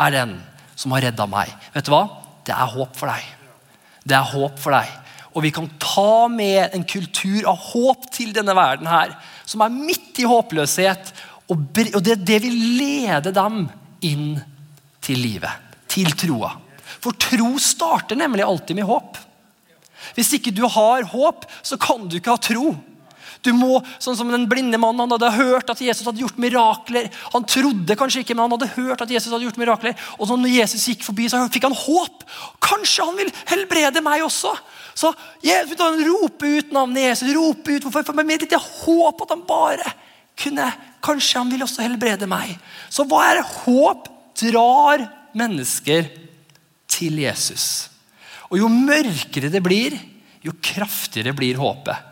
er 0.00 0.14
den 0.14 0.34
som 0.78 0.94
har 0.94 1.04
redda 1.08 1.28
meg. 1.28 1.52
Vet 1.74 1.88
du 1.88 1.92
hva? 1.92 2.06
Det 2.48 2.56
er 2.56 2.72
håp 2.72 2.96
for 2.96 3.12
deg. 3.12 3.26
Det 4.08 4.16
er 4.16 4.30
håp 4.32 4.56
for 4.60 4.72
deg. 4.72 4.92
Og 5.36 5.44
vi 5.44 5.52
kan 5.54 5.68
ta 5.82 6.26
med 6.32 6.72
en 6.74 6.86
kultur 6.88 7.44
av 7.50 7.58
håp 7.70 8.08
til 8.14 8.32
denne 8.34 8.54
verden 8.56 8.88
her, 8.88 9.12
som 9.44 9.62
er 9.62 9.74
midt 9.74 10.18
i 10.22 10.26
håpløshet. 10.28 11.12
Og 11.52 11.68
det, 11.76 12.16
det 12.24 12.40
vil 12.44 12.56
lede 12.78 13.32
dem 13.36 13.66
inn 14.08 14.32
til 15.04 15.20
livet, 15.20 15.68
til 15.90 16.10
troa. 16.16 16.54
For 16.98 17.16
tro 17.20 17.52
starter 17.62 18.18
nemlig 18.18 18.46
alltid 18.46 18.80
med 18.80 18.88
håp. 18.88 19.20
Hvis 20.16 20.32
ikke 20.38 20.54
du 20.54 20.64
har 20.66 21.06
håp, 21.12 21.44
så 21.62 21.78
kan 21.80 22.08
du 22.08 22.18
ikke 22.18 22.34
ha 22.34 22.40
tro. 22.42 22.72
Du 23.44 23.52
må, 23.56 23.78
sånn 24.02 24.16
som 24.18 24.30
Den 24.32 24.46
blinde 24.50 24.80
mannen 24.80 25.04
han 25.04 25.14
hadde 25.14 25.30
hørt 25.36 25.70
at 25.72 25.80
Jesus 25.82 26.06
hadde 26.06 26.22
gjort 26.22 26.40
mirakler. 26.40 27.08
Han 27.34 27.46
trodde 27.48 27.96
kanskje 27.98 28.24
ikke, 28.24 28.36
men 28.36 28.46
han 28.46 28.56
hadde 28.56 28.72
hørt 28.76 29.04
at 29.04 29.12
Jesus 29.12 29.32
hadde 29.32 29.46
gjort 29.46 29.60
mirakler. 29.60 29.96
Og 30.18 30.28
så 30.28 30.36
når 30.38 30.56
Jesus 30.56 30.88
gikk 30.90 31.06
forbi, 31.06 31.28
så 31.30 31.44
fikk 31.52 31.68
han 31.68 31.76
håp. 31.76 32.26
Kanskje 32.64 33.06
han 33.08 33.18
vil 33.18 33.32
helbrede 33.52 34.02
meg 34.04 34.26
også. 34.26 34.54
Så 34.98 35.12
Jesus, 35.44 35.78
han 35.78 36.00
roper 36.02 36.58
ut 36.58 36.72
navnet 36.74 37.10
Jesus. 37.10 37.34
roper 37.36 37.76
ut, 37.76 37.86
hvorfor? 37.86 38.06
For 38.08 38.18
med 38.18 38.42
litt 38.42 38.54
håp 38.58 39.26
at 39.26 39.34
han 39.36 39.46
bare 39.48 39.96
kunne 40.38 40.70
Kanskje 41.02 41.38
han 41.38 41.50
vil 41.52 41.62
også 41.62 41.84
helbrede 41.84 42.26
meg. 42.26 42.56
Så 42.90 43.04
hva 43.06 43.20
er? 43.30 43.44
Håp 43.62 44.08
drar 44.40 45.04
mennesker 45.38 46.08
til 46.90 47.20
Jesus. 47.22 47.86
Og 48.50 48.58
jo 48.62 48.70
mørkere 48.72 49.50
det 49.52 49.62
blir, 49.62 49.94
jo 50.42 50.54
kraftigere 50.62 51.36
blir 51.36 51.58
håpet. 51.60 52.07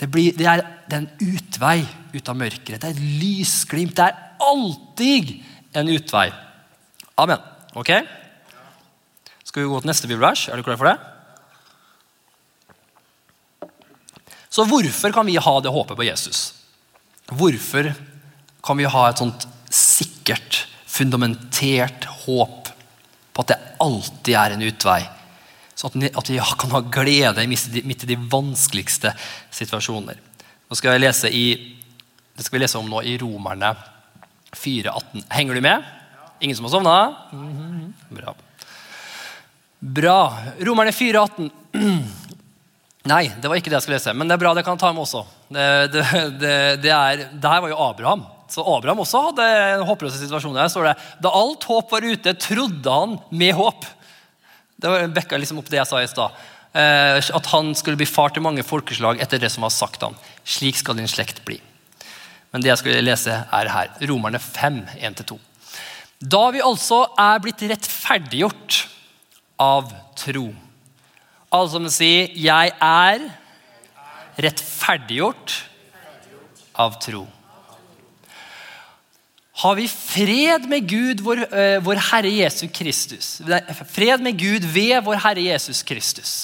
Det, 0.00 0.08
blir, 0.10 0.34
det, 0.34 0.46
er, 0.50 0.62
det, 0.88 0.96
er, 0.96 1.04
en 1.04 1.34
utvei 1.34 1.78
ut 2.14 2.28
av 2.30 2.38
mørket. 2.38 2.80
Det 2.80 2.88
er 2.88 2.96
et 2.96 3.20
lysglimt. 3.22 3.94
Det 3.96 4.08
er 4.08 4.14
alltid 4.42 5.36
en 5.78 5.90
utvei. 5.94 6.28
Amen. 7.22 7.42
Ok? 7.78 7.92
Skal 9.44 9.62
vi 9.62 9.70
gå 9.70 9.80
til 9.80 9.90
neste 9.90 10.10
bibelvers? 10.10 10.48
Er 10.48 10.58
du 10.58 10.66
klar 10.66 10.80
for 10.80 10.90
det? 10.90 10.98
Så 14.50 14.66
hvorfor 14.70 15.14
kan 15.14 15.26
vi 15.26 15.38
ha 15.38 15.54
det 15.62 15.72
håpet 15.74 15.98
på 15.98 16.06
Jesus? 16.06 16.44
Hvorfor 17.30 17.90
kan 18.64 18.78
vi 18.78 18.86
ha 18.90 19.08
et 19.08 19.18
sånt 19.22 19.46
sikkert, 19.74 20.64
fundamentert 20.86 22.06
håp 22.24 22.70
på 23.34 23.42
at 23.42 23.50
det 23.50 23.62
alltid 23.82 24.36
er 24.38 24.54
en 24.54 24.62
utvei 24.62 25.00
så 25.74 25.90
at 25.90 26.30
vi 26.30 26.38
kan 26.58 26.74
ha 26.74 26.80
glede 26.80 27.46
midt 27.50 28.04
i 28.06 28.10
de 28.12 28.18
vanskeligste 28.30 29.12
situasjoner. 29.54 30.20
Nå 30.70 30.78
skal 30.78 30.94
jeg 30.94 31.04
lese 31.04 31.30
i, 31.34 31.44
det 32.34 32.46
skal 32.46 32.58
vi 32.58 32.64
lese 32.64 32.80
om 32.80 32.88
nå 32.90 33.02
i 33.02 33.16
Romerne 33.20 33.74
4,18. 34.54 35.26
Henger 35.34 35.54
du 35.58 35.64
med? 35.64 35.86
Ingen 36.40 36.56
som 36.56 36.66
har 36.68 36.74
sovna? 36.76 37.14
Bra. 38.08 38.34
Bra. 39.78 40.18
Romerne 40.60 40.94
4,18. 40.94 41.50
Nei, 43.12 43.24
det 43.36 43.50
var 43.50 43.58
ikke 43.58 43.68
det 43.68 43.76
jeg 43.76 43.84
skulle 43.84 43.98
lese. 43.98 44.14
Men 44.16 44.30
det 44.30 44.38
er 44.38 44.40
bra, 44.40 44.54
det 44.56 44.64
kan 44.64 44.78
jeg 44.78 44.84
ta 44.84 44.92
med 44.94 45.04
også. 45.04 45.24
Det, 45.52 45.66
det, 45.92 46.04
det, 46.40 46.54
det, 46.86 46.94
er, 46.94 47.26
her 47.42 47.64
var 47.66 47.68
jo 47.68 47.82
Abraham. 47.84 48.24
Så 48.48 48.64
Abraham 48.64 49.02
også 49.02 49.20
hadde 49.26 49.48
en 49.74 49.84
håpløse 49.88 50.20
situasjon. 50.22 50.56
Der 50.56 50.70
står 50.72 50.88
det 50.88 50.94
da 51.24 51.32
alt 51.34 51.66
håp 51.68 51.92
var 51.92 52.06
ute, 52.06 52.36
trodde 52.40 52.96
han 52.96 53.18
med 53.34 53.52
håp. 53.58 53.84
Det 54.84 54.92
vekka 55.16 55.38
liksom 55.40 55.62
opp 55.62 55.70
det 55.72 55.80
jeg 55.80 55.88
sa 55.88 56.02
i 56.02 56.10
stad. 56.10 56.42
Eh, 56.76 57.18
at 57.38 57.46
han 57.52 57.70
skulle 57.78 57.96
bli 57.96 58.08
far 58.08 58.34
til 58.34 58.44
mange 58.44 58.64
folkeslag 58.66 59.22
etter 59.22 59.40
det 59.40 59.48
som 59.54 59.64
var 59.64 59.72
sagt 59.72 60.02
ham. 60.04 60.16
Slik 60.44 60.76
skal 60.80 60.98
din 60.98 61.08
slekt 61.08 61.40
bli. 61.46 61.60
Men 62.52 62.62
det 62.62 62.70
jeg 62.70 62.82
skulle 62.82 63.04
lese, 63.04 63.32
er 63.32 63.70
her. 63.72 63.94
Romerne 64.10 64.38
5, 64.42 64.82
1-2. 65.00 65.38
Da 66.20 66.42
vi 66.54 66.62
altså 66.64 67.00
er 67.18 67.40
blitt 67.42 67.64
rettferdiggjort 67.70 68.84
av 69.60 69.88
tro. 70.18 70.48
Altså 71.54 71.80
må 71.80 71.90
si 71.90 72.30
'jeg 72.34 72.72
er 72.80 73.30
rettferdiggjort 74.38 75.62
av 76.74 76.98
tro' 76.98 77.26
har 79.62 79.76
vi 79.78 79.86
fred 79.88 80.66
med 80.66 80.88
Gud, 80.90 81.20
vår, 81.22 81.44
uh, 81.52 81.78
vår, 81.84 82.00
Herre 82.10 82.30
Jesus 82.32 82.70
Kristus. 82.74 83.28
Fred 83.94 84.22
med 84.24 84.38
Gud 84.38 84.66
ved 84.66 84.98
vår 85.06 85.20
Herre 85.22 85.44
Jesus 85.46 85.82
Kristus. 85.86 86.34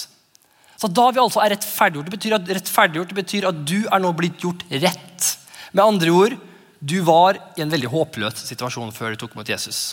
Så 0.81 0.89
Da 0.89 1.11
vi 1.11 1.21
altså 1.21 1.43
er 1.43 1.53
rettferdiggjort, 1.53 2.07
det 2.07 2.15
betyr 2.15 2.37
at, 2.39 2.53
rettferdiggjort, 2.57 3.11
det 3.11 3.19
betyr 3.19 3.49
at 3.51 3.65
du 3.69 3.83
er 3.83 4.01
nå 4.01 4.15
blitt 4.17 4.41
gjort 4.41 4.63
rett. 4.71 5.33
Med 5.75 5.85
andre 5.85 6.15
ord, 6.15 6.37
du 6.81 7.01
var 7.05 7.37
i 7.59 7.65
en 7.65 7.73
veldig 7.73 7.91
håpløs 7.93 8.47
situasjon 8.49 8.95
før 8.97 9.13
du 9.13 9.21
tok 9.21 9.35
mot 9.37 9.49
Jesus. 9.49 9.91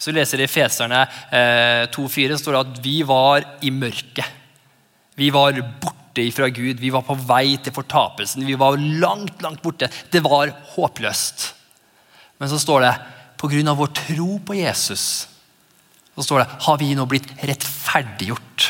Hvis 0.00 0.08
du 0.08 0.16
leser 0.16 0.40
i 0.40 0.48
Feserne 0.48 1.02
eh, 1.28 1.84
2,4, 1.92 2.38
står 2.40 2.56
det 2.56 2.62
at 2.62 2.78
vi 2.86 2.96
var 3.04 3.44
i 3.60 3.74
mørket. 3.74 4.24
Vi 5.20 5.28
var 5.34 5.58
borte 5.82 6.24
fra 6.32 6.48
Gud. 6.48 6.80
Vi 6.80 6.92
var 6.94 7.04
på 7.04 7.18
vei 7.28 7.58
til 7.60 7.74
fortapelsen. 7.76 8.46
Vi 8.48 8.56
var 8.56 8.80
langt, 8.80 9.42
langt 9.44 9.60
borte. 9.60 9.90
Det 10.08 10.22
var 10.24 10.54
håpløst. 10.72 11.50
Men 12.40 12.48
så 12.48 12.58
står 12.58 12.86
det 12.86 12.94
pga. 13.40 13.74
vår 13.74 13.92
tro 13.96 14.38
på 14.40 14.56
Jesus 14.56 15.30
så 16.20 16.26
står 16.26 16.42
det, 16.42 16.50
har 16.66 16.76
vi 16.76 16.92
nå 16.92 17.06
blitt 17.08 17.28
rettferdiggjort. 17.48 18.66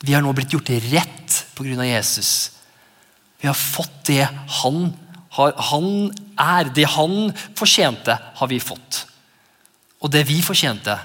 Vi 0.00 0.14
har 0.16 0.24
nå 0.24 0.32
blitt 0.32 0.54
gjort 0.54 0.70
rett 0.88 1.36
pga. 1.52 1.84
Jesus. 1.84 2.56
Vi 3.40 3.48
har 3.48 3.56
fått 3.56 4.06
det 4.08 4.24
han, 4.62 4.86
har, 5.36 5.52
han 5.70 5.90
er. 6.40 6.72
Det 6.72 6.86
han 6.88 7.34
fortjente, 7.58 8.16
har 8.16 8.48
vi 8.48 8.60
fått. 8.64 9.04
Og 10.00 10.12
det 10.12 10.24
vi 10.28 10.38
fortjente, 10.44 10.96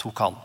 tok 0.00 0.24
han. 0.24 0.38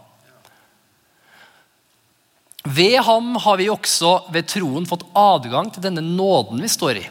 Ved 2.65 2.99
ham 3.05 3.35
har 3.41 3.57
vi 3.57 3.69
også 3.69 4.27
ved 4.33 4.45
troen 4.49 4.85
fått 4.89 5.05
adgang 5.17 5.69
til 5.73 5.85
denne 5.85 6.01
nåden 6.05 6.61
vi 6.61 6.69
står 6.69 7.01
i. 7.01 7.05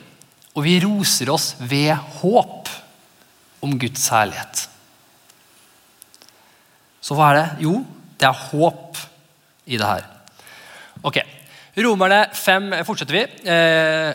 Og 0.55 0.63
vi 0.67 0.79
roser 0.83 1.31
oss 1.35 1.57
ved 1.59 1.95
håp 2.21 2.63
om 3.64 3.77
Guds 3.81 4.07
herlighet. 4.12 4.66
Så 7.05 7.16
hva 7.16 7.33
er 7.33 7.40
det? 7.40 7.48
Jo, 7.66 7.79
det 8.20 8.29
er 8.29 8.44
håp 8.50 9.00
i 9.68 9.81
det 9.81 9.88
her. 9.88 10.07
Ok, 11.05 11.18
Romerne 11.85 12.22
5 12.33 12.70
fortsetter 12.87 13.16
vi. 13.16 13.24
Eh, 13.50 14.11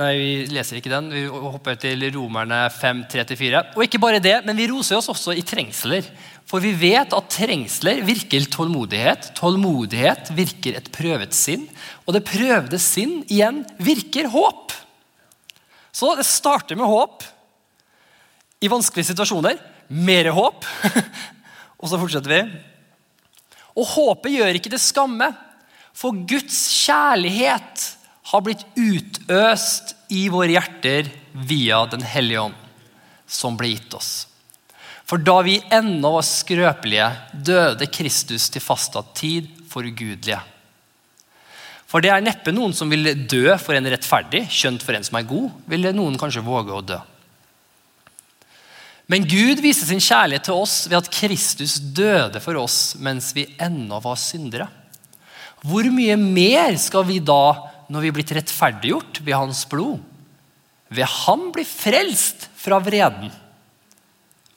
nei, 0.00 0.10
vi 0.16 0.30
leser 0.50 0.78
ikke 0.78 0.90
den. 0.90 1.10
Vi 1.12 1.26
hopper 1.28 1.76
til 1.78 2.02
Romerne 2.14 2.64
5, 2.72 3.04
3-4. 3.12 3.60
Og 3.76 3.84
ikke 3.84 4.00
bare 4.02 4.22
det, 4.22 4.38
men 4.46 4.58
vi 4.58 4.66
roser 4.70 4.98
oss 4.98 5.10
også 5.12 5.36
i 5.36 5.44
trengsler. 5.46 6.08
For 6.48 6.64
vi 6.64 6.72
vet 6.74 7.14
at 7.14 7.30
trengsler 7.30 8.00
virker 8.06 8.48
tålmodighet. 8.50 9.30
Tålmodighet 9.38 10.32
virker 10.34 10.80
et 10.80 10.90
prøvet 10.94 11.36
sinn. 11.36 11.68
Og 12.06 12.16
det 12.16 12.24
prøvde 12.26 12.80
sinn 12.82 13.20
igjen 13.28 13.62
virker 13.78 14.30
håp. 14.32 14.74
Så 15.92 16.14
det 16.16 16.26
starter 16.26 16.80
med 16.80 16.88
håp 16.88 17.28
i 18.62 18.70
vanskelige 18.70 19.10
situasjoner. 19.10 19.58
Mer 19.92 20.30
håp. 20.34 20.66
Og 21.82 21.90
så 21.90 21.98
fortsetter 21.98 22.32
vi. 22.32 22.42
Og 23.76 23.88
håpet 23.88 24.36
gjør 24.36 24.58
ikke 24.58 24.72
det 24.72 24.82
skamme, 24.82 25.30
for 25.96 26.16
Guds 26.28 26.58
kjærlighet 26.84 27.86
har 28.32 28.44
blitt 28.44 28.62
utøst 28.78 29.94
i 30.12 30.26
våre 30.32 30.54
hjerter 30.54 31.08
via 31.48 31.82
Den 31.90 32.04
hellige 32.06 32.46
ånd, 32.48 32.56
som 33.26 33.56
ble 33.58 33.72
gitt 33.74 33.96
oss. 33.96 34.12
For 35.08 35.20
da 35.20 35.40
vi 35.44 35.58
ennå 35.72 36.14
var 36.14 36.24
skrøpelige, 36.24 37.08
døde 37.32 37.88
Kristus 37.92 38.48
til 38.52 38.64
fastsatt 38.64 39.10
tid 39.18 39.50
for 39.68 39.84
ugudelige. 39.84 40.40
For 41.90 42.00
det 42.00 42.08
er 42.14 42.24
neppe 42.24 42.54
noen 42.54 42.72
som 42.72 42.88
vil 42.88 43.10
dø 43.28 43.52
for 43.60 43.76
en 43.76 43.88
rettferdig, 43.92 44.46
skjønt 44.48 44.84
for 44.84 44.96
en 44.96 45.04
som 45.04 45.18
er 45.18 45.28
god, 45.28 45.50
ville 45.68 45.92
noen 45.92 46.16
kanskje 46.20 46.44
våge 46.46 46.72
å 46.72 46.84
dø. 46.94 47.00
Men 49.10 49.26
Gud 49.28 49.60
viste 49.62 49.88
sin 49.88 50.02
kjærlighet 50.02 50.46
til 50.46 50.60
oss 50.62 50.76
ved 50.88 51.00
at 51.00 51.10
Kristus 51.12 51.78
døde 51.80 52.40
for 52.42 52.58
oss 52.60 52.94
mens 53.02 53.32
vi 53.36 53.48
ennå 53.60 53.98
var 54.04 54.20
syndere. 54.20 54.68
Hvor 55.62 55.86
mye 55.94 56.16
mer 56.18 56.76
skal 56.80 57.06
vi 57.06 57.20
da, 57.22 57.54
når 57.92 58.02
vi 58.02 58.10
er 58.10 58.16
blitt 58.16 58.32
rettferdiggjort 58.34 59.20
ved 59.22 59.36
Hans 59.36 59.64
blod, 59.70 60.00
ved 60.92 61.08
Han 61.24 61.50
bli 61.54 61.64
frelst 61.66 62.48
fra 62.58 62.80
vreden? 62.82 63.30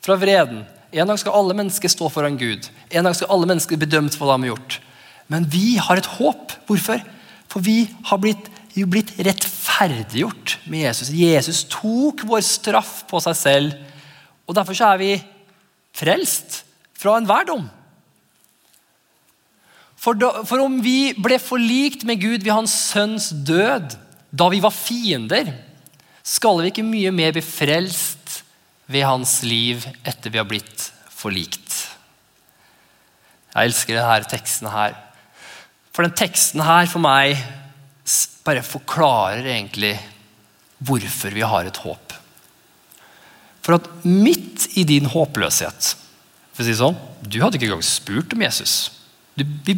Fra 0.05 0.17
vreden. 0.19 0.63
En 0.95 1.09
dag 1.09 1.19
skal 1.19 1.35
alle 1.35 1.55
mennesker 1.57 1.91
stå 1.91 2.09
foran 2.13 2.37
Gud. 2.39 2.67
En 2.89 3.05
dag 3.05 3.15
skal 3.17 3.31
alle 3.33 3.49
mennesker 3.49 3.79
bedømt 3.79 4.15
for 4.15 4.29
hva 4.29 4.37
de 4.37 4.47
har 4.47 4.55
gjort. 4.55 4.79
Men 5.31 5.47
vi 5.49 5.77
har 5.81 5.99
et 5.99 6.11
håp. 6.17 6.53
Hvorfor? 6.69 7.01
For 7.51 7.65
vi 7.65 7.85
har 8.09 8.21
blitt, 8.21 8.47
blitt 8.75 9.13
rettferdiggjort 9.25 10.59
med 10.69 10.85
Jesus. 10.85 11.11
Jesus 11.13 11.63
tok 11.71 12.25
vår 12.29 12.45
straff 12.45 13.03
på 13.09 13.21
seg 13.25 13.37
selv 13.39 13.84
og 14.45 14.55
Derfor 14.57 14.77
så 14.77 14.93
er 14.93 15.01
vi 15.01 15.11
frelst 15.95 16.61
fra 16.95 17.17
enhver 17.19 17.47
dom. 17.47 17.65
For, 19.95 20.17
da, 20.19 20.43
for 20.45 20.61
om 20.61 20.77
vi 20.83 21.15
ble 21.17 21.39
forlikt 21.41 22.03
med 22.05 22.21
Gud 22.21 22.43
ved 22.43 22.53
Hans 22.53 22.75
sønns 22.91 23.31
død 23.47 23.95
da 24.35 24.49
vi 24.51 24.59
var 24.61 24.73
fiender, 24.75 25.49
skal 26.25 26.59
vi 26.61 26.71
ikke 26.71 26.85
mye 26.85 27.13
mer 27.15 27.33
bli 27.33 27.41
frelst 27.45 28.41
ved 28.91 29.05
hans 29.05 29.39
liv 29.45 29.85
etter 30.05 30.33
vi 30.33 30.41
har 30.41 30.47
blitt 30.49 30.89
forlikt. 31.13 31.77
Jeg 33.55 33.69
elsker 33.69 33.97
denne 33.97 34.29
teksten 34.29 34.69
her. 34.73 34.97
For 35.95 36.03
den 36.03 36.17
teksten 36.17 36.63
her 36.65 36.89
for 36.91 37.01
meg 37.01 37.39
bare 38.45 38.65
forklarer 38.65 39.47
egentlig 39.47 39.95
hvorfor 40.85 41.33
vi 41.33 41.45
har 41.45 41.69
et 41.69 41.79
håp. 41.85 42.04
For 43.65 43.79
at 43.79 43.87
midt 44.05 44.67
i 44.77 44.85
din 44.85 45.07
håpløshet 45.09 45.95
for 46.55 46.63
å 46.63 46.67
si 46.67 46.75
sånn, 46.77 46.97
Du 47.25 47.39
hadde 47.41 47.57
ikke 47.57 47.65
engang 47.71 47.83
spurt 47.83 48.35
om 48.35 48.43
Jesus. 48.45 48.91
Du, 49.33 49.41
vi, 49.65 49.73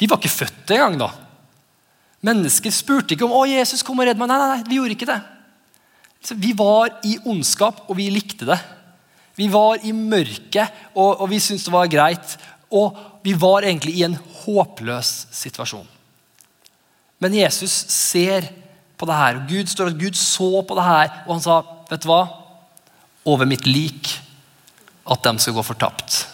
vi, 0.00 0.06
var 0.08 0.16
ikke 0.16 0.32
født 0.32 0.72
engang 0.72 0.96
da. 1.02 1.10
Mennesker 2.24 2.72
spurte 2.72 3.14
ikke 3.14 3.26
om 3.26 3.36
å 3.36 3.44
Jesus 3.48 3.84
kom 3.84 4.00
og 4.00 4.08
redd 4.08 4.18
meg. 4.18 4.30
Nei, 4.30 4.38
nei, 4.40 4.48
nei, 4.54 4.64
vi 4.64 4.78
gjorde 4.78 4.96
ikke 4.96 5.10
det. 5.10 5.18
Vi 6.40 6.54
var 6.56 6.96
i 7.06 7.18
ondskap, 7.28 7.84
og 7.86 7.98
vi 8.00 8.08
likte 8.12 8.48
det. 8.48 8.58
Vi 9.36 9.46
var 9.52 9.84
i 9.84 9.92
mørket, 9.96 10.72
og, 10.94 11.20
og 11.20 11.30
vi 11.30 11.38
syntes 11.40 11.68
det 11.68 11.76
var 11.76 11.92
greit. 11.92 12.34
Og 12.72 12.96
vi 13.24 13.36
var 13.36 13.68
egentlig 13.68 13.98
i 14.00 14.06
en 14.08 14.16
håpløs 14.40 15.12
situasjon. 15.36 15.86
Men 17.20 17.36
Jesus 17.36 17.72
ser 17.92 18.48
på 18.96 19.08
det 19.08 19.20
her. 19.20 19.44
Gud 19.48 19.68
står 19.68 19.92
at 19.92 20.00
Gud 20.00 20.16
så 20.16 20.64
på 20.64 20.80
det 20.80 20.88
her, 20.88 21.16
og 21.26 21.34
han 21.36 21.44
sa, 21.44 21.60
vet 21.92 22.04
du 22.04 22.08
hva? 22.08 22.24
Over 23.24 23.48
mitt 23.48 23.66
lik 23.68 24.12
at 25.10 25.24
de 25.24 25.42
skal 25.42 25.56
gå 25.56 25.64
fortapt. 25.66 26.26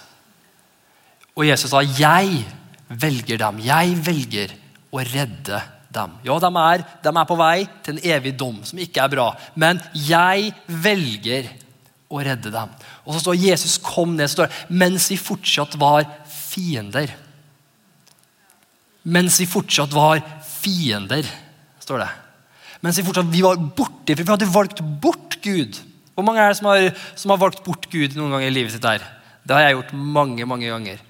Og 1.36 1.46
Jesus 1.46 1.70
sa, 1.70 1.82
'Jeg 1.82 2.44
velger 2.88 3.38
dem. 3.38 3.58
Jeg 3.58 3.96
velger 4.06 4.52
å 4.92 4.98
redde 4.98 5.62
dem.' 5.92 6.18
Ja, 6.24 6.38
de 6.38 6.46
er, 6.46 6.84
de 7.02 7.08
er 7.08 7.24
på 7.24 7.36
vei 7.36 7.68
til 7.82 7.94
en 7.94 8.04
evig 8.04 8.36
dom, 8.38 8.64
som 8.64 8.78
ikke 8.78 9.02
er 9.02 9.08
bra. 9.08 9.36
Men 9.54 9.80
jeg 9.92 10.54
velger 10.66 11.50
å 12.08 12.22
redde 12.22 12.50
dem. 12.50 12.68
Og 13.04 13.14
så 13.14 13.20
står 13.20 13.40
Jesus 13.40 13.78
kom 13.78 14.16
ned, 14.16 14.30
står 14.30 14.52
mens 14.68 15.10
vi 15.10 15.16
fortsatt 15.16 15.76
var 15.78 16.06
fiender. 16.26 17.10
Mens 19.04 19.38
vi 19.40 19.46
fortsatt 19.46 19.92
var 19.94 20.22
fiender, 20.42 21.26
står 21.82 22.02
det. 22.02 22.12
Mens 22.82 22.98
vi 22.98 23.04
fortsatt 23.06 23.30
vi 23.30 23.42
var 23.44 23.56
borte, 23.56 24.14
for 24.14 24.22
vi 24.22 24.32
hadde 24.32 24.54
valgt 24.54 24.82
bort 25.02 25.38
Gud. 25.42 25.78
Hvor 26.16 26.24
mange 26.24 26.40
er 26.40 26.48
det 26.48 26.58
som 26.58 26.70
har, 26.70 26.86
som 27.14 27.34
har 27.34 27.42
valgt 27.42 27.60
bort 27.66 27.84
Gud 27.92 28.16
noen 28.16 28.32
ganger 28.32 28.48
i 28.48 28.54
livet 28.54 28.72
sitt? 28.72 28.84
der? 28.84 29.04
Det 29.44 29.54
har 29.54 29.66
jeg 29.66 29.76
gjort 29.76 29.92
mange 30.16 30.48
mange 30.48 30.70
ganger. 30.72 31.02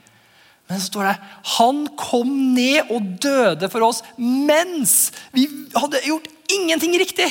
Men 0.66 0.80
så 0.82 0.88
står 0.90 1.06
det 1.06 1.16
han 1.56 1.84
kom 1.94 2.32
ned 2.56 2.90
og 2.90 3.12
døde 3.22 3.70
for 3.70 3.86
oss 3.86 4.02
mens 4.18 5.12
vi 5.30 5.46
hadde 5.76 6.02
gjort 6.08 6.26
ingenting 6.50 6.96
riktig. 6.98 7.28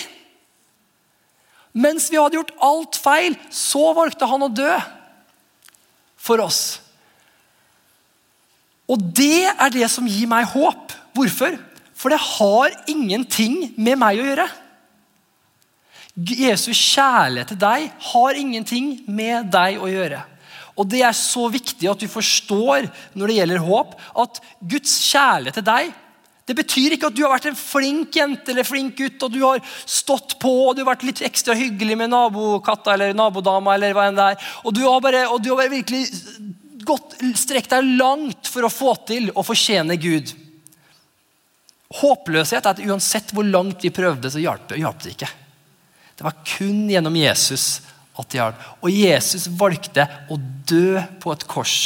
Mens 1.76 2.08
vi 2.08 2.16
hadde 2.16 2.40
gjort 2.40 2.56
alt 2.64 2.96
feil, 3.04 3.36
så 3.52 3.92
valgte 3.98 4.28
han 4.32 4.48
å 4.48 4.52
dø 4.52 4.72
for 6.16 6.40
oss. 6.40 6.80
Og 8.88 9.02
det 9.18 9.50
er 9.50 9.74
det 9.74 9.90
som 9.92 10.08
gir 10.08 10.30
meg 10.32 10.48
håp. 10.54 10.94
Hvorfor? 11.16 11.58
For 11.96 12.14
det 12.14 12.22
har 12.22 12.72
ingenting 12.92 13.74
med 13.76 14.00
meg 14.00 14.22
å 14.22 14.30
gjøre. 14.30 14.48
Jesus 16.16 16.78
kjærlighet 16.96 17.52
til 17.52 17.60
deg 17.60 17.90
har 18.12 18.40
ingenting 18.40 18.94
med 19.08 19.52
deg 19.52 19.82
å 19.84 19.90
gjøre. 19.92 20.22
Og 20.76 20.88
Det 20.92 21.02
er 21.08 21.16
så 21.16 21.48
viktig 21.52 21.88
at 21.92 22.00
du 22.00 22.08
forstår 22.12 22.90
når 23.16 23.28
det 23.28 23.38
gjelder 23.40 23.64
håp, 23.64 23.94
at 24.24 24.42
Guds 24.60 24.96
kjærlighet 25.12 25.60
til 25.60 25.68
deg 25.68 25.94
det 26.46 26.54
betyr 26.54 26.94
ikke 26.94 27.10
at 27.10 27.16
du 27.18 27.24
har 27.24 27.32
vært 27.34 27.48
en 27.50 27.58
flink 27.58 28.18
jente 28.20 28.52
eller 28.54 28.68
flink 28.68 29.00
gutt 29.00 29.24
og 29.26 29.32
du 29.34 29.40
har 29.42 29.64
stått 29.90 30.36
på 30.42 30.52
og 30.68 30.76
du 30.76 30.84
har 30.84 30.92
vært 30.92 31.06
litt 31.08 31.24
ekstra 31.26 31.56
hyggelig 31.58 31.96
med 31.98 32.12
nabokatta 32.14 32.94
eller 32.94 33.16
nabodama. 33.18 33.74
eller 33.74 33.96
hva 33.98 34.06
enn 34.12 34.20
det 34.20 34.28
er, 34.36 34.52
Og 34.64 34.76
du 34.78 34.84
har, 34.86 35.00
bare, 35.02 35.24
og 35.28 35.42
du 35.42 35.50
har 35.56 35.72
virkelig 35.74 36.06
gått, 36.86 37.18
strekt 37.34 37.74
deg 37.74 37.98
langt 37.98 38.46
for 38.46 38.68
å 38.68 38.70
få 38.70 38.94
til 39.10 39.32
å 39.34 39.42
fortjene 39.42 39.98
Gud. 39.98 40.36
Håpløshet 41.98 42.62
er 42.62 42.76
at 42.76 42.84
uansett 42.86 43.34
hvor 43.34 43.48
langt 43.50 43.82
vi 43.82 43.90
prøvde, 43.90 44.30
så 44.30 44.38
hjalp 44.38 44.70
det 44.70 45.16
ikke. 45.16 45.32
Det 46.16 46.24
var 46.24 46.38
kun 46.48 46.86
gjennom 46.90 47.16
Jesus 47.20 47.82
at 48.16 48.30
det 48.32 48.40
hjalp. 48.40 48.66
Og 48.82 48.92
Jesus 48.92 49.50
valgte 49.60 50.08
å 50.32 50.38
dø 50.68 51.02
på 51.22 51.34
et 51.36 51.48
kors 51.52 51.78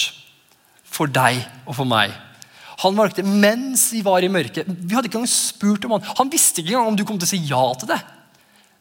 for 0.85 1.09
deg 1.09 1.41
og 1.65 1.75
for 1.77 1.89
meg. 1.89 2.13
Han 2.83 2.95
valgte 2.95 3.25
mens 3.25 3.89
vi 3.91 4.03
var 4.05 4.23
i 4.23 4.31
mørket. 4.31 4.67
Vi 4.67 4.95
hadde 4.95 5.09
ikke 5.09 5.19
engang 5.19 5.31
spurt 5.31 5.85
om 5.85 5.97
Han 5.97 6.05
Han 6.17 6.31
visste 6.31 6.61
ikke 6.61 6.75
engang 6.75 6.93
om 6.93 6.99
du 6.99 7.03
kom 7.05 7.19
til 7.19 7.27
å 7.27 7.33
si 7.33 7.41
ja 7.49 7.63
til 7.79 7.89
det. 7.91 7.99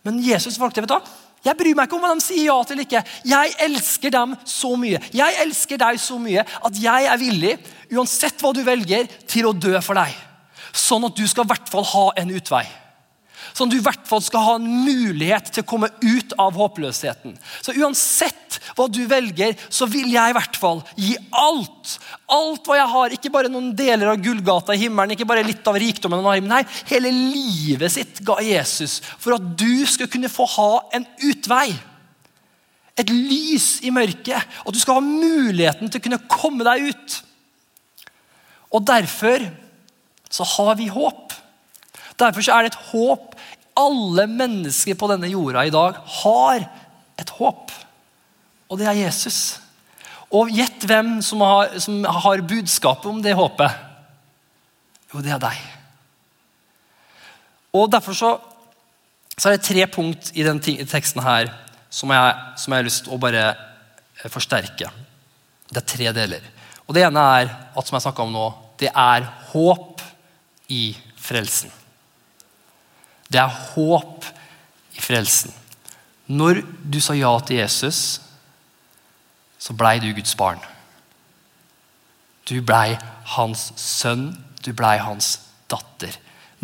Men 0.07 0.21
Jesus 0.23 0.59
valgte 0.61 0.85
vet 0.85 0.93
du, 0.93 1.15
jeg 1.47 1.57
bryr 1.59 1.77
meg 1.77 1.87
ikke 1.87 1.97
om 1.99 2.03
hva 2.03 2.15
de 2.15 2.23
sier 2.23 2.49
ja 2.49 2.57
til 2.67 2.75
eller 2.75 2.87
ikke. 2.87 3.03
Jeg 3.31 3.55
elsker 3.65 4.13
dem 4.15 4.35
så 4.49 4.73
mye. 4.79 5.01
Jeg 5.15 5.37
elsker 5.45 5.81
deg 5.81 6.01
så 6.03 6.19
mye 6.21 6.43
at 6.45 6.81
jeg 6.83 7.07
er 7.13 7.21
villig, 7.21 7.55
uansett 7.95 8.43
hva 8.43 8.53
du 8.55 8.65
velger, 8.67 9.07
til 9.31 9.47
å 9.49 9.55
dø 9.55 9.79
for 9.85 9.99
deg. 9.99 10.15
Sånn 10.75 11.07
at 11.07 11.17
du 11.17 11.25
skal 11.31 11.47
i 11.47 11.53
hvert 11.53 11.71
fall 11.71 11.87
ha 11.95 12.05
en 12.21 12.35
utvei. 12.35 12.65
Sånn 13.53 13.69
at 13.69 13.75
du 13.75 13.79
i 13.79 13.85
hvert 13.85 14.07
fall 14.09 14.23
skal 14.25 14.45
ha 14.45 14.55
en 14.59 14.69
mulighet 14.85 15.51
til 15.53 15.65
å 15.65 15.69
komme 15.69 15.91
ut 16.03 16.35
av 16.41 16.57
håpløsheten. 16.59 17.37
Så 17.65 17.75
uansett 17.79 18.59
hva 18.77 18.87
du 18.91 19.01
velger, 19.11 19.57
så 19.69 19.89
vil 19.91 20.11
jeg 20.13 20.33
i 20.33 20.37
hvert 20.37 20.59
fall 20.59 20.83
gi 20.99 21.15
alt. 21.37 21.97
Alt 22.33 22.69
hva 22.69 22.79
jeg 22.79 22.93
har. 22.95 23.15
Ikke 23.17 23.33
bare 23.35 23.53
noen 23.53 23.71
deler 23.77 24.13
av 24.13 24.23
gullgata 24.23 24.77
i 24.77 24.83
himmelen, 24.85 25.17
ikke 25.17 25.29
bare 25.29 25.47
litt 25.47 25.67
av 25.69 25.79
rikdommen 25.81 26.23
han 26.23 26.31
har. 26.31 26.43
Nei, 26.45 26.63
hele 26.91 27.13
livet 27.13 27.95
sitt 27.95 28.23
ga 28.27 28.39
Jesus 28.45 28.99
for 29.19 29.37
at 29.37 29.55
du 29.59 29.85
skal 29.89 30.11
kunne 30.11 30.33
få 30.33 30.47
ha 30.57 30.73
en 30.97 31.07
utvei. 31.29 31.71
Et 32.99 33.15
lys 33.15 33.79
i 33.87 33.93
mørket. 33.95 34.59
Og 34.67 34.75
du 34.75 34.81
skal 34.83 34.99
ha 34.99 35.05
muligheten 35.05 35.91
til 35.91 36.01
å 36.01 36.07
kunne 36.09 36.25
komme 36.31 36.67
deg 36.67 36.91
ut. 36.91 37.19
Og 38.75 38.85
derfor 38.85 39.47
så 40.29 40.45
har 40.57 40.77
vi 40.77 40.91
håp. 40.93 41.28
Derfor 42.19 42.51
er 42.51 42.67
det 42.67 42.73
et 42.73 42.83
håp. 42.91 43.37
Alle 43.79 44.27
mennesker 44.31 44.99
på 44.99 45.09
denne 45.11 45.31
jorda 45.31 45.65
i 45.67 45.75
dag 45.75 45.99
har 46.23 46.67
et 47.19 47.33
håp. 47.39 47.73
Og 48.69 48.81
det 48.81 48.89
er 48.91 49.05
Jesus. 49.05 49.61
Og 50.35 50.51
gjett 50.53 50.85
hvem 50.85 51.19
som 51.25 51.43
har, 51.47 51.79
som 51.81 52.03
har 52.05 52.45
budskapet 52.45 53.09
om 53.09 53.23
det 53.25 53.37
håpet. 53.39 53.87
Jo, 55.13 55.23
det 55.25 55.33
er 55.33 55.41
deg. 55.41 55.63
Og 57.79 57.89
Derfor 57.93 58.17
så, 58.17 58.35
så 59.37 59.49
er 59.49 59.57
det 59.57 59.65
tre 59.65 59.87
punkt 59.87 60.33
i 60.35 60.45
den 60.45 60.61
teksten 60.61 61.23
her 61.25 61.53
som 61.91 62.13
jeg, 62.13 62.37
som 62.61 62.73
jeg 62.73 62.83
har 62.83 62.89
lyst 62.89 63.05
til 63.07 63.17
å 63.17 63.21
bare 63.23 63.45
eh, 63.49 64.29
forsterke. 64.33 64.91
Det 65.69 65.81
er 65.81 65.91
tre 65.95 66.13
deler. 66.17 66.45
Og 66.89 66.97
Det 66.97 67.05
ene 67.05 67.25
er 67.41 67.51
at 67.77 67.89
som 67.89 67.99
jeg 67.99 68.21
om 68.25 68.33
nå, 68.33 68.47
det 68.81 68.91
er 68.93 69.27
håp 69.53 70.03
i 70.73 70.93
frelsen. 71.17 71.73
Det 73.29 73.41
er 73.41 73.59
håp 73.75 74.27
i 74.97 75.03
frelsen. 75.05 75.53
Når 76.29 76.63
du 76.85 76.99
sa 77.01 77.17
ja 77.17 77.31
til 77.45 77.61
Jesus, 77.63 78.21
så 79.59 79.75
blei 79.77 79.99
du 80.01 80.11
Guds 80.17 80.35
barn. 80.39 80.61
Du 82.49 82.61
blei 82.65 82.97
hans 83.37 83.71
sønn, 83.77 84.31
du 84.65 84.73
blei 84.77 84.97
hans 85.03 85.37
datter. 85.69 86.15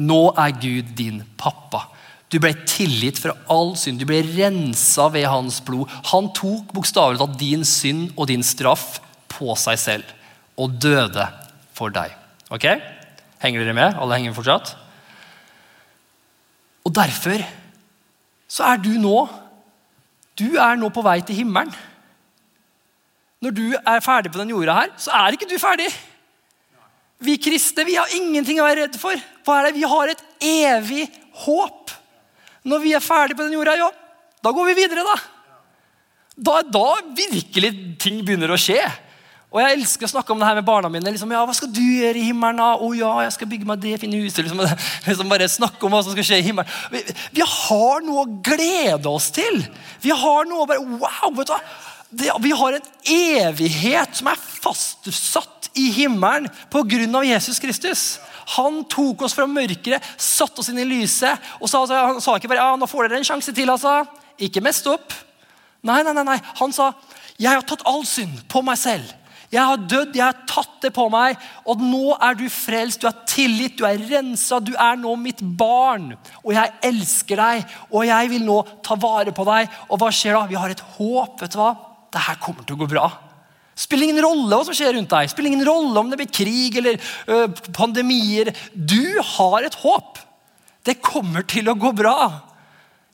Nå 0.01 0.33
er 0.41 0.57
Gud 0.61 0.95
din 0.99 1.23
pappa. 1.39 1.85
Du 2.33 2.41
ble 2.43 2.55
tilgitt 2.67 3.21
fra 3.21 3.35
all 3.53 3.75
synd. 3.79 4.01
Du 4.01 4.09
ble 4.09 4.23
rensa 4.27 5.07
ved 5.12 5.29
hans 5.31 5.61
blod. 5.65 5.93
Han 6.11 6.33
tok 6.35 6.73
bokstavelig 6.75 7.21
talt 7.21 7.37
din 7.39 7.65
synd 7.69 8.15
og 8.17 8.29
din 8.31 8.43
straff 8.43 8.99
på 9.31 9.55
seg 9.61 9.79
selv 9.81 10.15
og 10.61 10.79
døde 10.83 11.27
for 11.75 11.95
deg. 11.95 12.15
Ok? 12.55 12.67
Henger 13.43 13.62
dere 13.62 13.77
med? 13.77 14.01
Alle 14.01 14.19
henger 14.19 14.35
fortsatt? 14.37 14.75
Og 16.85 16.93
derfor 16.95 17.43
så 18.51 18.68
er 18.68 18.82
du 18.82 18.93
nå 19.01 19.24
Du 20.39 20.57
er 20.59 20.74
nå 20.78 20.89
på 20.91 21.03
vei 21.07 21.20
til 21.22 21.37
himmelen. 21.39 21.70
Når 23.45 23.53
du 23.55 23.66
er 23.76 24.01
ferdig 24.03 24.32
på 24.35 24.41
den 24.41 24.51
jorda 24.51 24.74
her, 24.80 24.91
så 24.99 25.12
er 25.14 25.37
ikke 25.37 25.47
du 25.47 25.55
ferdig. 25.62 25.87
Vi 27.22 27.37
kristne 27.39 27.85
vi 27.87 27.95
har 27.95 28.11
ingenting 28.16 28.59
å 28.59 28.66
være 28.66 28.87
redd 28.87 28.99
for. 28.99 29.20
Hva 29.47 29.61
er 29.61 29.68
det? 29.68 29.76
Vi 29.76 29.87
har 29.93 30.11
et 30.11 30.24
evig 30.43 31.05
håp. 31.45 31.93
Når 32.66 32.82
vi 32.82 32.97
er 32.97 33.05
ferdig 33.05 33.37
på 33.39 33.47
den 33.47 33.55
jorda, 33.55 33.76
ja, 33.78 33.91
da 34.43 34.53
går 34.57 34.70
vi 34.70 34.76
videre, 34.80 35.05
da. 35.07 35.14
Da, 36.35 36.57
da 36.66 36.87
virkelig 37.14 37.70
ting 38.03 38.24
begynner 38.26 38.51
å 38.51 38.59
skje. 38.59 38.80
Og 39.55 39.61
Jeg 39.62 39.76
elsker 39.76 40.09
å 40.09 40.11
snakke 40.11 40.34
om 40.34 40.40
det 40.42 40.48
her 40.48 40.57
med 40.59 40.66
barna 40.66 40.88
mine. 40.90 41.12
Liksom, 41.14 41.30
ja, 41.30 41.44
'Hva 41.46 41.55
skal 41.55 41.70
du 41.70 41.80
gjøre 41.80 42.18
i 42.18 42.26
himmelen?' 42.26 42.59
da? 42.59 42.74
'Å 42.74 42.88
ja, 42.98 43.12
jeg 43.22 43.32
skal 43.36 43.46
bygge 43.46 43.66
meg 43.66 43.80
det 43.80 44.00
fine 44.00 44.18
huset.' 44.18 44.42
Liksom, 44.42 44.59
liksom 45.07 45.30
bare 45.30 45.46
snakke 45.48 45.86
om 45.86 45.94
hva 45.94 46.02
som 46.02 46.11
skal 46.11 46.26
skje 46.26 46.40
i 46.42 46.46
himmelen. 46.48 46.70
Vi, 46.90 47.05
vi, 47.38 47.40
har 47.46 48.02
noe 48.02 48.24
å 48.24 48.32
glede 48.42 49.07
oss 49.07 49.30
til. 49.30 49.62
Vi 50.02 50.11
har 50.11 50.50
noe 50.50 50.66
å 50.66 50.66
bare 50.66 50.82
Wow! 50.82 51.30
vet 51.38 51.46
du 51.46 51.55
hva? 51.55 51.61
Det, 52.11 52.34
vi 52.42 52.50
har 52.50 52.74
en 52.74 52.90
evighet 53.14 54.18
som 54.18 54.26
er 54.30 54.42
fastsatt 54.42 55.70
i 55.78 55.86
himmelen 56.02 56.50
pga. 56.70 57.22
Jesus 57.22 57.62
Kristus. 57.62 58.18
Han 58.59 58.84
tok 58.90 59.22
oss 59.22 59.34
fra 59.38 59.46
mørket, 59.46 60.02
satte 60.18 60.61
oss 60.61 60.68
inn 60.68 60.82
i 60.82 60.90
lyset. 60.98 61.38
og 61.61 61.70
sa, 61.70 61.86
Han 61.86 62.20
sa 62.20 62.36
ikke 62.36 62.50
bare 62.50 62.59
ja, 62.59 62.76
'nå 62.76 62.90
får 62.90 63.09
dere 63.09 63.22
en 63.22 63.30
sjanse 63.30 63.55
til'. 63.55 63.70
altså. 63.70 64.02
Ikke 64.38 64.61
mest 64.61 64.86
opp. 64.86 65.14
Nei, 65.82 66.02
nei, 66.02 66.12
nei, 66.12 66.24
nei. 66.24 66.40
Han 66.59 66.72
sa 66.72 66.92
'jeg 67.38 67.55
har 67.55 67.62
tatt 67.62 67.86
all 67.86 68.05
synd 68.05 68.48
på 68.48 68.61
meg 68.61 68.78
selv'. 68.78 69.24
Jeg 69.55 69.62
har 69.62 69.82
dødd, 69.86 70.16
jeg 70.18 70.24
har 70.24 70.38
tatt 70.50 70.80
det 70.82 70.90
på 70.96 71.05
meg, 71.12 71.38
og 71.70 71.82
nå 71.82 72.16
er 72.16 72.34
du 72.38 72.48
frelst. 72.50 73.02
Du 73.02 73.07
er 73.07 73.20
tilgitt, 73.30 73.76
du 73.78 73.84
er 73.86 74.00
rensa, 74.11 74.59
du 74.59 74.72
er 74.74 74.96
nå 74.98 75.12
mitt 75.20 75.42
barn. 75.59 76.11
Og 76.42 76.57
jeg 76.57 76.72
elsker 76.88 77.38
deg, 77.38 77.76
og 77.92 78.02
jeg 78.09 78.32
vil 78.32 78.42
nå 78.48 78.57
ta 78.82 78.98
vare 78.98 79.34
på 79.36 79.46
deg. 79.46 79.70
Og 79.88 80.00
hva 80.02 80.11
skjer 80.14 80.34
da? 80.34 80.48
Vi 80.50 80.59
har 80.59 80.74
et 80.74 80.82
håp. 80.96 81.38
vet 81.40 81.55
du 81.55 81.61
hva? 81.61 81.70
Det 82.11 82.24
her 82.26 82.40
kommer 82.42 82.66
til 82.66 82.74
å 82.74 82.82
gå 82.82 82.90
bra. 82.90 83.07
Spiller 83.78 84.07
ingen 84.09 84.22
rolle 84.22 84.59
hva 84.59 84.66
som 84.66 84.74
skjer 84.74 84.94
rundt 84.96 85.11
deg. 85.11 85.30
Spiller 85.30 85.52
ingen 85.52 85.66
rolle 85.66 86.02
om 86.02 86.11
det 86.11 86.18
blir 86.18 86.30
krig 86.30 86.78
eller 86.78 86.98
ø, 87.26 87.38
pandemier. 87.74 88.52
Du 88.74 89.18
har 89.36 89.66
et 89.66 89.78
håp. 89.82 90.18
Det 90.86 91.00
kommer 91.02 91.46
til 91.46 91.70
å 91.70 91.78
gå 91.78 91.94
bra. 91.94 92.16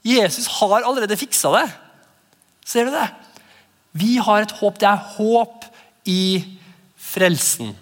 Jesus 0.05 0.49
har 0.59 0.81
allerede 0.81 1.21
fiksa 1.21 1.53
det. 1.59 1.67
Ser 2.65 2.89
du 2.89 2.97
det? 2.97 3.09
Vi 3.97 4.17
har 4.23 4.45
et 4.45 4.57
håp. 4.61 4.81
Det 4.81 4.89
er 4.89 5.09
håp 5.17 5.70
i 6.11 6.25
frelsen. 7.01 7.75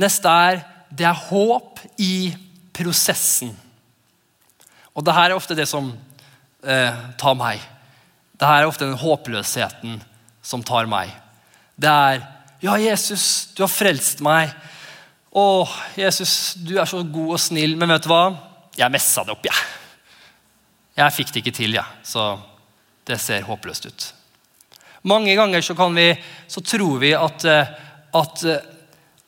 Neste 0.00 0.30
er 0.30 0.64
det 0.94 1.06
er 1.08 1.22
håp 1.30 1.80
i 2.02 2.34
prosessen. 2.74 3.54
Og 4.94 5.02
det 5.06 5.14
her 5.14 5.30
er 5.30 5.38
ofte 5.38 5.56
det 5.58 5.66
som 5.70 5.90
eh, 6.62 7.00
tar 7.18 7.38
meg. 7.38 7.62
Det 8.38 8.46
her 8.46 8.62
er 8.62 8.70
ofte 8.70 8.86
den 8.86 8.98
håpløsheten 8.98 9.98
som 10.44 10.62
tar 10.66 10.90
meg. 10.90 11.12
Det 11.74 11.90
er 11.90 12.30
Ja, 12.64 12.78
Jesus, 12.80 13.50
du 13.52 13.60
har 13.60 13.68
frelst 13.68 14.22
meg. 14.24 14.54
Å, 15.34 15.66
Jesus, 15.98 16.54
du 16.56 16.78
er 16.78 16.88
så 16.88 17.02
god 17.02 17.34
og 17.34 17.40
snill. 17.42 17.74
Men 17.76 17.92
vet 17.92 18.06
du 18.06 18.08
hva? 18.08 18.22
Jeg 18.78 18.94
messa 18.94 19.24
det 19.26 19.34
opp, 19.34 19.44
jeg. 19.44 19.66
Jeg 20.96 21.12
fikk 21.12 21.32
det 21.34 21.42
ikke 21.42 21.56
til, 21.58 21.74
jeg. 21.76 22.06
Så 22.06 22.24
det 23.04 23.18
ser 23.20 23.44
håpløst 23.44 23.90
ut. 23.90 24.06
Mange 25.04 25.34
ganger 25.36 25.60
så, 25.60 25.74
vi, 25.92 26.06
så 26.48 26.62
tror 26.64 27.00
vi 27.02 27.12
at, 27.16 27.44
eh, 27.44 27.72
at, 28.16 28.44
eh, 28.48 28.70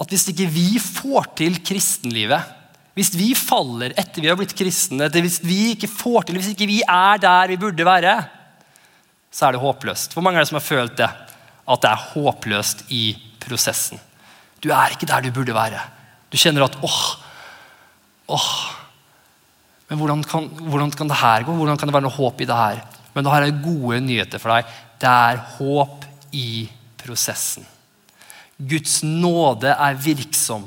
at, 0.00 0.08
hvis 0.12 0.30
ikke 0.32 0.48
vi 0.48 0.78
får 0.80 1.32
til 1.36 1.58
kristenlivet 1.64 2.54
Hvis 2.96 3.12
vi 3.12 3.34
faller 3.36 3.92
etter 3.92 4.24
vi 4.24 4.30
har 4.30 4.38
blitt 4.40 4.54
kristne, 4.56 5.10
hvis 5.12 5.42
vi 5.44 5.74
ikke 5.74 5.90
får 5.90 6.24
til, 6.24 6.38
hvis 6.40 6.54
ikke 6.54 6.68
vi 6.70 6.78
er 6.80 7.20
der 7.20 7.50
vi 7.52 7.58
burde 7.60 7.84
være, 7.84 8.14
så 9.28 9.46
er 9.46 9.52
det 9.52 9.60
håpløst. 9.60 10.14
Hvor 10.16 10.24
mange 10.24 10.40
er 10.40 10.46
det 10.46 10.48
som 10.48 10.56
har 10.56 10.64
følt 10.64 10.96
det? 10.96 11.10
At 11.68 11.82
det 11.82 11.90
er 11.90 12.06
håpløst 12.14 12.86
i 12.88 13.02
prosessen. 13.44 14.00
Du 14.64 14.70
er 14.72 14.94
ikke 14.94 15.08
der 15.10 15.26
du 15.26 15.28
burde 15.34 15.52
være. 15.52 15.82
Du 16.32 16.38
kjenner 16.40 16.64
at 16.64 16.78
åh, 16.80 17.02
åh 18.32 18.50
Men 19.88 20.00
hvordan 20.00 20.24
kan, 20.24 20.48
hvordan 20.48 20.90
kan 20.90 21.08
det 21.12 21.20
her 21.20 21.44
gå? 21.46 21.52
Hvordan 21.52 21.76
kan 21.76 21.86
det 21.86 21.94
være 21.94 22.08
noe 22.08 22.16
håp 22.16 22.40
i 22.40 22.48
det 22.48 22.56
her? 22.56 22.80
Men 23.14 23.24
da 23.24 23.30
har 23.32 23.44
jeg 23.44 23.60
gode 23.62 24.00
nyheter 24.02 24.40
for 24.42 24.56
deg. 24.56 24.72
Det 25.01 25.11
er 25.11 25.42
håp 25.59 26.05
i 26.36 26.66
prosessen. 27.01 27.66
Guds 28.57 29.03
nåde 29.05 29.74
er 29.74 29.99
virksom 30.01 30.64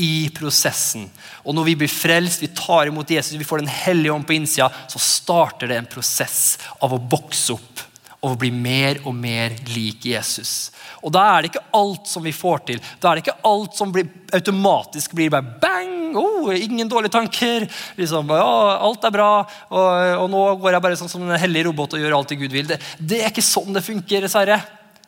i 0.00 0.30
prosessen. 0.34 1.06
Og 1.44 1.54
når 1.54 1.68
vi 1.68 1.76
blir 1.82 1.92
frelst, 1.92 2.42
vi 2.42 2.50
tar 2.56 2.88
imot 2.88 3.10
Jesus, 3.10 3.38
vi 3.38 3.46
får 3.46 3.62
Den 3.62 3.70
hellige 3.70 4.12
ånd 4.12 4.26
på 4.26 4.34
innsida, 4.34 4.70
så 4.88 4.98
starter 4.98 5.68
det 5.68 5.76
en 5.76 5.90
prosess 5.90 6.58
av 6.80 6.94
å 6.94 7.02
vokse 7.10 7.52
opp 7.54 7.84
og 8.20 8.36
bli 8.40 8.50
mer 8.52 8.98
og 9.08 9.14
mer 9.16 9.54
lik 9.72 10.04
Jesus. 10.10 10.70
Og 11.00 11.12
Da 11.12 11.22
er 11.24 11.42
det 11.42 11.50
ikke 11.50 11.68
alt 11.76 12.08
som 12.10 12.24
vi 12.24 12.32
får 12.36 12.64
til. 12.68 12.82
Da 13.00 13.10
er 13.10 13.18
det 13.18 13.24
ikke 13.24 13.48
alt 13.48 13.78
som 13.78 13.92
blir, 13.92 14.08
automatisk 14.36 15.14
blir 15.16 15.32
bare 15.32 15.56
bang! 15.62 16.16
Oh, 16.16 16.50
ingen 16.52 16.88
dårlige 16.90 17.14
tanker. 17.14 17.64
Liksom, 17.96 18.28
ja, 18.34 18.50
alt 18.82 19.04
er 19.06 19.14
bra. 19.14 19.30
Og, 19.70 19.88
og, 20.18 20.26
nå 20.32 20.42
går 20.60 20.76
jeg 20.76 20.84
bare 20.84 20.98
sånn 21.00 21.12
som 21.12 21.24
en 21.24 21.40
hellig 21.40 21.64
robot 21.68 21.96
og 21.96 22.02
gjør 22.02 22.18
alt 22.18 22.34
det 22.34 22.40
Gud 22.42 22.52
vil. 22.52 22.68
Det, 22.68 22.80
det 22.98 23.22
er 23.22 23.32
ikke 23.32 23.46
sånn 23.46 23.72
det 23.76 23.84
funker, 23.86 24.26
dessverre. 24.26 24.60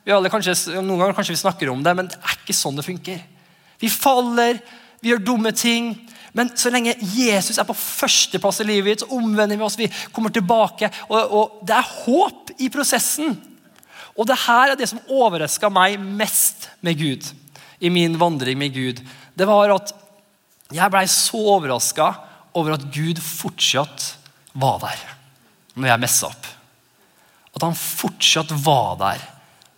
Vi 0.03 0.15
alle 0.15 0.33
kanskje, 0.33 0.57
noen 0.81 0.97
ganger 0.97 1.19
kanskje 1.19 1.37
vi 1.37 1.43
snakker 1.43 1.71
om 1.71 1.83
det, 1.85 1.95
men 1.99 2.09
det 2.11 2.17
er 2.19 2.39
ikke 2.41 2.57
sånn 2.57 2.81
det 2.81 2.87
funker. 2.87 3.21
Vi 3.83 3.91
faller, 3.93 4.63
vi 5.03 5.13
gjør 5.13 5.27
dumme 5.27 5.53
ting. 5.53 5.93
Men 6.33 6.51
så 6.57 6.70
lenge 6.72 6.95
Jesus 6.97 7.59
er 7.61 7.68
på 7.68 7.76
førsteplass 7.76 8.62
i 8.62 8.68
livet 8.68 9.03
så 9.03 9.09
omvender 9.12 9.59
vi 9.59 9.66
oss. 9.66 9.78
Vi 9.78 9.91
kommer 10.14 10.33
tilbake. 10.33 10.89
Og, 11.11 11.18
og 11.20 11.64
det 11.68 11.76
er 11.76 11.91
håp 12.07 12.55
i 12.57 12.70
prosessen. 12.72 13.37
Og 14.16 14.28
det 14.28 14.39
her 14.47 14.72
er 14.72 14.78
det 14.78 14.89
som 14.89 15.03
overraska 15.12 15.68
meg 15.72 15.99
mest 16.01 16.70
med 16.85 17.01
Gud 17.01 17.28
i 17.83 17.91
min 17.93 18.16
vandring 18.20 18.59
med 18.59 18.72
Gud. 18.74 19.01
Det 19.35 19.49
var 19.49 19.74
at 19.74 19.93
jeg 20.72 20.93
blei 20.93 21.05
så 21.11 21.41
overraska 21.57 22.12
over 22.57 22.76
at 22.76 22.89
Gud 22.95 23.20
fortsatt 23.20 24.12
var 24.53 24.80
der 24.85 25.05
når 25.74 25.89
jeg 25.89 26.03
messa 26.05 26.28
opp. 26.28 26.49
At 27.53 27.64
han 27.64 27.76
fortsatt 27.76 28.53
var 28.64 28.97
der 29.01 29.24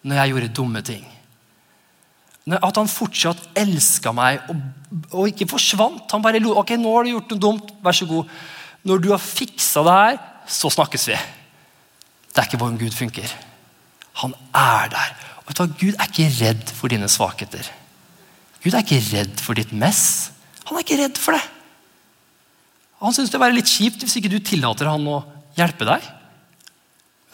når 0.05 0.21
jeg 0.21 0.35
gjorde 0.35 0.55
dumme 0.59 0.83
ting. 0.87 1.05
At 2.45 2.77
han 2.77 2.91
fortsatt 2.91 3.41
elska 3.57 4.13
meg 4.13 4.43
og, 4.53 4.59
og, 5.15 5.29
ikke 5.31 5.49
forsvant. 5.49 6.05
Han 6.13 6.25
bare 6.25 6.43
lo. 6.43 6.53
ok, 6.61 6.75
nå 6.77 6.93
har 6.93 7.07
du 7.07 7.15
gjort 7.15 7.33
noe 7.33 7.45
dumt, 7.47 7.71
vær 7.85 7.97
så 7.97 8.09
god. 8.09 8.29
Når 8.85 9.01
du 9.01 9.09
har 9.15 9.23
fiksa 9.23 9.85
det 9.87 9.95
her, 9.97 10.19
så 10.45 10.69
snakkes 10.73 11.09
vi. 11.09 11.17
Det 12.35 12.43
er 12.43 12.49
ikke 12.49 12.61
hvordan 12.61 12.81
Gud 12.83 12.93
funker. 12.93 13.33
Han 14.21 14.35
er 14.53 14.93
der. 14.93 15.15
Og 15.41 15.49
vet 15.49 15.63
du, 15.63 15.79
Gud 15.87 15.97
er 15.97 16.11
ikke 16.11 16.29
redd 16.37 16.75
for 16.77 16.93
dine 16.93 17.09
svakheter. 17.09 17.71
Gud 18.65 18.75
er 18.75 18.85
ikke 18.85 19.01
redd 19.11 19.41
for 19.41 19.57
ditt 19.57 19.73
mess. 19.73 20.31
Han 20.69 20.77
er 20.77 20.85
ikke 20.85 21.01
redd 21.01 21.21
for 21.21 21.37
det. 21.37 21.45
Han 23.05 23.13
syns 23.17 23.33
det 23.33 23.41
er 23.41 23.53
litt 23.57 23.69
kjipt 23.69 24.05
hvis 24.05 24.17
ikke 24.21 24.33
du 24.33 24.39
tillater 24.45 24.89
han 24.89 25.05
å 25.09 25.23
hjelpe 25.57 25.89
deg. 25.89 26.05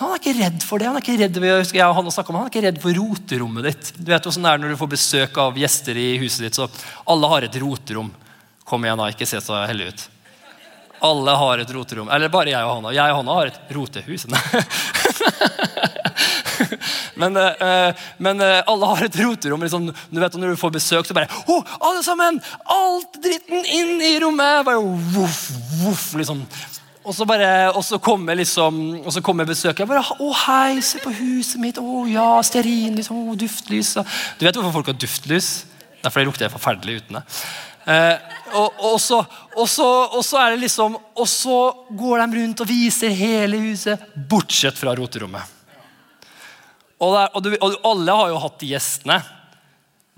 Han 0.00 0.14
er 0.14 0.20
ikke 0.20 0.32
redd 0.38 0.62
for 0.64 0.80
det. 0.80 0.86
Han 0.88 0.96
er 0.96 1.04
ikke 1.04 1.18
redd, 1.20 1.38
jeg 1.76 1.84
og 1.84 1.98
han, 1.98 2.06
om, 2.08 2.36
han 2.38 2.46
er 2.46 2.48
ikke 2.48 2.64
redd 2.64 2.78
for 2.80 2.96
roterommet 2.96 3.66
ditt. 3.68 3.90
Du 3.98 4.08
vet 4.08 4.24
hvordan 4.24 4.46
det 4.46 4.52
er 4.54 4.62
Når 4.62 4.72
du 4.72 4.78
får 4.80 4.94
besøk 4.94 5.40
av 5.42 5.60
gjester 5.60 6.00
i 6.00 6.08
huset 6.22 6.46
ditt, 6.46 6.56
så 6.56 6.70
alle 7.04 7.28
har 7.34 7.44
et 7.44 7.60
roterom. 7.60 8.08
Kom 8.64 8.86
igjen, 8.86 8.96
da. 9.02 9.10
Ikke 9.12 9.28
se 9.28 9.42
så 9.44 9.60
heldig 9.68 9.90
ut. 9.92 10.06
Alle 11.04 11.36
har 11.42 11.60
et 11.60 11.74
roterom. 11.76 12.08
Eller 12.12 12.32
bare 12.32 12.52
jeg 12.52 12.64
og 12.64 12.78
Hanna. 12.78 12.94
Jeg 12.96 13.12
og 13.12 13.20
Hanna 13.20 13.36
har 13.42 13.52
et 13.52 13.76
rotehus. 13.76 14.26
men, 17.20 17.36
uh, 17.36 18.02
men 18.24 18.40
uh, 18.40 18.60
alle 18.72 18.90
har 18.94 19.04
et 19.04 19.20
roterom. 19.20 19.64
Liksom, 19.64 19.92
du 19.92 20.20
vet, 20.20 20.40
Når 20.40 20.56
du 20.56 20.60
får 20.64 20.76
besøk, 20.80 21.08
så 21.08 21.16
bare 21.16 21.28
oh, 21.44 21.76
Alle 21.76 22.04
sammen! 22.06 22.40
Alt 22.72 23.20
dritten 23.20 23.64
inn 23.68 24.00
i 24.00 24.16
rommet! 24.24 24.64
Bare 24.64 24.80
woof, 24.80 25.40
woof, 25.82 26.12
liksom. 26.20 26.44
Og 27.00 27.14
så, 27.16 27.24
bare, 27.24 27.70
og 27.72 27.80
så 27.84 27.96
kommer 27.98 28.36
liksom, 28.36 29.00
og 29.08 29.22
kommer 29.24 29.46
besøket. 29.48 29.88
bare, 29.88 30.02
'Å, 30.02 30.32
hei, 30.46 30.80
se 30.80 30.98
på 31.00 31.10
huset 31.10 31.60
mitt. 31.60 31.78
Å 31.78 32.04
ja, 32.06 32.42
stearinlys. 32.42 33.08
Å, 33.10 33.36
duftlys.' 33.40 33.96
Du 34.38 34.44
vet 34.44 34.54
hvorfor 34.54 34.72
folk 34.72 34.86
har 34.92 34.98
duftlys? 35.00 35.64
Det 36.00 36.06
er 36.06 36.10
fordi 36.10 36.24
det 36.24 36.30
lukter 36.30 36.52
forferdelig 36.52 37.00
uten 37.00 37.16
det. 37.16 37.22
Eh, 37.88 38.18
og, 38.52 38.76
og, 38.84 39.00
så, 39.00 39.24
og, 39.56 39.68
så, 39.68 39.86
og, 40.12 40.24
så, 40.24 40.36
er 40.36 40.50
det 40.52 40.60
liksom 40.66 40.96
Og 41.16 41.28
så 41.28 41.72
går 41.96 42.20
de 42.20 42.40
rundt 42.40 42.60
og 42.60 42.68
viser 42.68 43.14
hele 43.16 43.56
huset, 43.56 43.98
bortsett 44.14 44.76
fra 44.76 44.92
roterommet. 44.94 45.42
Og, 47.00 47.14
der, 47.16 47.30
og, 47.32 47.42
du, 47.42 47.56
og, 47.56 47.76
alle 47.88 48.16
har 48.20 48.28
jo 48.28 48.42
hatt 48.44 48.58
de 48.60 48.74
gjestene. 48.74 49.16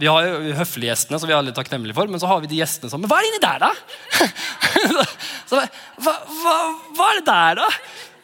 Vi 0.00 0.08
har 0.08 0.24
jo 0.26 0.54
høflige 0.56 0.90
gjestene, 0.90 1.20
som 1.20 1.30
vi 1.30 1.34
er 1.36 1.44
litt 1.46 1.56
takknemlige 1.58 1.96
for. 1.96 2.10
Men 2.10 2.22
så 2.22 2.30
har 2.30 2.40
vi 2.42 2.50
de 2.50 2.60
gjestene 2.62 2.90
som 2.90 3.02
Men 3.02 3.10
hva 3.12 3.20
er 3.20 3.28
inni 3.28 3.42
der, 3.42 3.62
da? 3.62 3.70
så, 5.50 5.60
hva, 6.02 6.16
hva, 6.40 6.56
hva, 6.96 7.10
er 7.10 7.20
det 7.20 7.26
der, 7.28 7.60
da? 7.60 7.68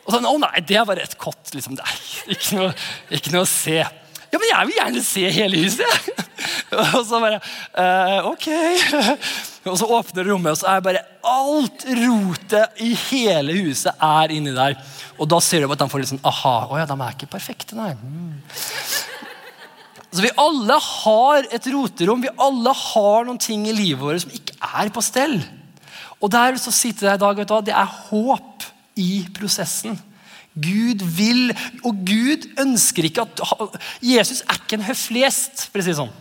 Og 0.07 0.15
sånn, 0.17 0.29
Å 0.31 0.35
nei, 0.43 0.65
det 0.67 0.79
er 0.81 0.89
bare 0.89 1.05
et 1.05 1.19
kott. 1.21 1.53
liksom. 1.55 1.79
Det 1.79 1.85
er 1.85 2.03
ikke 2.35 2.59
noe, 2.59 2.75
ikke 3.21 3.35
noe 3.37 3.45
å 3.45 3.51
se. 3.51 3.81
Ja, 4.29 4.37
men 4.37 4.51
jeg 4.51 4.69
vil 4.69 4.77
gjerne 4.77 5.03
se 5.05 5.29
hele 5.33 5.61
huset! 5.63 6.09
og 6.79 6.99
så 7.09 7.21
bare 7.23 7.39
uh, 7.41 8.27
Ok. 8.29 8.49
og 9.69 9.79
så 9.81 9.89
åpner 9.99 10.29
rommet, 10.29 10.53
og 10.53 10.61
så 10.61 10.69
er 10.75 10.85
bare 10.85 11.05
alt 11.29 11.87
rotet 11.97 12.83
i 12.85 12.91
hele 13.09 13.57
huset 13.63 14.05
er 14.05 14.35
inni 14.35 14.53
der. 14.57 14.77
Og 15.19 15.31
da 15.31 15.41
ser 15.45 15.65
du 15.65 15.73
at 15.73 15.81
de 15.81 15.89
får 15.91 16.03
litt 16.03 16.13
sånn 16.13 16.27
aha. 16.29 16.57
Å 16.69 16.83
ja, 16.83 16.89
de 16.89 16.97
er 16.99 17.17
ikke 17.17 17.31
perfekte, 17.33 17.79
nei. 17.79 17.95
Mm. 17.97 18.37
Så 20.13 20.25
Vi 20.25 20.33
alle 20.41 20.79
har 20.81 21.47
et 21.53 21.71
roterom. 21.73 22.23
Vi 22.25 22.35
alle 22.41 22.73
har 22.73 23.27
noen 23.29 23.41
ting 23.41 23.67
i 23.69 23.77
livet 23.77 24.01
vårt 24.01 24.25
som 24.25 24.35
ikke 24.35 24.57
er 24.59 24.93
på 24.93 25.05
stell. 25.05 25.39
Og 26.19 26.31
der 26.33 26.57
så 26.59 26.73
sitter 26.75 27.13
deg 27.13 27.19
i 27.19 27.25
dag, 27.25 27.43
du 27.49 27.67
det 27.69 27.75
er 27.77 27.97
håp 28.09 28.65
i 28.99 29.27
prosessen. 29.37 29.99
Gud 30.59 31.05
vil, 31.15 31.53
og 31.87 32.01
Gud 32.09 32.49
ønsker 32.59 33.07
ikke 33.07 33.27
at 33.29 33.77
Jesus 34.03 34.41
er 34.43 34.59
ikke 34.59 34.81
en 34.81 34.89
høflig 34.89 35.29
for 35.69 35.79
å 35.79 35.87
si 35.87 35.95
sånn. 35.95 36.17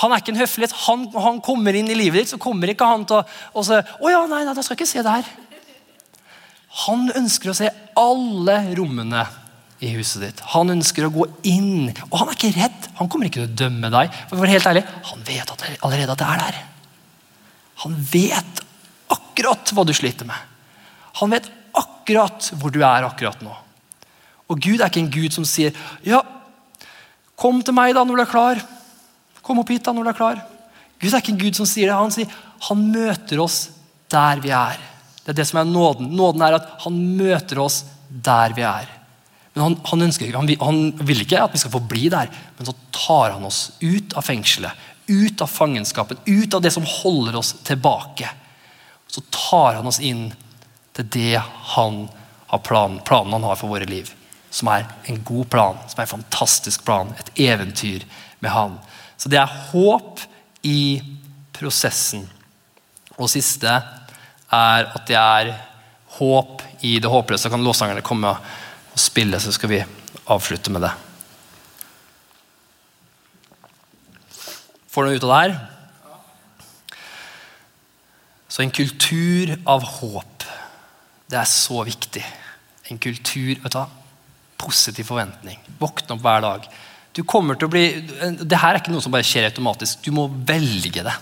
Han 0.00 0.14
er 0.14 0.22
ikke 0.22 0.32
en 0.32 0.40
høflighet. 0.40 0.74
Han, 0.86 1.04
han, 1.12 1.38
kommer 1.44 1.76
inn 1.76 1.90
i 1.92 1.98
livet 1.98 2.22
ditt, 2.22 2.32
så 2.32 2.40
kommer 2.40 2.72
ikke 2.72 2.88
han 2.88 3.04
til 3.08 3.20
å 3.20 3.64
si 3.66 3.76
å 3.76 4.10
ja, 4.12 4.24
nei, 4.30 4.42
nei, 4.46 4.54
da 4.56 4.64
skal 4.64 4.74
jeg 4.74 4.80
ikke 4.80 4.92
se 4.94 5.04
det 5.04 5.16
her. 5.18 5.30
Han 6.86 7.10
ønsker 7.18 7.52
å 7.52 7.56
se 7.58 7.70
alle 7.98 8.56
rommene 8.78 9.26
i 9.80 9.90
huset 9.94 10.22
ditt. 10.24 10.40
Han 10.52 10.72
ønsker 10.74 11.06
å 11.06 11.12
gå 11.14 11.26
inn. 11.48 11.88
Og 12.10 12.18
han 12.20 12.28
er 12.28 12.36
ikke 12.36 12.52
redd. 12.56 12.88
Han 12.98 13.08
kommer 13.08 13.30
ikke 13.30 13.40
til 13.40 13.48
å 13.48 13.58
dømme 13.62 13.90
deg. 13.92 14.18
For 14.28 14.36
å 14.36 14.42
være 14.42 14.56
helt 14.58 14.68
ærlig, 14.68 14.84
Han 15.08 15.24
vet 15.24 15.52
at 15.54 15.64
allerede 15.80 16.12
at 16.12 16.20
det 16.20 16.28
er 16.28 16.42
der. 16.44 16.58
Han 17.84 17.96
vet 18.12 18.60
akkurat 19.10 19.72
hva 19.72 19.86
du 19.88 19.94
sliter 19.96 20.28
med. 20.28 20.36
Han 21.22 21.32
vet 21.32 21.48
akkurat 21.76 22.50
hvor 22.60 22.74
du 22.74 22.82
er 22.84 23.08
akkurat 23.08 23.40
nå. 23.42 23.54
Og 24.50 24.60
Gud 24.60 24.80
er 24.80 24.90
ikke 24.90 25.00
en 25.00 25.14
Gud 25.14 25.32
som 25.32 25.46
sier 25.46 25.72
ja, 26.04 26.20
kom 27.38 27.62
til 27.64 27.76
meg 27.76 27.94
da 27.96 28.04
når 28.04 28.20
du 28.20 28.24
er 28.26 28.32
klar. 28.32 28.62
Kom 29.40 29.62
opp 29.62 29.72
hit 29.72 29.86
da 29.86 29.94
når 29.96 30.04
du 30.04 30.12
er 30.12 30.20
klar. 30.20 30.44
Gud 31.00 31.14
er 31.14 31.22
ikke 31.22 31.32
en 31.32 31.40
Gud 31.40 31.56
som 31.56 31.68
sier 31.68 31.88
det. 31.88 31.96
Han 31.96 32.12
sier 32.12 32.38
han 32.68 32.86
møter 32.92 33.40
oss 33.40 33.70
der 34.12 34.42
vi 34.44 34.52
er. 34.52 34.76
Det 35.24 35.32
er 35.32 35.40
det 35.40 35.48
som 35.48 35.62
er 35.62 35.68
nåden. 35.68 36.10
Nåden 36.12 36.42
er 36.44 36.58
at 36.58 36.72
han 36.84 36.96
møter 37.16 37.62
oss 37.62 37.84
der 38.10 38.52
vi 38.56 38.66
er. 38.66 38.99
Men 39.52 39.62
han, 39.62 39.76
han, 39.90 40.02
ønsker, 40.06 40.30
han, 40.36 40.50
han 40.60 40.82
vil 41.06 41.24
ikke 41.24 41.40
at 41.42 41.54
vi 41.54 41.60
skal 41.62 41.72
få 41.74 41.82
bli 41.90 42.06
der, 42.12 42.30
men 42.58 42.68
så 42.68 42.74
tar 42.94 43.34
han 43.34 43.46
oss 43.48 43.72
ut 43.80 44.14
av 44.14 44.26
fengselet, 44.26 44.86
ut 45.10 45.42
av 45.42 45.50
fangenskapen, 45.50 46.20
ut 46.26 46.54
av 46.54 46.62
det 46.62 46.70
som 46.74 46.86
holder 46.86 47.40
oss 47.40 47.56
tilbake. 47.66 48.30
Så 49.10 49.24
tar 49.34 49.80
han 49.80 49.90
oss 49.90 49.98
inn 49.98 50.28
til 50.94 51.08
det 51.10 51.42
han 51.74 52.04
har 52.50 52.62
planen, 52.66 53.00
planen 53.06 53.32
han 53.32 53.48
har 53.48 53.58
for 53.58 53.72
våre 53.72 53.88
liv. 53.90 54.12
Som 54.50 54.70
er 54.70 54.86
en 55.10 55.20
god 55.26 55.50
plan, 55.50 55.82
som 55.90 55.98
er 55.98 56.06
en 56.06 56.14
fantastisk 56.16 56.84
plan. 56.86 57.10
Et 57.18 57.30
eventyr 57.46 58.06
med 58.42 58.54
han. 58.54 58.78
Så 59.18 59.30
det 59.30 59.38
er 59.38 59.58
håp 59.70 60.22
i 60.66 61.00
prosessen. 61.54 62.24
Og 63.18 63.30
siste 63.30 63.70
er 63.70 64.88
at 64.90 65.04
det 65.10 65.18
er 65.18 65.52
håp 66.18 66.64
i 66.86 66.96
det 67.02 67.10
håpløse. 67.10 67.44
Så 67.44 67.52
kan 67.52 67.62
låtsangerne 67.64 68.02
komme 68.06 68.34
og 68.92 68.98
spille, 68.98 69.40
så 69.40 69.52
skal 69.54 69.72
vi 69.72 69.84
avslutte 70.30 70.72
med 70.74 70.84
det. 70.86 70.92
Får 74.90 75.06
du 75.06 75.10
noe 75.10 75.18
ut 75.18 75.26
av 75.26 75.30
det 75.30 75.40
her? 75.40 75.56
Så 78.50 78.64
en 78.64 78.74
kultur 78.74 79.54
av 79.70 79.86
håp. 79.86 80.46
Det 81.30 81.38
er 81.38 81.46
så 81.46 81.84
viktig. 81.86 82.24
En 82.90 82.98
kultur 82.98 83.54
vet 83.62 83.74
du, 83.76 83.96
Positiv 84.60 85.06
forventning. 85.08 85.56
Våkne 85.80 86.12
opp 86.18 86.24
hver 86.26 86.42
dag. 86.44 86.66
Du 87.16 87.22
kommer 87.24 87.56
til 87.56 87.70
å 87.70 87.72
bli, 87.72 87.84
det 88.44 88.58
her 88.60 88.74
er 88.74 88.82
ikke 88.82 88.92
noe 88.92 89.00
som 89.00 89.14
bare 89.14 89.24
skjer 89.24 89.46
automatisk. 89.48 90.02
Du 90.04 90.12
må 90.12 90.26
velge 90.28 91.00
det. 91.06 91.14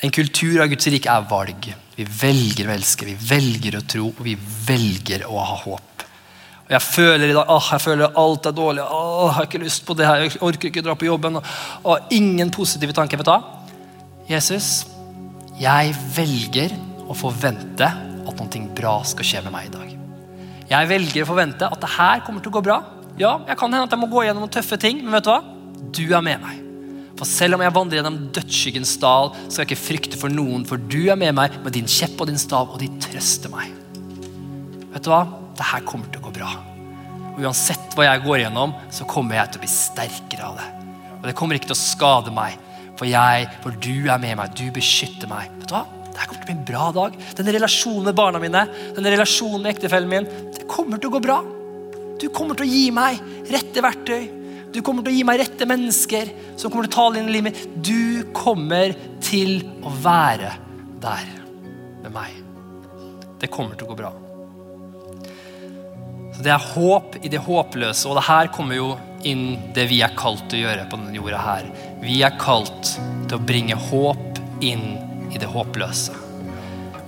En 0.00 0.14
kultur 0.14 0.62
av 0.62 0.70
Guds 0.70 0.86
rike 0.92 1.10
er 1.10 1.26
valg. 1.28 1.66
Vi 1.96 2.06
velger 2.06 2.70
å 2.70 2.74
elske, 2.76 3.08
vi 3.08 3.16
velger 3.18 3.80
å 3.80 3.82
tro, 3.82 4.06
og 4.14 4.22
vi 4.24 4.36
velger 4.38 5.26
å 5.26 5.42
ha 5.42 5.58
håp. 5.64 5.89
Og 6.70 6.76
Jeg 6.76 6.86
føler 6.86 7.26
i 7.26 7.34
dag, 7.34 7.48
åh, 7.50 7.68
jeg 7.72 7.82
føler 7.82 8.18
alt 8.22 8.46
er 8.46 8.52
dårlig, 8.54 8.82
åh, 8.86 9.24
jeg 9.26 9.34
har 9.34 9.46
ikke 9.48 9.58
lyst 9.64 9.82
på 9.82 9.96
det 9.98 10.06
her, 10.06 10.20
jeg 10.22 10.38
orker 10.38 10.70
ikke 10.70 10.84
dra 10.86 10.94
på 10.94 11.08
jobben. 11.08 11.40
Og, 11.40 11.48
og 11.82 12.12
ingen 12.14 12.52
positive 12.54 12.94
tanker. 12.94 13.18
vet 13.18 13.26
du? 13.26 14.28
Jesus, 14.30 14.86
jeg 15.58 15.90
velger 16.14 16.76
å 17.10 17.16
forvente 17.18 17.88
at 17.90 18.38
noe 18.38 18.62
bra 18.78 19.00
skal 19.02 19.26
skje 19.26 19.42
med 19.48 19.54
meg 19.56 19.66
i 19.66 19.74
dag. 19.74 19.96
Jeg 20.70 20.90
velger 20.92 21.26
å 21.26 21.30
forvente 21.32 21.66
at 21.66 21.82
det 21.82 21.90
her 21.96 22.22
kommer 22.22 22.44
til 22.44 22.52
å 22.52 22.58
gå 22.60 22.62
bra. 22.70 22.78
Ja, 23.18 23.34
jeg 23.48 23.58
kan 23.58 23.74
hende 23.74 23.90
at 23.90 23.98
jeg 23.98 24.04
må 24.04 24.06
gå 24.12 24.22
gjennom 24.28 24.46
noen 24.46 24.54
tøffe 24.54 24.78
ting, 24.78 25.02
men 25.02 25.18
vet 25.18 25.26
du 25.26 25.32
hva? 25.32 25.40
Du 25.90 26.04
er 26.06 26.22
med 26.22 26.38
meg. 26.44 26.62
For 27.18 27.26
selv 27.26 27.58
om 27.58 27.66
jeg 27.66 27.74
vandrer 27.74 27.98
gjennom 27.98 28.22
dødsskyggens 28.38 28.94
dal, 29.02 29.34
skal 29.48 29.64
jeg 29.64 29.72
ikke 29.72 29.82
frykte 29.88 30.22
for 30.22 30.30
noen, 30.30 30.62
for 30.70 30.78
du 30.78 31.02
er 31.10 31.18
med 31.18 31.34
meg 31.36 31.58
med 31.66 31.74
din 31.74 31.90
kjepp 31.90 32.22
og 32.22 32.30
din 32.30 32.38
stav, 32.38 32.70
og 32.70 32.78
de 32.78 32.92
trøster 33.02 33.50
meg. 33.50 33.74
Vet 34.94 35.02
du 35.02 35.10
hva? 35.10 35.24
Det 35.60 35.68
her 35.68 35.84
kommer 35.84 36.08
til 36.08 36.22
å 36.22 36.28
gå 36.30 36.34
bra. 36.40 36.50
Og 37.34 37.40
Uansett 37.44 37.92
hva 37.96 38.06
jeg 38.06 38.24
går 38.24 38.46
gjennom, 38.46 38.72
så 38.88 39.04
kommer 39.08 39.36
jeg 39.36 39.52
til 39.52 39.60
å 39.60 39.64
bli 39.66 39.72
sterkere 39.72 40.46
av 40.46 40.56
det. 40.56 40.68
Og 41.20 41.26
det 41.28 41.34
kommer 41.36 41.58
ikke 41.58 41.68
til 41.68 41.76
å 41.76 41.82
skade 41.82 42.32
meg, 42.32 42.56
for 42.96 43.08
jeg, 43.08 43.48
for 43.60 43.76
du 43.76 44.08
er 44.08 44.20
med 44.22 44.38
meg, 44.40 44.54
du 44.56 44.70
beskytter 44.72 45.28
meg. 45.28 45.52
Vet 45.60 45.68
du 45.68 45.76
hva? 45.76 45.84
Det 46.10 46.24
kommer 46.24 46.40
til 46.40 46.46
å 46.46 46.48
bli 46.48 46.56
en 46.56 46.66
bra 46.70 46.86
dag. 46.96 47.18
Denne 47.36 47.54
relasjonen 47.56 48.08
med 48.08 48.16
barna 48.16 48.40
mine, 48.40 48.62
denne 48.96 49.12
relasjonen 49.12 49.62
med 49.64 49.74
ektefellen 49.74 50.10
min, 50.10 50.28
det 50.56 50.64
kommer 50.70 51.00
til 51.00 51.12
å 51.12 51.14
gå 51.18 51.22
bra. 51.28 51.38
Du 52.20 52.26
kommer 52.32 52.56
til 52.56 52.64
å 52.66 52.70
gi 52.72 52.86
meg 52.96 53.20
rette 53.52 53.84
verktøy. 53.84 54.24
Du 54.72 54.80
kommer 54.86 55.04
til 55.04 55.12
å 55.12 55.18
gi 55.18 55.26
meg 55.28 55.42
rette 55.42 55.68
mennesker 55.68 56.32
som 56.56 56.72
kommer 56.72 56.88
til 56.88 56.94
å 56.94 56.96
tale 56.96 57.20
inn 57.20 57.28
i 57.28 57.36
livet 57.36 57.50
mitt. 57.50 57.78
Du 57.84 58.32
kommer 58.36 58.96
til 59.24 59.60
å 59.84 59.92
være 60.04 60.56
der 61.04 61.30
med 62.00 62.16
meg. 62.16 62.42
Det 63.40 63.52
kommer 63.52 63.76
til 63.76 63.88
å 63.88 63.92
gå 63.92 64.00
bra. 64.02 64.12
Det 66.40 66.48
er 66.48 66.62
håp 66.72 67.18
i 67.20 67.28
det 67.28 67.40
håpløse, 67.44 68.08
og 68.08 68.16
det 68.16 68.24
her 68.24 68.48
kommer 68.54 68.78
jo 68.78 68.90
inn 69.28 69.58
det 69.76 69.84
vi 69.90 69.98
er 70.00 70.14
kalt 70.16 70.46
til 70.48 70.62
å 70.62 70.70
gjøre 70.70 70.86
på 70.88 70.96
denne 70.96 71.18
jorda 71.18 71.40
her. 71.44 71.66
Vi 72.00 72.14
er 72.24 72.38
kalt 72.40 72.94
til 73.28 73.36
å 73.36 73.42
bringe 73.44 73.76
håp 73.76 74.40
inn 74.64 74.86
i 75.28 75.40
det 75.40 75.50
håpløse. 75.52 76.16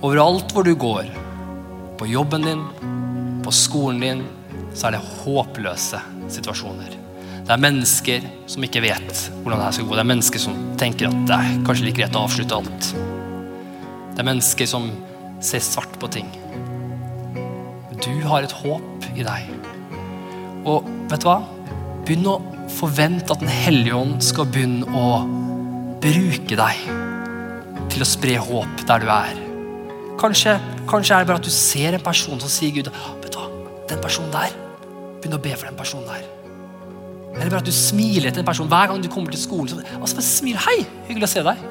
Overalt 0.05 0.53
hvor 0.53 0.67
du 0.67 0.75
går, 0.77 1.09
på 1.97 2.09
jobben 2.11 2.45
din, 2.45 2.61
på 3.41 3.55
skolen 3.55 4.03
din, 4.03 4.23
så 4.77 4.91
er 4.91 4.97
det 4.97 5.01
håpløse 5.23 6.03
situasjoner. 6.33 6.93
Det 7.43 7.51
er 7.57 7.65
mennesker 7.65 8.29
som 8.47 8.63
ikke 8.63 8.85
vet 8.85 9.25
hvordan 9.41 9.57
det 9.57 9.65
her 9.65 9.75
skal 9.79 9.89
gå. 9.89 9.97
Det 9.97 10.05
er 10.05 10.11
mennesker 10.13 10.45
som 10.45 10.63
tenker 10.79 11.09
at 11.09 11.25
det 11.27 11.39
er 11.41 11.59
kanskje 11.65 11.89
like 11.89 11.97
greit 12.03 12.15
å 12.15 12.27
avslutte 12.27 12.61
alt. 12.61 12.93
Det 14.13 14.21
er 14.21 14.29
mennesker 14.29 14.69
som 14.69 14.91
ser 15.43 15.65
svart 15.65 15.97
på 15.99 16.13
ting. 16.13 16.29
Du 18.03 18.13
har 18.27 18.45
et 18.45 18.59
håp 18.61 18.92
i 19.15 19.25
deg. 19.25 19.49
Og 20.69 20.87
vet 21.11 21.23
du 21.23 21.29
hva? 21.29 21.39
Begynn 22.03 22.27
å 22.27 22.39
forvente 22.73 23.35
at 23.35 23.41
Den 23.43 23.51
hellige 23.51 23.95
ånd 23.95 24.19
skal 24.23 24.49
begynne 24.49 24.87
å 24.89 25.23
bruke 26.03 26.57
deg 26.59 26.85
til 27.93 28.03
å 28.03 28.07
spre 28.07 28.37
håp 28.41 28.85
der 28.89 29.03
du 29.03 29.09
er. 29.13 29.41
Kanskje, 30.19 30.55
kanskje, 30.89 31.15
er 31.15 31.23
det 31.23 31.31
bare 31.31 31.41
at 31.41 31.47
du 31.47 31.53
ser 31.53 31.95
en 31.97 32.03
person 32.03 32.39
som 32.41 32.51
sier 32.51 32.73
Gud 32.75 32.89
vet 32.91 33.31
du 33.33 33.39
hva, 33.39 33.49
den 33.89 34.01
personen 34.03 34.31
der, 34.33 34.55
Begynn 35.23 35.37
å 35.37 35.43
be 35.43 35.53
for 35.55 35.69
den 35.69 35.77
personen 35.79 36.07
der. 36.09 36.23
Eller 37.37 37.49
bare 37.49 37.61
at 37.63 37.67
du 37.67 37.73
smiler 37.73 38.33
til 38.33 38.43
en 38.43 38.47
person 38.47 38.67
hver 38.69 38.89
gang 38.91 38.99
du 39.01 39.07
kommer 39.11 39.31
til 39.31 39.39
skolen. 39.41 39.69
Så, 39.71 39.99
altså 39.99 40.23
smil. 40.25 40.57
'Hei, 40.59 40.83
hyggelig 41.07 41.29
å 41.29 41.31
se 41.31 41.43
deg.' 41.47 41.61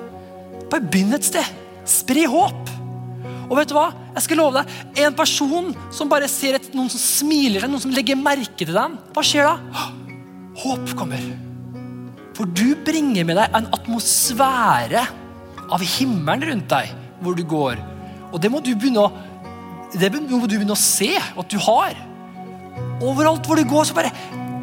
Bare 0.73 0.89
begynn 0.89 1.13
et 1.13 1.27
sted. 1.27 1.45
Spre 1.85 2.25
håp. 2.33 2.71
Og 3.53 3.59
vet 3.59 3.69
du 3.69 3.77
hva? 3.77 3.91
Jeg 4.15 4.25
skal 4.25 4.39
love 4.41 4.63
deg, 4.63 4.77
En 5.05 5.17
person 5.17 5.73
som 5.93 6.09
bare 6.09 6.29
ser 6.31 6.57
et, 6.57 6.71
noen 6.73 6.89
som 6.93 7.01
smiler 7.01 7.61
til 7.61 7.69
noen 7.73 7.83
som 7.85 7.93
legger 7.93 8.17
merke 8.17 8.65
til 8.65 8.73
dem, 8.73 8.97
hva 9.13 9.25
skjer 9.27 9.51
da? 9.51 9.89
Håp 10.63 10.95
kommer. 10.97 11.21
For 12.33 12.49
du 12.49 12.73
bringer 12.87 13.27
med 13.29 13.37
deg 13.37 13.59
en 13.59 13.69
atmosfære 13.77 15.03
av 15.73 15.85
himmelen 15.99 16.47
rundt 16.49 16.73
deg 16.73 16.95
hvor 17.21 17.37
du 17.37 17.45
går. 17.45 17.81
Og 18.33 18.41
det 18.41 18.49
må 18.53 18.63
du 18.65 18.73
begynne 18.73 19.05
å, 19.05 19.11
det 19.93 20.09
må 20.17 20.47
du 20.47 20.57
begynne 20.57 20.73
å 20.73 20.81
se 20.81 21.13
at 21.21 21.53
du 21.53 21.59
har. 21.61 21.93
Overalt 23.05 23.45
hvor 23.45 23.61
du 23.61 23.69
går, 23.69 23.85
så 23.85 23.99
bare 23.99 24.15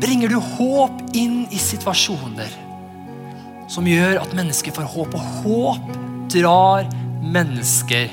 bringer 0.02 0.34
du 0.34 0.40
håp 0.58 1.14
inn 1.14 1.44
i 1.54 1.62
situasjoner 1.62 2.58
som 3.70 3.86
gjør 3.86 4.18
at 4.24 4.34
mennesker 4.34 4.74
får 4.74 4.90
håp. 4.96 5.14
Og 5.14 5.30
håp 5.44 5.94
drar 6.34 6.90
mennesker 7.22 8.10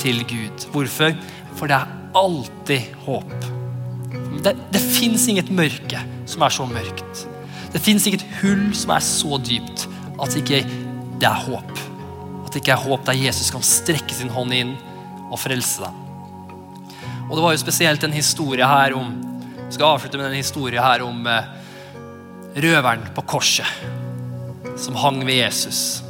til 0.00 0.22
Gud. 0.28 0.66
Hvorfor? 0.74 1.14
For 1.58 1.70
det 1.70 1.78
er 1.78 1.92
alltid 2.18 2.94
håp. 3.06 3.34
Det, 4.44 4.54
det 4.74 4.82
fins 4.82 5.26
inget 5.30 5.50
mørke 5.54 6.02
som 6.30 6.44
er 6.44 6.54
så 6.54 6.66
mørkt. 6.68 7.24
Det 7.74 7.82
fins 7.82 8.06
inget 8.06 8.24
hull 8.40 8.68
som 8.76 8.94
er 8.94 9.04
så 9.04 9.38
dypt 9.42 9.86
at 10.22 10.36
ikke 10.38 10.62
det 11.18 11.28
er 11.28 11.44
håp. 11.48 11.72
At 12.44 12.52
det 12.52 12.62
ikke 12.62 12.76
er 12.76 12.84
håp 12.84 13.06
der 13.08 13.18
Jesus 13.18 13.50
kan 13.54 13.64
strekke 13.66 14.14
sin 14.14 14.32
hånd 14.34 14.54
inn 14.54 14.74
og 15.30 15.38
frelse 15.42 15.82
deg. 15.82 16.00
Og 17.24 17.36
Det 17.36 17.42
var 17.42 17.54
jo 17.54 17.62
spesielt 17.64 18.04
en 18.04 18.14
historie 18.14 18.66
her 18.68 18.94
om 18.98 19.20
Jeg 19.64 19.78
skal 19.78 19.94
avslutte 19.96 20.18
med 20.20 20.28
en 20.28 20.38
historie 20.38 20.78
her 20.78 21.02
om 21.02 21.24
eh, 21.26 21.46
røveren 22.62 23.08
på 23.16 23.24
korset 23.26 23.66
som 24.78 24.94
hang 24.94 25.24
ved 25.26 25.40
Jesus. 25.40 26.03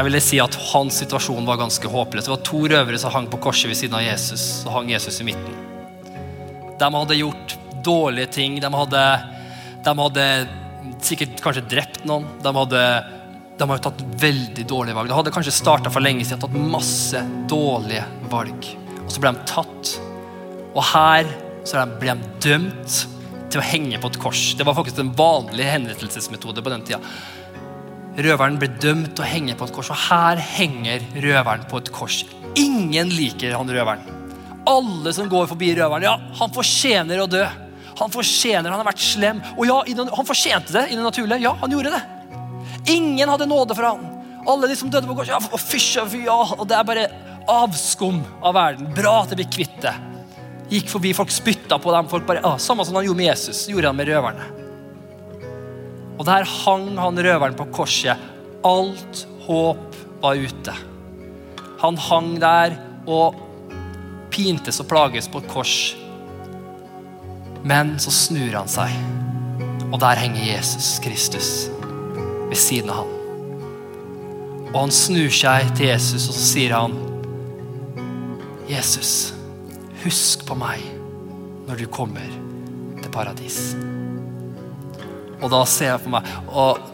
Jeg 0.00 0.06
ville 0.06 0.20
si 0.24 0.38
at 0.40 0.54
Hans 0.70 0.96
situasjon 1.02 1.44
var 1.44 1.58
ganske 1.60 1.88
håpløs. 1.92 2.24
Det 2.24 2.32
var 2.32 2.44
to 2.48 2.62
røvere 2.72 2.96
som 2.96 3.12
hang 3.12 3.26
på 3.28 3.36
korset 3.44 3.68
ved 3.68 3.76
siden 3.76 3.98
av 3.98 4.00
Jesus. 4.00 4.40
Så 4.62 4.72
hang 4.72 4.88
Jesus 4.88 5.18
i 5.20 5.26
midten. 5.28 5.58
De 6.80 6.86
hadde 6.94 7.18
gjort 7.18 7.52
dårlige 7.84 8.30
ting. 8.38 8.54
De 8.64 8.70
hadde, 8.72 9.02
de 9.84 9.92
hadde 9.98 10.24
sikkert 11.04 11.42
kanskje 11.44 11.66
drept 11.68 12.06
noen. 12.08 12.24
De 12.40 12.52
hadde, 12.56 12.84
de 13.60 13.66
hadde 13.68 13.84
tatt 13.90 14.00
veldig 14.22 14.64
dårlige 14.72 14.96
valg. 14.96 15.12
De 15.12 15.18
hadde 15.18 15.34
kanskje 15.34 15.52
starta 15.58 15.92
for 15.92 16.00
lenge 16.00 16.24
siden, 16.24 16.40
tatt 16.46 16.72
masse 16.72 17.20
dårlige 17.52 18.06
valg. 18.32 18.70
Og 19.02 19.12
så 19.12 19.20
ble 19.20 19.34
de 19.36 19.48
tatt. 19.52 19.92
Og 20.70 20.80
her 20.94 21.28
så 21.68 21.84
ble 22.00 22.16
de 22.16 22.32
dømt 22.46 23.02
til 23.52 23.60
å 23.60 23.68
henge 23.68 24.00
på 24.00 24.14
et 24.14 24.18
kors. 24.24 24.46
Det 24.56 24.64
var 24.64 24.80
faktisk 24.80 25.04
en 25.04 25.12
vanlig 25.12 25.68
henrettelsesmetode 25.74 26.64
på 26.64 26.72
den 26.72 26.88
tida. 26.88 27.04
Røveren 28.20 28.58
ble 28.60 28.68
dømt 28.82 29.14
til 29.16 29.24
å 29.24 29.28
henge 29.28 29.56
på 29.56 29.66
et 29.66 29.72
kors, 29.74 29.90
og 29.92 30.00
her 30.10 30.40
henger 30.42 31.04
røveren 31.24 31.64
på 31.70 31.80
et 31.80 31.90
kors. 31.94 32.18
Ingen 32.58 33.12
liker 33.14 33.54
han 33.56 33.70
røveren. 33.70 34.02
Alle 34.68 35.14
som 35.16 35.30
går 35.30 35.48
forbi 35.50 35.72
røveren, 35.78 36.04
ja, 36.04 36.16
han 36.40 36.52
fortjener 36.52 37.22
å 37.22 37.28
dø. 37.30 37.42
Han 38.00 38.12
fortjener, 38.12 38.68
han 38.68 38.80
har 38.80 38.88
vært 38.88 39.02
slem. 39.04 39.40
Og 39.56 39.66
ja, 39.68 39.78
han 40.16 40.28
fortjente 40.28 40.76
det 40.76 40.86
i 40.90 40.98
det 40.98 41.04
naturlige. 41.04 41.40
Ja, 41.44 41.54
han 41.62 41.72
gjorde 41.72 41.94
det. 41.96 42.02
Ingen 42.92 43.28
hadde 43.28 43.48
nåde 43.48 43.76
for 43.76 43.88
han. 43.88 44.06
Alle 44.48 44.68
de 44.70 44.76
som 44.76 44.92
døde 44.92 45.08
på 45.08 45.16
korset, 45.18 45.34
ja, 45.36 45.64
fysj, 45.64 45.98
ja, 46.24 46.38
og 46.56 46.64
det 46.68 46.76
er 46.76 46.86
bare 46.88 47.08
avskum 47.50 48.22
av 48.40 48.56
verden. 48.56 48.92
Bra 48.96 49.20
at 49.22 49.32
det 49.32 49.40
blir 49.42 49.52
kvitt 49.52 49.82
det 49.84 49.96
gikk 50.70 50.90
forbi, 50.90 51.12
folk 51.14 51.32
spytta 51.34 51.78
på 51.82 51.92
dem. 51.92 52.08
folk 52.08 52.26
bare, 52.26 52.40
ja, 52.44 52.58
Samme 52.58 52.84
som 52.84 52.94
han 52.94 53.04
gjorde 53.04 53.16
med 53.16 53.26
Jesus, 53.26 53.68
gjorde 53.68 53.90
han 53.90 53.96
med 53.96 54.08
røverne. 54.08 54.59
Og 56.20 56.26
der 56.28 56.44
hang 56.44 56.98
han 57.00 57.16
røveren 57.24 57.56
på 57.56 57.64
korset. 57.72 58.20
Alt 58.66 59.22
håp 59.46 59.96
var 60.20 60.36
ute. 60.36 60.74
Han 61.80 61.96
hang 61.96 62.34
der 62.42 62.76
og 63.08 63.38
pintes 64.30 64.82
og 64.82 64.88
plages 64.90 65.30
på 65.32 65.40
et 65.40 65.48
kors. 65.48 65.76
Men 67.64 67.94
så 68.00 68.12
snur 68.12 68.52
han 68.56 68.68
seg, 68.68 68.92
og 69.90 69.96
der 70.00 70.20
henger 70.20 70.44
Jesus 70.44 70.98
Kristus 71.04 71.48
ved 72.50 72.56
siden 72.56 72.92
av 72.92 73.02
han. 73.02 73.16
Og 74.70 74.78
han 74.84 74.94
snur 74.94 75.32
seg 75.34 75.72
til 75.76 75.90
Jesus, 75.90 76.28
og 76.28 76.36
så 76.36 76.46
sier 76.52 76.76
han, 76.76 76.94
'Jesus' 78.68 79.32
Husk 80.04 80.46
på 80.48 80.54
meg 80.56 80.80
når 81.66 81.82
du 81.82 81.86
kommer 81.92 82.28
til 83.02 83.10
paradis. 83.12 83.74
Og 85.40 85.50
da 85.52 85.60
ser 85.68 85.94
jeg 85.94 86.04
på 86.04 86.12
meg 86.12 86.32
og 86.48 86.88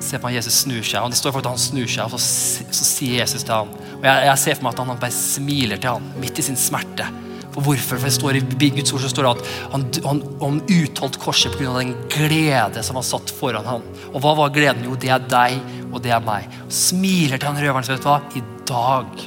ser 0.00 0.20
på 0.20 0.28
meg 0.28 0.38
Jesus 0.38 0.62
snur 0.64 0.84
seg. 0.84 1.00
Og 1.04 1.12
det 1.12 1.18
står 1.20 1.34
for 1.34 1.44
at 1.44 1.50
han 1.52 1.60
snur 1.60 1.88
seg, 1.90 2.06
og 2.06 2.16
så, 2.16 2.66
så 2.72 2.86
sier 2.88 3.20
Jesus 3.20 3.44
til 3.44 3.54
ham 3.54 3.72
Og 3.72 4.06
jeg, 4.06 4.28
jeg, 4.30 4.38
ser 4.44 4.56
for 4.56 4.66
meg 4.66 4.76
at 4.76 4.84
han 4.84 5.02
bare 5.02 5.16
smiler 5.16 5.80
til 5.80 5.98
ham 5.98 6.06
midt 6.22 6.40
i 6.40 6.46
sin 6.46 6.58
smerte. 6.60 7.08
For 7.50 7.66
hvorfor? 7.66 7.98
For 7.98 8.06
det 8.06 8.14
står 8.14 8.38
I 8.38 8.70
Guds 8.76 8.94
ord 8.94 9.04
så 9.04 9.10
står 9.10 9.26
det 9.26 9.32
at 9.32 9.50
han, 9.74 9.86
han, 10.06 10.22
han 10.40 10.60
utholdt 10.70 11.18
korset 11.22 11.56
pga. 11.58 11.74
den 11.80 11.96
glede 12.12 12.84
som 12.86 12.98
var 13.00 13.06
satt 13.06 13.32
foran 13.34 13.66
ham. 13.66 13.84
Og 14.12 14.20
hva 14.22 14.36
var 14.38 14.54
gleden? 14.54 14.86
Jo, 14.86 14.94
det 14.94 15.10
er 15.10 15.26
deg, 15.26 15.58
og 15.90 16.00
det 16.04 16.14
er 16.14 16.24
meg. 16.24 16.46
Og 16.68 16.72
smiler 16.74 17.40
til 17.40 17.50
han 17.50 17.60
røveren. 17.60 17.86
Så 17.86 17.96
vet 17.96 18.06
du 18.06 18.10
hva? 18.10 18.20
I 18.38 18.44
dag 18.70 19.26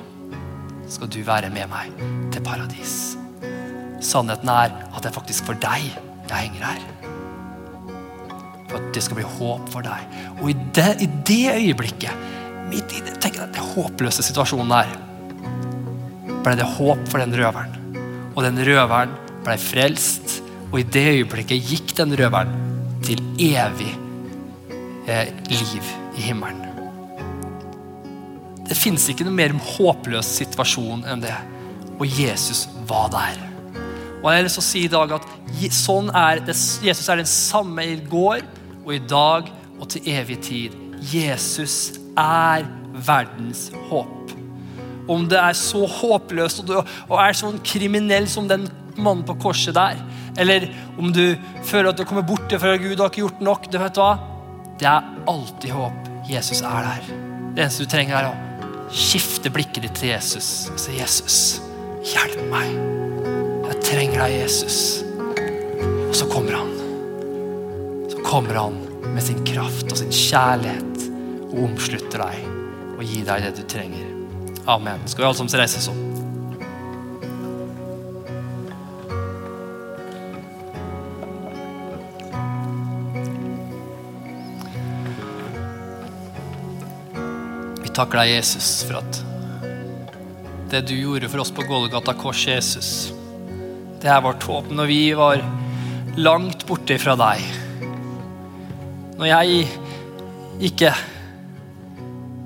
skal 0.94 1.12
du 1.12 1.20
være 1.28 1.52
med 1.54 1.70
meg 1.72 2.04
til 2.34 2.46
paradis. 2.46 2.98
Sannheten 4.04 4.52
er 4.52 4.74
at 4.90 5.02
det 5.04 5.12
er 5.12 5.20
faktisk 5.20 5.52
for 5.52 5.60
deg 5.60 5.92
jeg 6.34 6.48
henger 6.48 6.70
her. 6.72 7.03
For 8.74 8.82
at 8.82 8.94
det 8.96 9.04
skal 9.06 9.20
bli 9.20 9.26
håp 9.30 9.68
for 9.70 9.86
deg. 9.86 10.14
Og 10.40 10.48
i 10.50 10.54
det, 10.74 10.90
i 11.06 11.08
det 11.30 11.44
øyeblikket, 11.54 12.30
midt 12.72 12.96
i 12.98 13.04
det, 13.06 13.20
tenk 13.22 13.38
deg, 13.38 13.52
den 13.54 13.74
håpløse 13.76 14.26
situasjonen 14.26 14.72
der, 14.74 14.96
ble 16.42 16.56
det 16.58 16.66
håp 16.66 17.04
for 17.12 17.22
den 17.22 17.36
røveren. 17.38 17.76
Og 18.34 18.42
den 18.42 18.58
røveren 18.66 19.14
ble 19.46 19.58
frelst. 19.62 20.40
Og 20.72 20.80
i 20.82 20.88
det 20.90 21.06
øyeblikket 21.20 21.70
gikk 21.70 21.94
den 22.00 22.16
røveren 22.18 22.50
til 23.06 23.22
evig 23.46 23.92
eh, 25.06 25.30
liv 25.54 25.94
i 26.18 26.26
himmelen. 26.32 26.66
Det 28.66 28.80
fins 28.80 29.06
ikke 29.12 29.28
noe 29.28 29.38
mer 29.38 29.54
håpløs 29.76 30.34
situasjon 30.40 31.06
enn 31.14 31.22
det. 31.22 31.36
Og 32.00 32.10
Jesus 32.10 32.66
var 32.90 33.14
der. 33.14 33.38
Og 34.24 34.32
jeg 34.32 34.40
har 34.40 34.48
lyst 34.48 34.58
til 34.58 34.66
å 34.66 34.70
si 34.72 34.84
i 34.88 34.92
dag 34.98 35.14
at 35.20 35.30
sånn 35.78 36.10
er 36.10 36.42
det, 36.42 36.58
Jesus 36.82 37.06
er 37.12 37.22
den 37.22 37.30
samme 37.30 37.86
i 37.86 38.02
går 38.10 38.42
og 38.84 38.94
i 38.96 39.02
dag 39.02 39.50
og 39.80 39.88
til 39.92 40.10
evig 40.14 40.40
tid. 40.46 40.78
Jesus 41.14 41.96
er 42.20 42.68
verdens 42.94 43.70
håp. 43.90 44.34
Om 45.12 45.26
det 45.28 45.40
er 45.40 45.56
så 45.58 45.84
håpløst 45.90 46.64
og, 46.64 46.70
du, 46.70 46.94
og 47.10 47.18
er 47.20 47.36
sånn 47.36 47.60
kriminell 47.66 48.30
som 48.32 48.48
den 48.48 48.70
mannen 48.96 49.26
på 49.28 49.36
korset 49.42 49.76
der, 49.76 49.98
eller 50.38 50.68
om 51.02 51.10
du 51.14 51.34
føler 51.66 51.92
at 51.92 51.98
du 51.98 52.06
kommer 52.08 52.26
bort 52.26 52.54
fra 52.62 52.78
Gud 52.78 52.96
og 52.96 53.08
har 53.08 53.12
ikke 53.12 53.26
gjort 53.26 53.42
nok, 53.44 53.68
du 53.74 53.82
vet 53.82 54.00
hva? 54.00 54.14
det 54.80 54.90
er 54.90 55.02
alltid 55.28 55.70
håp. 55.72 56.10
Jesus 56.30 56.62
er 56.62 56.88
der. 56.88 57.04
Det 57.56 57.64
eneste 57.64 57.86
du 57.86 57.90
trenger, 57.90 58.18
er 58.18 58.32
å 58.32 58.92
skifte 58.94 59.52
blikket 59.54 59.86
ditt 59.86 59.96
til 59.98 60.12
Jesus 60.14 60.70
og 60.72 60.80
si, 60.82 60.98
'Jesus, 60.98 61.40
hjelp 62.14 62.42
meg' 62.52 62.76
Jeg 63.70 63.82
trenger 63.84 64.26
deg, 64.26 64.42
Jesus. 64.44 65.04
Og 66.10 66.16
så 66.16 66.28
kommer 66.28 66.60
han. 66.60 66.83
Kommer 68.24 68.56
han 68.56 68.74
med 69.14 69.24
sin 69.24 69.46
kraft 69.46 69.92
og 69.92 69.98
sin 70.00 70.12
kjærlighet 70.14 71.06
og 71.52 71.60
omslutter 71.68 72.24
deg 72.24 72.46
og 72.98 73.04
gir 73.06 73.26
deg 73.28 73.46
det 73.46 73.54
du 73.60 73.64
trenger. 73.70 74.10
Amen. 74.70 75.04
Skal 75.08 75.24
vi 75.24 75.28
alle 75.28 75.38
sammen 75.38 75.60
reise 75.60 75.82
oss 75.82 75.90
opp? 75.92 76.02
Vi 87.84 87.92
takker 87.94 88.24
deg, 88.24 88.38
Jesus, 88.38 88.70
for 88.88 89.02
at 89.04 89.24
det 90.74 90.88
du 90.90 90.96
gjorde 90.98 91.30
for 91.30 91.44
oss 91.44 91.54
på 91.54 91.68
Golgata 91.70 92.16
kors, 92.18 92.48
Jesus 92.50 92.94
det 94.04 94.12
er 94.12 94.24
vårt 94.24 94.44
håp 94.44 94.72
når 94.76 94.90
vi 94.90 95.02
var 95.16 95.40
langt 96.20 96.66
borte 96.68 96.98
fra 97.00 97.16
deg. 97.16 97.63
Når 99.18 99.26
jeg 99.26 99.68
ikke 100.62 100.94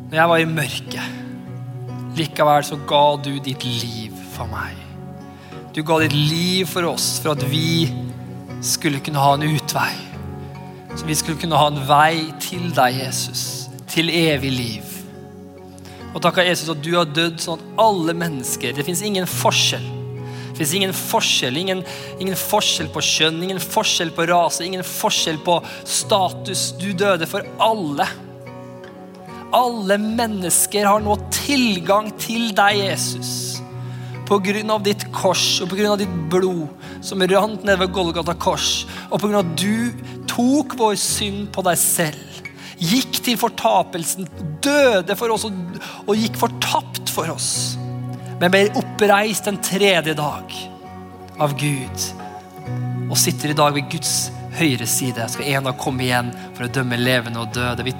Når 0.10 0.16
jeg 0.18 0.30
var 0.30 0.38
i 0.38 0.46
mørket. 0.46 1.16
Likevel 2.18 2.64
så 2.66 2.78
ga 2.90 3.04
du 3.22 3.34
ditt 3.44 3.64
liv 3.68 4.14
for 4.34 4.50
meg. 4.50 4.78
Du 5.76 5.84
ga 5.86 6.00
ditt 6.02 6.16
liv 6.16 6.66
for 6.66 6.88
oss 6.90 7.18
for 7.22 7.36
at 7.36 7.44
vi 7.52 7.92
skulle 8.66 9.02
kunne 9.04 9.22
ha 9.22 9.36
en 9.36 9.46
utvei. 9.46 9.92
Så 10.96 11.06
vi 11.06 11.16
skulle 11.16 11.38
kunne 11.38 11.60
ha 11.60 11.68
en 11.70 11.84
vei 11.86 12.32
til 12.42 12.72
deg, 12.74 13.04
Jesus. 13.04 13.68
Til 13.92 14.10
evig 14.10 14.54
liv. 14.56 14.96
Og 16.16 16.24
takk 16.24 16.40
av 16.42 16.48
Jesus 16.48 16.72
at 16.74 16.82
du 16.82 16.94
har 16.96 17.12
dødd 17.12 17.44
sånn 17.44 17.60
at 17.60 17.80
alle 17.84 18.16
mennesker 18.18 18.74
Det 18.74 18.86
fins 18.88 19.04
ingen 19.06 19.28
forskjell 19.30 19.97
det 20.58 20.66
fins 20.66 20.74
ingen 20.74 20.94
forskjell. 20.98 21.58
Ingen, 21.62 21.84
ingen, 22.18 22.38
forskjell 22.38 22.88
på 22.90 23.02
kjønn, 23.06 23.44
ingen 23.46 23.60
forskjell 23.62 24.10
på 24.16 24.26
rase, 24.26 24.66
ingen 24.66 24.82
forskjell 24.82 25.38
på 25.46 25.60
status. 25.86 26.72
Du 26.82 26.90
døde 26.98 27.28
for 27.30 27.46
alle. 27.62 28.08
Alle 29.54 30.00
mennesker 30.02 30.90
har 30.90 31.06
nå 31.06 31.14
tilgang 31.30 32.10
til 32.18 32.50
deg, 32.58 32.82
Jesus. 32.88 33.32
På 34.26 34.42
grunn 34.44 34.74
av 34.74 34.82
ditt 34.84 35.06
kors 35.14 35.62
og 35.62 35.70
på 35.70 35.78
grunn 35.78 35.94
av 35.94 36.02
ditt 36.02 36.18
blod 36.34 36.74
som 37.06 37.22
rant 37.30 37.62
ned 37.64 37.78
ved 37.80 37.94
Golgata 37.94 38.34
kors. 38.34 38.88
Og 39.12 39.22
på 39.22 39.30
grunn 39.30 39.44
av 39.44 39.46
at 39.46 39.62
du 39.62 40.26
tok 40.28 40.74
vår 40.82 40.98
synd 41.00 41.52
på 41.54 41.64
deg 41.70 41.78
selv. 41.80 42.42
Gikk 42.82 43.22
til 43.26 43.38
fortapelsen, 43.38 44.26
døde 44.66 45.14
for 45.18 45.38
oss 45.38 45.46
og, 45.46 45.54
og 46.10 46.18
gikk 46.18 46.42
fortapt 46.42 47.14
for 47.14 47.30
oss. 47.38 47.78
Men 48.38 48.54
ble 48.54 48.68
oppreist 48.78 49.48
den 49.50 49.58
tredje 49.66 50.14
dag 50.18 50.58
av 51.42 51.54
Gud. 51.58 52.04
Og 53.10 53.18
sitter 53.18 53.54
i 53.54 53.58
dag 53.58 53.74
ved 53.74 53.88
Guds 53.90 54.30
høyre 54.58 54.86
side. 54.90 55.24
Jeg 55.24 55.34
Skal 55.34 55.50
en 55.58 55.70
dag 55.70 55.80
komme 55.82 56.06
igjen 56.06 56.30
for 56.52 56.68
å 56.68 56.72
dømme 56.74 57.00
levende 57.02 57.42
og 57.42 57.54
døde. 57.56 57.86
Vi, 57.88 57.96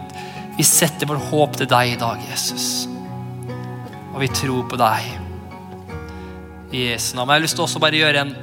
vi 0.58 0.66
setter 0.66 1.10
vår 1.10 1.24
håp 1.32 1.58
til 1.58 1.70
deg 1.72 1.96
i 1.96 2.02
dag, 2.02 2.22
Jesus. 2.30 2.86
Og 4.14 4.22
vi 4.22 4.30
tror 4.34 4.68
på 4.70 4.78
deg. 4.82 5.10
I 6.76 6.90
Jesu 6.92 7.16
navn. 7.16 7.32
Jeg 7.32 7.40
har 7.40 7.46
lyst 7.48 7.58
til 7.58 7.66
også 7.66 7.82
bare 7.82 7.98
gjøre 7.98 8.26
en, 8.28 8.36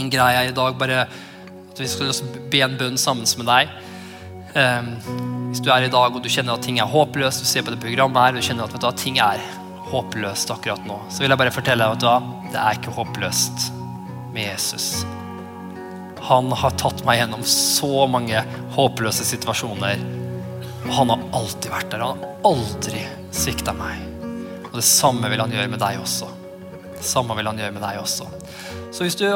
en 0.00 0.10
greie 0.10 0.48
i 0.48 0.56
dag. 0.56 0.74
Bare 0.80 1.04
at 1.06 1.82
vi 1.84 1.90
skal 1.90 2.10
be 2.50 2.64
en 2.66 2.78
bønn 2.80 2.98
sammen 2.98 3.28
med 3.38 3.50
deg. 3.52 3.78
Um, 4.58 4.90
hvis 5.52 5.62
du 5.62 5.70
er 5.70 5.86
i 5.86 5.92
dag 5.92 6.10
og 6.16 6.22
du 6.24 6.30
kjenner 6.32 6.56
at 6.56 6.66
ting 6.66 6.80
er 6.82 6.88
håpløst, 6.88 7.44
du 7.44 7.46
ser 7.46 7.62
på 7.62 7.70
det 7.70 7.78
programmet 7.82 8.24
her 8.24 8.34
du 8.34 8.42
kjenner 8.42 8.66
at, 8.66 8.74
du, 8.74 8.86
at 8.88 8.98
ting 8.98 9.20
er 9.22 9.38
håpløst 9.92 10.50
akkurat 10.54 10.84
nå, 10.88 10.98
så 11.12 11.24
vil 11.24 11.32
jeg 11.32 11.40
bare 11.40 11.54
fortelle 11.54 11.84
deg 11.84 11.98
at 11.98 12.04
da, 12.04 12.42
det 12.52 12.60
er 12.60 12.78
ikke 12.80 12.94
håpløst 12.96 13.68
med 14.34 14.44
Jesus. 14.44 14.88
Han 16.28 16.50
har 16.52 16.74
tatt 16.80 17.04
meg 17.06 17.20
gjennom 17.20 17.44
så 17.46 18.06
mange 18.10 18.42
håpløse 18.74 19.24
situasjoner. 19.24 20.02
Og 20.88 20.90
han 20.96 21.12
har 21.12 21.22
alltid 21.36 21.70
vært 21.72 21.92
der. 21.92 22.04
Han 22.04 22.20
har 22.20 22.50
aldri 22.50 23.04
svikta 23.34 23.74
meg. 23.76 24.02
Og 24.68 24.76
det 24.76 24.84
samme 24.86 25.30
vil 25.30 25.40
han 25.40 25.54
gjøre 25.54 25.70
med 25.72 25.80
deg 25.82 26.00
også. 26.02 26.28
Det 26.98 27.06
samme 27.06 27.36
vil 27.38 27.48
han 27.48 27.60
gjøre 27.60 27.76
med 27.76 27.84
deg 27.84 28.00
også. 28.02 28.26
Så 28.92 29.04
hvis 29.04 29.16
du, 29.20 29.26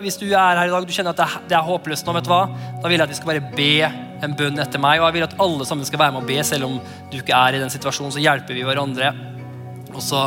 hvis 0.00 0.18
du 0.20 0.28
er 0.30 0.56
her 0.56 0.68
i 0.68 0.70
dag 0.70 0.78
og 0.78 0.88
du 0.88 0.94
kjenner 0.94 1.12
at 1.12 1.20
det 1.20 1.26
er, 1.26 1.44
det 1.50 1.56
er, 1.58 1.66
håpløst 1.66 2.06
nå, 2.06 2.14
vet 2.16 2.26
du 2.26 2.32
hva? 2.32 2.44
da 2.80 2.88
vil 2.88 2.96
jeg 2.96 3.04
at 3.04 3.12
vi 3.12 3.18
skal 3.18 3.32
bare 3.32 3.52
be 3.58 3.74
en 4.22 4.36
bønn 4.38 4.62
etter 4.62 4.82
meg. 4.82 5.02
Og 5.02 5.08
jeg 5.08 5.18
vil 5.18 5.26
at 5.26 5.36
alle 5.42 5.66
sammen 5.68 5.88
skal 5.88 6.00
være 6.00 6.16
med 6.16 6.24
å 6.24 6.30
be, 6.30 6.38
selv 6.46 6.70
om 6.70 6.78
du 7.12 7.18
ikke 7.18 7.36
er 7.36 7.58
i 7.58 7.62
den 7.62 7.72
situasjonen. 7.72 8.14
Så 8.14 8.22
hjelper 8.22 8.56
vi 8.56 8.64
hverandre. 8.66 9.12
Og 9.92 10.02
så, 10.04 10.22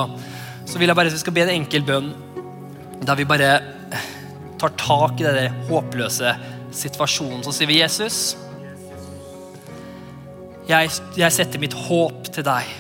så 0.66 0.80
vil 0.80 0.90
jeg 0.90 0.98
bare 0.98 1.12
at 1.12 1.18
vi 1.18 1.24
skal 1.24 1.36
be 1.36 1.46
en 1.46 1.56
enkel 1.58 1.86
bønn 1.86 2.14
der 3.06 3.20
vi 3.20 3.28
bare 3.28 3.50
tar 4.60 4.72
tak 4.80 5.20
i 5.22 5.28
den 5.28 5.60
håpløse 5.70 6.32
situasjonen. 6.76 7.44
Så 7.46 7.54
sier 7.54 7.70
vi, 7.70 7.82
Jesus, 7.82 8.36
jeg, 10.66 10.90
jeg 11.18 11.36
setter 11.36 11.62
mitt 11.62 11.76
håp 11.86 12.32
til 12.34 12.46
deg. 12.48 12.72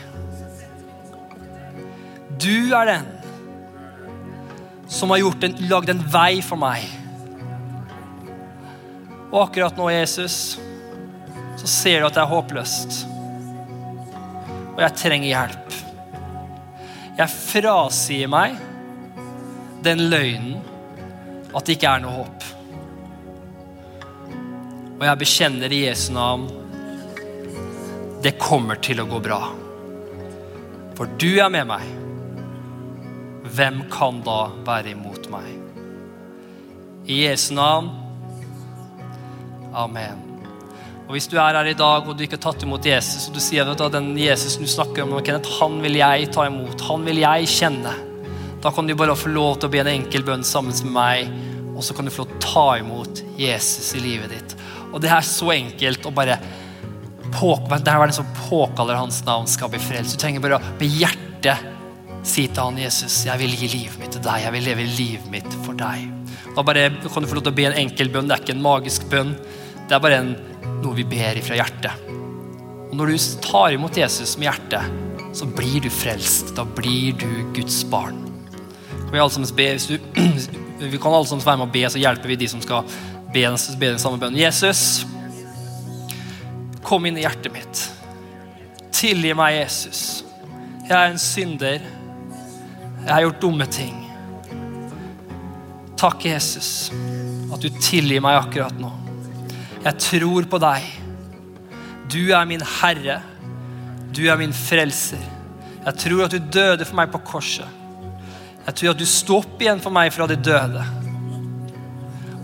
Du 2.41 2.73
er 2.75 2.89
den 2.89 3.11
som 4.91 5.11
har 5.11 5.21
gjort 5.23 5.43
en, 5.45 5.55
lagd 5.69 5.91
en 5.91 6.03
vei 6.13 6.39
for 6.45 6.61
meg. 6.61 6.85
Og 9.31 9.41
akkurat 9.47 9.77
nå, 9.77 9.89
Jesus, 9.91 10.55
så 11.59 11.69
ser 11.69 11.99
du 11.99 12.07
at 12.07 12.15
det 12.15 12.23
er 12.23 12.31
håpløst. 12.31 13.01
Og 14.75 14.81
jeg 14.83 14.97
trenger 14.99 15.31
hjelp. 15.31 15.84
Jeg 17.15 17.31
frasier 17.31 18.27
meg 18.27 18.57
den 19.85 20.07
løgnen 20.09 20.59
at 21.55 21.63
det 21.63 21.77
ikke 21.77 21.93
er 21.95 22.03
noe 22.03 22.17
håp. 22.17 22.47
Og 24.95 25.03
jeg 25.07 25.21
bekjenner 25.21 25.71
i 25.71 25.85
Jesu 25.85 26.09
navn 26.15 26.47
det 28.25 28.35
kommer 28.41 28.79
til 28.81 28.99
å 29.03 29.07
gå 29.07 29.19
bra. 29.21 29.39
For 30.97 31.11
du 31.21 31.29
er 31.37 31.51
med 31.53 31.69
meg 31.69 31.85
hvem 33.55 33.83
kan 33.93 34.23
da 34.25 34.39
være 34.65 34.95
imot 34.95 35.29
meg? 35.31 35.51
I 37.05 37.21
Jesu 37.27 37.51
navn. 37.53 37.91
Amen. 39.75 40.24
Og 41.05 41.13
Hvis 41.13 41.27
du 41.29 41.35
er 41.37 41.53
her 41.53 41.67
i 41.69 41.77
dag 41.77 42.07
og 42.07 42.17
du 42.17 42.23
ikke 42.25 42.39
har 42.39 42.47
tatt 42.47 42.63
imot 42.65 42.85
Jesus, 42.85 43.27
og 43.29 43.35
du 43.37 43.41
sier 43.43 43.67
at 43.69 43.81
den 43.93 44.15
Jesus 44.17 44.57
du 44.57 44.65
snakker 44.65 45.05
om, 45.05 45.13
Kenneth, 45.21 45.59
han 45.59 45.77
vil 45.83 45.99
jeg 45.99 46.31
ta 46.33 46.47
imot, 46.49 46.81
han 46.87 47.05
vil 47.05 47.21
jeg 47.21 47.49
kjenne, 47.51 47.93
da 48.63 48.71
kan 48.73 48.87
du 48.89 48.95
bare 48.97 49.13
få 49.13 49.29
lov 49.29 49.59
til 49.59 49.69
å 49.69 49.73
be 49.75 49.83
en 49.83 49.91
enkel 49.91 50.25
bønn 50.25 50.45
sammen 50.47 50.73
med 50.87 50.95
meg, 50.95 51.35
og 51.75 51.85
så 51.85 51.93
kan 51.93 52.07
du 52.07 52.13
få 52.13 52.23
lov 52.23 52.31
til 52.31 52.39
å 52.39 52.45
ta 52.47 52.65
imot 52.81 53.21
Jesus 53.37 53.93
i 53.93 54.01
livet 54.01 54.33
ditt. 54.33 54.57
Og 54.89 54.97
det 55.03 55.11
er 55.13 55.27
så 55.27 55.51
enkelt 55.53 56.07
å 56.09 56.13
bare 56.15 56.39
det 57.35 57.91
er 57.91 57.99
den 57.99 58.13
som 58.15 58.27
påkaller 58.47 58.95
hans 58.95 59.17
navn, 59.27 59.47
skal 59.49 59.67
bli 59.67 59.79
frelst. 59.81 60.15
Du 60.15 60.21
trenger 60.21 60.39
bare 60.39 60.55
å 60.55 60.75
med 60.79 60.93
hjertet 61.01 61.73
Si 62.25 62.47
til 62.49 62.57
han, 62.57 62.77
Jesus, 62.81 63.19
jeg 63.27 63.37
vil 63.37 63.51
gi 63.53 63.67
livet 63.69 63.99
mitt 64.01 64.15
til 64.15 64.23
deg. 64.25 64.41
Jeg 64.47 64.53
vil 64.55 64.63
leve 64.65 64.85
livet 64.97 65.27
mitt 65.29 65.57
for 65.61 65.77
deg. 65.77 66.07
Da 66.55 66.63
bare 66.65 66.87
kan 67.03 67.21
du 67.21 67.29
få 67.29 67.37
lov 67.37 67.43
til 67.45 67.53
å 67.53 67.57
be 67.59 67.67
en 67.69 67.77
enkel 67.83 68.09
bønn. 68.09 68.25
Det 68.25 68.33
er 68.33 68.41
ikke 68.41 68.55
en 68.55 68.63
magisk 68.65 69.05
bønn. 69.11 69.35
Det 69.85 69.93
er 69.93 70.01
bare 70.01 70.17
en, 70.23 70.31
noe 70.83 70.97
vi 70.97 71.07
ber 71.07 71.39
ifra 71.39 71.57
hjertet. 71.59 72.05
Og 72.89 72.95
når 72.99 73.11
du 73.11 73.17
tar 73.43 73.75
imot 73.75 73.97
Jesus 73.97 74.35
med 74.39 74.49
hjertet, 74.49 75.01
så 75.35 75.47
blir 75.47 75.81
du 75.83 75.89
frelst. 75.91 76.53
Da 76.55 76.63
blir 76.63 77.15
du 77.19 77.27
Guds 77.55 77.81
barn. 77.91 78.21
Vi, 79.11 79.19
be, 79.55 79.67
du, 79.87 79.99
vi 80.91 80.97
kan 80.97 81.13
alle 81.13 81.27
sammen 81.27 81.45
være 81.45 81.59
med 81.61 81.67
å 81.67 81.73
be, 81.73 81.83
så 81.91 82.01
hjelper 82.01 82.31
vi 82.31 82.39
de 82.39 82.49
som 82.51 82.63
skal 82.63 82.87
be 83.35 83.43
be 83.43 83.89
den 83.91 83.99
samme 83.99 84.17
bønnen. 84.17 84.39
Jesus, 84.39 85.05
kom 86.83 87.05
inn 87.05 87.19
i 87.19 87.25
hjertet 87.25 87.51
mitt. 87.51 87.83
Tilgi 88.95 89.33
meg, 89.35 89.57
Jesus. 89.59 90.23
Jeg 90.85 90.95
er 90.95 91.11
en 91.11 91.19
synder. 91.19 91.87
Jeg 93.03 93.11
har 93.11 93.25
gjort 93.25 93.41
dumme 93.43 93.67
ting. 93.67 93.97
Takk, 95.99 96.25
Jesus, 96.27 96.91
at 97.51 97.63
du 97.63 97.69
tilgir 97.79 98.23
meg 98.23 98.39
akkurat 98.39 98.79
nå. 98.79 99.04
Jeg 99.85 100.01
tror 100.01 100.47
på 100.49 100.59
deg. 100.61 100.85
Du 102.09 102.21
er 102.33 102.45
min 102.49 102.63
Herre. 102.79 103.19
Du 104.15 104.23
er 104.25 104.37
min 104.39 104.53
frelser. 104.55 105.21
Jeg 105.85 105.99
tror 106.01 106.25
at 106.25 106.33
du 106.33 106.39
døde 106.41 106.85
for 106.87 106.97
meg 106.97 107.11
på 107.13 107.21
korset. 107.27 107.69
Jeg 108.65 108.79
tror 108.79 108.95
at 108.95 109.01
du 109.01 109.05
sto 109.05 109.37
opp 109.43 109.61
igjen 109.61 109.81
for 109.83 109.93
meg 109.93 110.09
fra 110.15 110.25
de 110.29 110.37
døde. 110.41 110.85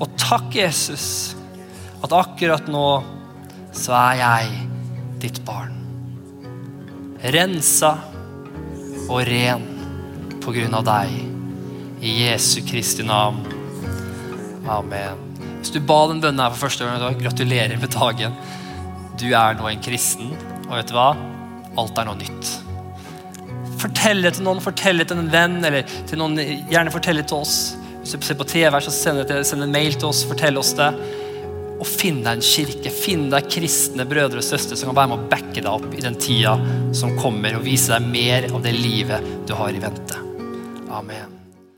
Og 0.01 0.13
takk, 0.21 0.53
Jesus, 0.53 1.33
at 2.01 2.13
akkurat 2.13 2.69
nå 2.69 2.85
så 3.73 3.95
er 3.97 4.21
jeg 4.21 4.61
ditt 5.23 5.41
barn. 5.47 5.73
Rensa 7.21 7.95
og 9.07 9.25
ren 9.29 9.65
på 10.41 10.53
grunn 10.53 10.77
av 10.77 10.85
deg. 10.85 11.17
I 12.01 12.15
Jesu 12.25 12.61
Kristi 12.65 13.05
navn. 13.05 13.41
Amen. 14.69 15.30
Hvis 15.61 15.75
du 15.75 15.77
ba 15.85 15.99
den 16.09 16.21
bønnen 16.23 16.41
her 16.41 16.53
for 16.55 16.65
første 16.65 16.87
gang, 16.89 17.19
gratulerer 17.21 17.77
med 17.77 17.93
dagen. 17.93 18.33
Du 19.21 19.27
er 19.29 19.53
nå 19.59 19.67
en 19.69 19.83
kristen, 19.85 20.31
og 20.65 20.73
vet 20.73 20.89
du 20.89 20.95
hva? 20.97 21.11
Alt 21.77 21.99
er 22.01 22.07
noe 22.09 22.17
nytt. 22.17 22.49
Fortell 23.81 24.25
det 24.25 24.35
til 24.37 24.45
noen, 24.47 24.61
fortell 24.61 25.01
det 25.01 25.07
til 25.11 25.21
en 25.21 25.29
venn, 25.29 25.59
eller 25.65 25.85
til 26.09 26.17
noen, 26.17 26.37
gjerne 26.69 26.93
fortell 26.93 27.21
det 27.21 27.27
til 27.29 27.43
oss. 27.43 27.57
Hvis 28.01 28.15
du 28.15 28.25
ser 28.25 28.39
på 28.39 28.47
TV, 28.49 28.77
så 28.81 28.93
send, 28.93 29.21
det, 29.29 29.43
send 29.45 29.65
en 29.65 29.73
mail 29.73 29.93
til 29.93 30.09
oss, 30.09 30.23
fortell 30.25 30.57
oss 30.57 30.73
det. 30.79 30.89
Og 31.81 31.85
finn 31.85 32.23
deg 32.25 32.39
en 32.39 32.45
kirke, 32.45 32.93
finn 32.93 33.27
deg 33.29 33.49
kristne 33.49 34.05
brødre 34.09 34.41
og 34.41 34.45
søstre 34.45 34.77
som 34.77 34.89
kan 34.89 34.97
være 35.03 35.11
med 35.13 35.21
å 35.21 35.29
backe 35.29 35.59
deg 35.61 35.69
opp 35.69 35.93
i 35.93 36.01
den 36.01 36.17
tida 36.21 36.55
som 36.97 37.13
kommer, 37.21 37.57
og 37.57 37.65
vise 37.69 37.93
deg 37.93 38.09
mer 38.09 38.49
av 38.49 38.65
det 38.65 38.73
livet 38.77 39.29
du 39.49 39.53
har 39.57 39.77
i 39.77 39.81
vente. 39.85 40.25
Amen. 40.89 41.40